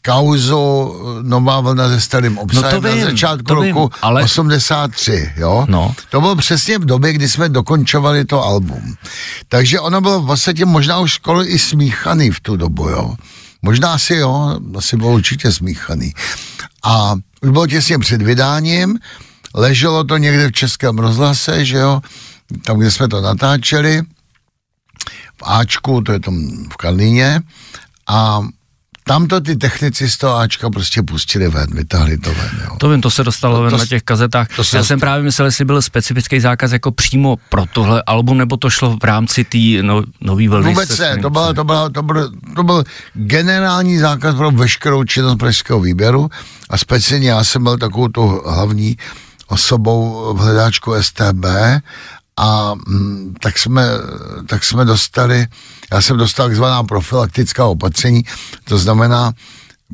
kauzu 0.04 0.94
Nová 1.22 1.60
vlna 1.60 1.88
se 1.88 2.00
starým 2.00 2.38
obsahem 2.38 2.74
no 2.74 2.80
to 2.80 2.88
vím, 2.88 3.04
na 3.04 3.10
začátku 3.10 3.44
to 3.44 3.54
roku 3.54 3.80
vím, 3.80 3.88
ale... 4.02 4.22
83, 4.22 5.32
jo? 5.36 5.66
No. 5.68 5.94
To 6.10 6.20
bylo 6.20 6.36
přesně 6.36 6.78
v 6.78 6.84
době, 6.84 7.12
kdy 7.12 7.28
jsme 7.28 7.48
dokončovali 7.48 8.24
to 8.24 8.44
album. 8.44 8.94
Takže 9.48 9.80
ono 9.80 10.00
bylo 10.00 10.22
v 10.22 10.26
podstatě 10.26 10.64
možná 10.64 10.98
už 10.98 11.14
skoro 11.14 11.48
i 11.48 11.58
smíchaný 11.58 12.30
v 12.30 12.40
tu 12.40 12.56
dobu, 12.56 12.88
jo? 12.88 13.14
Možná 13.62 13.98
si 13.98 14.14
jo, 14.14 14.60
asi 14.76 14.96
bylo 14.96 15.10
určitě 15.10 15.52
smíchaný. 15.52 16.12
A 16.84 17.14
už 17.42 17.50
bylo 17.50 17.66
těsně 17.66 17.98
před 17.98 18.22
vydáním, 18.22 18.98
leželo 19.54 20.04
to 20.04 20.16
někde 20.16 20.48
v 20.48 20.52
Českém 20.52 20.98
rozhlase, 20.98 21.64
že 21.64 21.76
jo, 21.76 22.00
tam, 22.64 22.78
kde 22.78 22.90
jsme 22.90 23.08
to 23.08 23.20
natáčeli, 23.20 24.02
v 25.36 25.42
Ačku, 25.42 26.00
to 26.00 26.12
je 26.12 26.20
tam 26.20 26.64
v 26.72 26.76
Karlíně, 26.76 27.40
a 28.08 28.40
tam 29.06 29.26
to 29.26 29.40
ty 29.40 29.56
technici 29.56 30.10
z 30.10 30.16
toho 30.16 30.36
Ačka 30.36 30.70
prostě 30.70 31.02
pustili 31.02 31.48
ven, 31.48 31.66
vytáhli 31.72 32.18
to 32.18 32.30
ven, 32.34 32.50
jo. 32.64 32.76
To 32.78 32.88
vím, 32.88 33.00
to 33.00 33.10
se 33.10 33.24
dostalo 33.24 33.56
To- 33.56 33.62
ven 33.62 33.70
to 33.70 33.76
na 33.76 33.86
těch 33.86 34.02
kazetách. 34.02 34.48
to 34.56 34.62
Já 34.76 34.84
jsem 34.84 35.00
právě 35.00 35.24
myslel, 35.24 35.46
jestli 35.46 35.64
byl 35.64 35.82
specifický 35.82 36.40
zákaz 36.40 36.72
jako 36.72 36.92
přímo 36.92 37.36
pro 37.48 37.64
tohle 37.72 38.02
album, 38.06 38.38
nebo 38.38 38.56
to 38.56 38.70
šlo 38.70 38.96
v 38.96 39.04
rámci 39.04 39.44
té 39.44 39.58
no, 39.82 40.02
nový 40.20 40.48
vlny. 40.48 40.68
Vůbec 40.70 40.88
ne, 40.88 40.96
to, 40.96 41.02
psem. 41.02 41.22
to, 41.22 41.30
byla, 41.30 41.52
to, 41.88 42.02
byl, 42.02 42.30
to 42.56 42.62
byl 42.62 42.84
generální 43.14 43.98
zákaz 43.98 44.34
pro 44.34 44.50
veškerou 44.50 45.04
činnost 45.04 45.36
pražského 45.36 45.80
výběru 45.80 46.30
a 46.70 46.78
speciálně 46.78 47.28
já 47.28 47.44
jsem 47.44 47.62
byl 47.62 47.78
takovou 47.78 48.08
tu 48.08 48.42
hlavní 48.46 48.96
osobou 49.48 50.34
v 50.34 50.38
hledáčku 50.38 50.94
STB 51.00 51.44
a 52.36 52.74
mm, 52.74 53.34
tak, 53.42 53.58
jsme, 53.58 53.82
tak 54.46 54.64
jsme 54.64 54.84
dostali, 54.84 55.46
já 55.94 56.00
jsem 56.00 56.16
dostal 56.16 56.46
takzvaná 56.46 56.82
profilaktická 56.84 57.66
opatření, 57.66 58.22
to 58.64 58.78
znamená, 58.78 59.32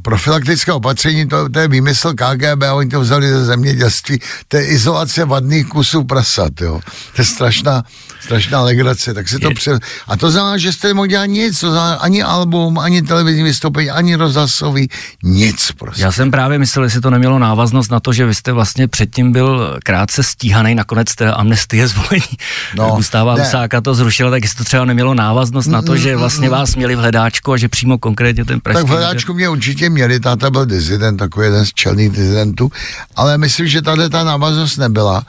Profilaktické 0.03 0.73
opatření, 0.73 1.29
to, 1.29 1.49
to 1.49 1.59
je 1.59 1.69
výmysl 1.69 2.13
KGB, 2.13 2.63
oni 2.73 2.91
to 2.91 3.01
vzali 3.01 3.29
ze 3.29 3.45
zemědělství, 3.45 4.21
to 4.49 4.57
je 4.57 4.67
izolace 4.67 5.25
vadných 5.25 5.67
kusů 5.67 6.05
prasat, 6.05 6.61
jo. 6.61 6.81
To 7.17 7.23
je 7.23 7.25
strašná, 7.25 7.85
strašná 8.21 8.63
legrace, 8.63 9.15
tak 9.15 9.29
se 9.29 9.39
to 9.39 9.51
pře... 9.51 9.79
A 10.09 10.17
to 10.17 10.31
znamená, 10.31 10.59
že 10.59 10.73
jste 10.73 10.89
nemohli 10.89 11.09
dělat 11.09 11.27
nic, 11.27 11.61
to 11.61 11.71
znamená 11.71 11.95
ani 11.95 12.23
album, 12.23 12.79
ani 12.79 13.03
televizní 13.03 13.43
vystoupení, 13.43 13.91
ani 13.91 14.15
rozhlasový, 14.17 14.89
nic 15.23 15.73
prostě. 15.79 16.03
Já 16.03 16.13
jsem 16.13 16.31
právě 16.31 16.59
myslel, 16.59 16.85
jestli 16.85 17.01
to 17.01 17.11
nemělo 17.11 17.39
návaznost 17.39 17.91
na 17.91 18.01
to, 18.01 18.13
že 18.13 18.27
vy 18.27 18.35
jste 18.35 18.53
vlastně 18.53 18.89
předtím 18.89 19.33
byl 19.33 19.79
krátce 19.85 20.23
stíhaný, 20.23 20.75
nakonec 20.75 21.15
té 21.15 21.33
amnestie 21.33 21.89
zvolení. 21.89 22.37
No, 22.77 22.91
Gustáva. 22.97 23.35
Husáka 23.35 23.81
to 23.81 23.95
zrušila, 23.95 24.31
tak 24.31 24.43
jestli 24.43 24.59
to 24.59 24.65
třeba 24.65 24.85
nemělo 24.85 25.15
návaznost 25.15 25.67
na 25.67 25.83
to, 25.83 25.97
že 25.97 26.17
vlastně 26.17 26.49
vás 26.49 26.77
měli 26.77 26.97
v 26.97 26.99
hledáčku 26.99 27.53
a 27.53 27.57
že 27.57 27.69
přímo 27.69 27.99
konkrétně 27.99 28.45
ten 28.45 28.61
pražský... 28.61 28.83
Tak 28.83 28.87
v 28.87 28.91
hledáčku 28.91 29.35
mě 29.35 29.49
určitě 29.49 29.90
měli, 29.91 30.21
táta 30.21 30.51
byl 30.51 30.67
dizident, 30.67 31.17
takový 31.17 31.47
jeden 31.47 31.67
z 31.67 31.73
čelných 31.73 32.11
dizidentů, 32.11 32.71
ale 33.17 33.39
myslím, 33.39 33.69
že 33.69 33.83
tahle 33.83 34.11
ta 34.11 34.25
návaznost 34.25 34.77
nebyla, 34.77 35.25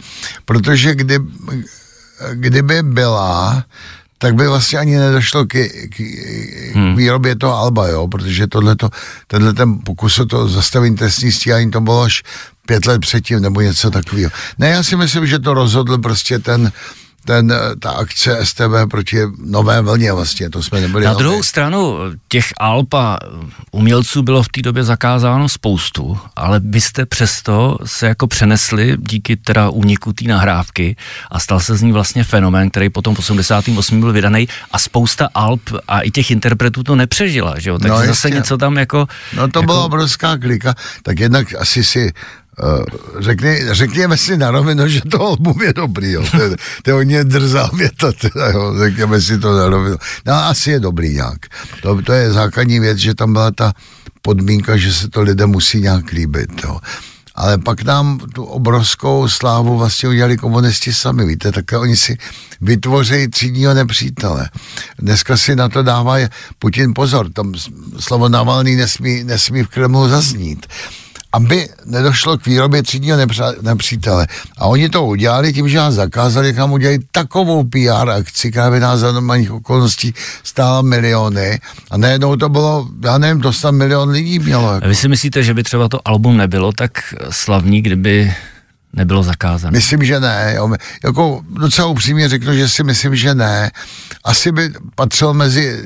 protože 0.46 0.96
kdy, 0.96 1.20
kdyby 2.34 2.84
byla, 2.84 3.64
tak 4.18 4.36
by 4.36 4.48
vlastně 4.48 4.80
ani 4.80 4.98
nedošlo 4.98 5.46
k, 5.46 5.54
k, 5.90 5.96
k 6.74 6.96
výrobě 6.96 7.36
toho 7.36 7.58
alba, 7.58 7.88
jo, 7.88 8.08
protože 8.08 8.48
tohleto, 8.48 8.90
tenhle 9.28 9.54
ten 9.54 9.80
pokus 9.86 10.20
o 10.20 10.26
to 10.26 10.48
zastavení 10.48 10.96
trestní 10.96 11.32
stíhání, 11.32 11.72
to 11.72 11.82
bylo 11.82 12.02
až 12.02 12.24
pět 12.66 12.86
let 12.86 13.02
předtím, 13.02 13.40
nebo 13.40 13.62
něco 13.62 13.92
takového. 13.92 14.32
Ne, 14.58 14.70
já 14.70 14.84
si 14.84 14.96
myslím, 14.96 15.28
že 15.28 15.40
to 15.40 15.54
rozhodl 15.54 15.98
prostě 15.98 16.40
ten, 16.40 16.72
ten, 17.26 17.54
ta 17.80 17.92
akce 17.92 18.46
STB 18.46 18.62
proti 18.92 19.18
nové 19.46 19.82
vlně 19.82 20.14
vlastně, 20.14 20.50
to 20.50 20.64
jsme 20.64 20.82
nebyli. 20.82 21.06
Na 21.06 21.12
jenom 21.12 21.24
druhou 21.24 21.44
stranu 21.44 21.98
těch 22.28 22.54
alb 22.60 22.94
a 22.94 23.18
umělců 23.72 24.22
bylo 24.22 24.44
v 24.44 24.50
té 24.50 24.62
době 24.62 24.84
zakázáno 24.84 25.50
spoustu, 25.50 26.20
ale 26.36 26.60
vy 26.64 26.82
jste 26.82 27.06
přesto 27.06 27.78
se 27.86 28.08
jako 28.08 28.28
přenesli 28.28 28.98
díky 29.00 29.36
teda 29.38 29.70
úniku 29.70 30.14
té 30.14 30.26
nahrávky 30.26 30.96
a 31.32 31.40
stal 31.40 31.60
se 31.60 31.76
z 31.76 31.82
ní 31.82 31.92
vlastně 31.92 32.24
fenomén, 32.24 32.70
který 32.70 32.90
potom 32.90 33.16
v 33.16 33.20
88. 33.20 34.00
byl 34.00 34.14
vydaný 34.14 34.48
a 34.72 34.80
spousta 34.80 35.30
alb 35.34 35.62
a 35.88 36.02
i 36.02 36.12
těch 36.12 36.32
interpretů 36.32 36.84
to 36.84 36.96
nepřežila, 36.96 37.60
že 37.60 37.70
jo? 37.70 37.78
Takže 37.80 37.92
No, 37.92 37.98
zase 37.98 38.10
jistě. 38.28 38.30
něco 38.30 38.58
tam 38.58 38.78
jako... 38.78 39.08
No 39.36 39.48
to 39.48 39.60
jako, 39.60 39.64
byla 39.66 39.84
obrovská 39.86 40.38
klika, 40.38 40.74
tak 41.04 41.20
jednak 41.20 41.48
asi 41.60 41.84
si 41.84 42.12
řekni, 43.20 43.60
řekněme 43.72 44.18
si 44.18 44.38
na 44.38 44.52
rovinu, 44.52 44.88
že 44.88 45.02
to 45.02 45.22
album 45.22 45.62
je 45.62 45.74
dobrý, 45.74 46.12
jo. 46.12 46.24
To, 46.32 46.42
je, 46.42 46.50
to 46.84 46.90
je 46.90 46.94
hodně 46.94 47.24
drzá 47.24 47.70
věta, 47.74 48.12
teda, 48.12 48.50
jo. 48.50 48.74
řekněme 48.80 49.22
si 49.22 49.40
to 49.40 49.58
na 49.58 49.70
rovinu. 49.70 49.96
No 50.26 50.34
asi 50.34 50.72
je 50.72 50.80
dobrý 50.80 51.14
nějak. 51.14 51.40
To, 51.82 52.02
to 52.02 52.14
je 52.14 52.32
základní 52.32 52.80
věc, 52.80 52.98
že 52.98 53.16
tam 53.16 53.34
byla 53.34 53.52
ta 53.52 53.74
podmínka, 54.22 54.78
že 54.78 54.94
se 54.94 55.10
to 55.10 55.22
lidem 55.22 55.50
musí 55.50 55.82
nějak 55.82 56.12
líbit, 56.12 56.50
jo. 56.64 56.80
Ale 57.36 57.58
pak 57.58 57.84
nám 57.84 58.20
tu 58.34 58.44
obrovskou 58.44 59.28
slávu 59.28 59.78
vlastně 59.78 60.10
udělali 60.10 60.38
komunisti 60.38 60.94
sami, 60.94 61.26
víte, 61.26 61.52
takhle 61.52 61.80
oni 61.80 61.98
si 61.98 62.18
vytvoří 62.62 63.28
třídního 63.28 63.74
nepřítele. 63.74 64.50
Dneska 65.00 65.38
si 65.38 65.56
na 65.56 65.70
to 65.70 65.84
dává 65.84 66.18
Putin 66.60 66.94
pozor, 66.94 67.30
tam 67.34 67.54
slovo 68.00 68.30
Navalný 68.30 68.76
nesmí, 68.76 69.24
nesmí 69.24 69.64
v 69.64 69.68
Kremlu 69.68 70.10
zaznít 70.10 70.66
aby 71.34 71.70
nedošlo 71.86 72.38
k 72.38 72.46
výrobě 72.46 72.84
třídního 72.84 73.18
nepřítele. 73.62 74.28
A 74.58 74.66
oni 74.66 74.90
to 74.90 75.06
udělali 75.06 75.54
tím, 75.54 75.70
že 75.70 75.78
nás 75.78 75.94
zakázali, 75.94 76.54
kam 76.54 76.72
udělali 76.72 77.00
takovou 77.12 77.64
PR 77.64 78.10
akci, 78.10 78.52
která 78.52 78.72
by 78.72 78.80
nás 78.80 79.00
za 79.00 79.12
normálních 79.12 79.52
okolností 79.52 80.14
stála 80.44 80.82
miliony. 80.82 81.60
A 81.92 81.98
najednou 81.98 82.36
to 82.36 82.50
bylo, 82.50 82.88
já 83.04 83.18
nevím, 83.18 83.42
to 83.42 83.52
milion 83.72 84.10
lidí 84.10 84.40
mělo. 84.40 84.74
Jako. 84.74 84.88
Vy 84.88 84.96
si 84.96 85.08
myslíte, 85.08 85.44
že 85.44 85.54
by 85.54 85.64
třeba 85.64 85.90
to 85.90 86.00
album 86.06 86.38
nebylo 86.38 86.72
tak 86.72 86.92
slavný, 87.30 87.82
kdyby 87.82 88.34
nebylo 88.94 89.24
zakázané? 89.24 89.78
Myslím, 89.78 90.04
že 90.04 90.20
ne. 90.20 90.54
Jo. 90.56 90.72
Jako 91.04 91.42
docela 91.50 91.88
upřímně 91.88 92.30
řeknu, 92.30 92.54
že 92.54 92.70
si 92.70 92.84
myslím, 92.84 93.16
že 93.16 93.36
ne. 93.36 93.72
Asi 94.24 94.52
by 94.52 94.74
patřil 94.96 95.34
mezi 95.34 95.84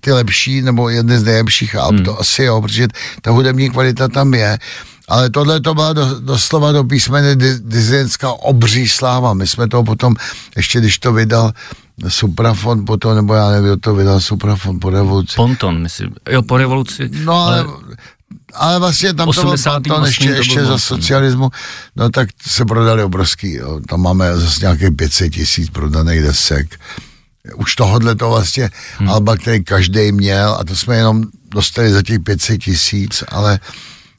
ty 0.00 0.12
lepší 0.12 0.62
nebo 0.62 0.88
jedny 0.88 1.18
z 1.18 1.24
nejlepších 1.24 1.76
alb, 1.76 1.94
hmm. 1.94 2.04
to 2.04 2.20
asi 2.20 2.42
jo, 2.42 2.62
protože 2.62 2.88
ta 3.22 3.30
hudební 3.30 3.70
kvalita 3.70 4.08
tam 4.08 4.34
je. 4.34 4.58
Ale 5.08 5.30
tohle 5.30 5.60
to 5.60 5.74
byla 5.74 5.92
do, 5.92 6.20
doslova 6.20 6.72
do 6.72 6.84
písmene 6.84 7.36
di- 7.36 7.58
dizidentská 7.60 8.32
obří 8.32 8.88
sláva. 8.88 9.34
My 9.34 9.46
jsme 9.46 9.68
to 9.68 9.82
potom, 9.82 10.14
ještě 10.56 10.80
když 10.80 10.98
to 10.98 11.12
vydal 11.12 11.52
Suprafon 12.08 12.84
potom, 12.84 13.16
nebo 13.16 13.34
já 13.34 13.50
nevím, 13.50 13.80
to 13.80 13.94
vydal 13.94 14.20
Suprafon 14.20 14.80
po 14.80 14.90
revoluci. 14.90 15.36
Ponton, 15.36 15.82
myslím. 15.82 16.14
Jo, 16.30 16.42
po 16.42 16.56
revoluci. 16.56 17.10
No 17.24 17.32
ale, 17.32 17.58
ale 17.58 17.68
vlastně 18.78 19.14
tam 19.14 19.28
to 19.28 19.42
byl 19.42 19.50
88. 19.50 19.82
Panton 19.82 20.06
ještě, 20.06 20.28
to 20.28 20.34
ještě 20.34 20.60
za 20.60 20.60
Bonton. 20.60 20.78
socialismu, 20.78 21.50
no 21.96 22.10
tak 22.10 22.28
se 22.46 22.64
prodali 22.64 23.02
obrovský, 23.04 23.54
jo. 23.54 23.80
tam 23.88 24.00
máme 24.00 24.38
zase 24.38 24.60
nějaké 24.60 24.90
500 24.90 25.32
tisíc 25.32 25.70
prodaných 25.70 26.22
desek. 26.22 26.80
Už 27.56 27.74
tohodle 27.74 28.14
to 28.14 28.30
vlastně 28.30 28.70
hmm. 28.98 29.08
Alba, 29.08 29.36
který 29.36 29.64
každý 29.64 30.12
měl 30.12 30.56
a 30.60 30.64
to 30.64 30.76
jsme 30.76 30.96
jenom 30.96 31.24
dostali 31.50 31.92
za 31.92 32.02
těch 32.02 32.20
500 32.20 32.60
tisíc, 32.60 33.24
ale 33.28 33.60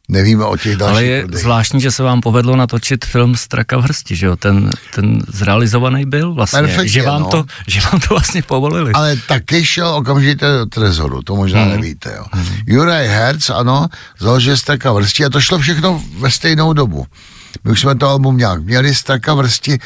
nevíme 0.09 0.45
o 0.45 0.57
těch 0.57 0.75
dalších 0.75 0.93
Ale 0.93 1.05
je 1.05 1.21
prodejích. 1.21 1.41
zvláštní, 1.41 1.81
že 1.81 1.91
se 1.91 2.03
vám 2.03 2.21
povedlo 2.21 2.55
natočit 2.55 3.05
film 3.05 3.35
Straka 3.35 3.77
v 3.77 3.81
hrsti, 3.81 4.15
že 4.15 4.25
jo? 4.25 4.35
Ten, 4.35 4.69
ten 4.95 5.21
zrealizovaný 5.27 6.05
byl 6.05 6.33
vlastně, 6.33 6.59
Perfektně, 6.59 6.89
že 6.89 7.01
vám, 7.01 7.21
no. 7.21 7.29
to, 7.29 7.45
že 7.67 7.81
vám 7.81 7.99
to 7.99 8.07
vlastně 8.09 8.41
povolili. 8.41 8.91
Ale 8.93 9.17
taky 9.27 9.65
šel 9.65 9.87
okamžitě 9.87 10.45
do 10.45 10.65
Trezoru, 10.65 11.21
to 11.21 11.35
možná 11.35 11.61
hmm. 11.61 11.71
nevíte, 11.71 12.13
jo. 12.17 12.25
Hmm. 12.31 12.45
Juraj 12.67 13.07
Herz, 13.07 13.49
ano, 13.49 13.87
založil 14.19 14.57
Straka 14.57 14.91
vrsti 14.91 15.25
a 15.25 15.29
to 15.29 15.41
šlo 15.41 15.59
všechno 15.59 16.03
ve 16.19 16.31
stejnou 16.31 16.73
dobu. 16.73 17.05
My 17.63 17.71
už 17.71 17.81
jsme 17.81 17.95
to 17.95 18.09
album 18.09 18.37
nějak 18.37 18.63
měli, 18.63 18.95
Straka 18.95 19.33
vrsti, 19.33 19.79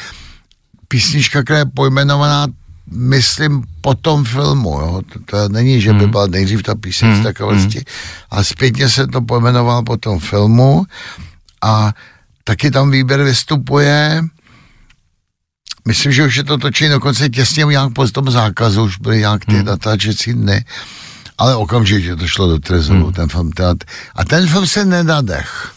písnička, 0.88 1.42
která 1.42 1.58
je 1.58 1.66
pojmenovaná 1.74 2.46
myslím 2.92 3.62
po 3.80 3.94
tom 3.94 4.24
filmu, 4.24 4.70
jo. 4.80 5.02
To, 5.12 5.18
to 5.24 5.48
není, 5.48 5.80
že 5.80 5.92
by 5.92 6.02
Mhm. 6.02 6.10
byla 6.10 6.26
nejdřív 6.26 6.62
ta 6.62 6.74
píseň 6.74 7.08
hmm. 7.08 7.20
Straka 7.20 7.46
vrsti, 7.46 7.84
a 8.30 8.44
zpětně 8.44 8.88
se 8.88 9.06
to 9.06 9.20
pojmenoval 9.20 9.82
po 9.82 9.96
tom 9.96 10.18
filmu 10.18 10.84
a 11.62 11.92
taky 12.44 12.70
tam 12.70 12.90
výběr 12.90 13.22
vystupuje 13.22 14.22
Myslím, 15.88 16.12
že 16.12 16.24
už 16.26 16.36
je 16.36 16.44
to 16.44 16.58
točení 16.58 16.90
dokonce 16.90 17.28
těsně 17.28 17.64
nějak 17.64 17.92
po 17.92 18.08
tom 18.08 18.30
zákazu, 18.30 18.82
už 18.84 18.98
byly 18.98 19.18
nějak 19.18 19.44
ty 19.44 19.52
hmm. 19.56 19.64
natáčecí 19.64 20.32
dny, 20.32 20.64
ale 21.38 21.56
okamžitě 21.56 22.16
to 22.16 22.26
šlo 22.26 22.48
do 22.48 22.58
Trezoru, 22.58 23.04
hmm. 23.04 23.12
ten 23.12 23.28
film. 23.28 23.52
Ten, 23.52 23.76
a 24.14 24.24
ten 24.24 24.46
film 24.48 24.66
se 24.66 24.84
nenadech, 24.84 25.72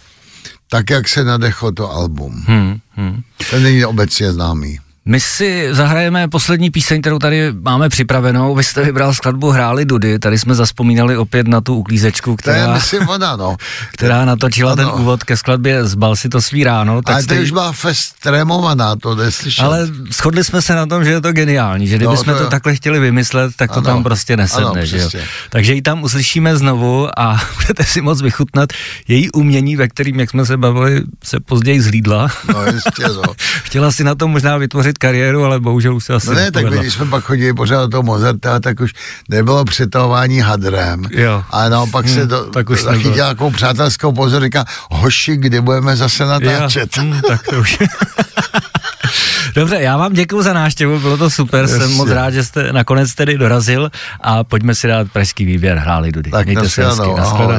tak 0.69 0.89
jak 0.89 1.07
se 1.07 1.23
nadechlo 1.23 1.71
to 1.71 1.91
album. 1.91 2.43
Hmm, 2.47 2.79
hmm. 2.95 3.21
Ten 3.49 3.63
není 3.63 3.85
obecně 3.85 4.31
známý. 4.33 4.79
My 5.05 5.19
si 5.19 5.67
zahrajeme 5.71 6.27
poslední 6.27 6.69
píseň, 6.69 7.01
kterou 7.01 7.19
tady 7.19 7.53
máme 7.61 7.89
připravenou. 7.89 8.55
Vy 8.55 8.63
jste 8.63 8.83
vybral 8.83 9.13
skladbu 9.13 9.49
Hráli 9.49 9.85
Dudy, 9.85 10.19
tady 10.19 10.39
jsme 10.39 10.55
zaspomínali 10.55 11.17
opět 11.17 11.47
na 11.47 11.61
tu 11.61 11.75
uklízečku, 11.75 12.35
To 12.43 12.49
je, 12.49 12.55
která, 12.55 12.73
myslím, 12.73 13.09
ona, 13.09 13.35
no. 13.35 13.57
která 13.93 14.25
natočila 14.25 14.71
Ano. 14.71 14.91
ten 14.91 15.01
úvod 15.01 15.23
ke 15.23 15.37
skladbě 15.37 15.85
Zbal 15.85 16.15
si 16.15 16.29
to 16.29 16.41
svý 16.41 16.63
ráno. 16.63 17.01
Tak 17.01 17.13
Ale 17.13 17.23
jste 17.23 17.35
to 17.35 17.41
už 17.41 17.51
byla 17.51 17.71
fest 17.71 18.15
trémovaná, 18.23 18.95
to 18.95 19.15
neslyšel. 19.15 19.65
Ale 19.65 19.87
shodli 20.11 20.43
jsme 20.43 20.61
se 20.61 20.75
na 20.75 20.85
tom, 20.85 21.03
že 21.05 21.11
je 21.11 21.21
to 21.21 21.31
geniální, 21.33 21.87
že 21.87 21.95
kdybychom 21.97 22.25
No, 22.27 22.33
to 22.33 22.37
to, 22.39 22.43
jo. 22.43 22.49
takhle 22.49 22.75
chtěli 22.75 22.99
vymyslet, 22.99 23.55
tak 23.55 23.71
to 23.71 23.77
Ano. 23.77 23.85
tam 23.85 24.03
prostě 24.03 24.37
nesedne, 24.37 24.65
Ano, 24.65 24.85
že 24.85 24.97
jo. 24.97 25.09
Takže 25.49 25.73
ji 25.73 25.81
tam 25.81 26.03
uslyšíme 26.03 26.57
znovu 26.57 27.19
a 27.19 27.41
budete 27.61 27.83
si 27.83 28.01
moc 28.01 28.21
vychutnat 28.21 28.69
její 29.07 29.31
umění, 29.31 29.75
ve 29.75 29.87
kterým, 29.87 30.19
jak 30.19 30.29
jsme 30.29 30.45
se 30.45 30.57
bavili, 30.57 31.01
se 31.23 31.39
později 31.39 31.81
zhlídla. 31.81 32.27
No 32.53 32.65
jistě, 32.65 33.03
no. 33.15 33.21
Chtěla 33.63 33.91
si 33.91 34.03
na 34.03 34.15
tom 34.15 34.31
možná 34.31 34.57
vytvořit 34.57 34.91
kariéru, 35.01 35.43
ale 35.43 35.59
bohužel 35.59 35.95
už 35.95 36.03
se 36.05 36.13
asi 36.13 36.27
No 36.27 36.33
ne, 36.33 36.51
tak 36.51 36.65
když 36.65 36.93
jsme 36.93 37.05
pak 37.05 37.23
chodili 37.23 37.53
pořád 37.53 37.81
do 37.81 37.87
toho 37.87 38.03
Mozarta, 38.03 38.59
tak 38.59 38.79
už 38.79 38.91
nebylo 39.29 39.65
přetahování 39.65 40.39
hadrem. 40.39 41.03
Jo. 41.11 41.43
A 41.51 41.69
naopak 41.69 42.09
se 42.09 42.19
Hmm, 42.19 42.27
do, 42.27 42.43
tak 42.45 42.69
už 42.69 42.77
zachytila 42.83 42.97
nebylo. 42.97 43.15
nějakou 43.15 43.51
přátelskou 43.51 44.11
pozor, 44.11 44.41
říká, 44.43 44.65
hoši, 44.91 45.37
kdy 45.37 45.61
budeme 45.61 45.95
zase 45.95 46.25
natáčet. 46.25 46.97
Jo, 46.97 47.03
hm, 47.03 47.21
tak 47.27 47.43
to 47.49 47.59
už. 47.59 47.77
Dobře, 49.55 49.75
já 49.81 49.97
vám 49.97 50.13
děkuji 50.13 50.41
za 50.41 50.53
návštěvu, 50.53 50.99
bylo 50.99 51.17
to 51.17 51.29
super, 51.29 51.61
Jasně. 51.61 51.77
jsem 51.79 51.91
moc 51.91 52.09
rád, 52.09 52.29
že 52.29 52.43
jste 52.43 52.73
nakonec 52.73 53.13
tedy 53.13 53.37
dorazil 53.37 53.91
a 54.21 54.43
pojďme 54.43 54.75
si 54.75 54.87
dát 54.87 55.07
pražský 55.13 55.45
výběr, 55.45 55.77
hráli 55.77 56.11
Dudy. 56.11 56.31
Tak 56.31 56.45
Mějte 56.45 56.69
se 56.69 56.85
hezky, 56.85 57.09
ahoj. 57.17 57.55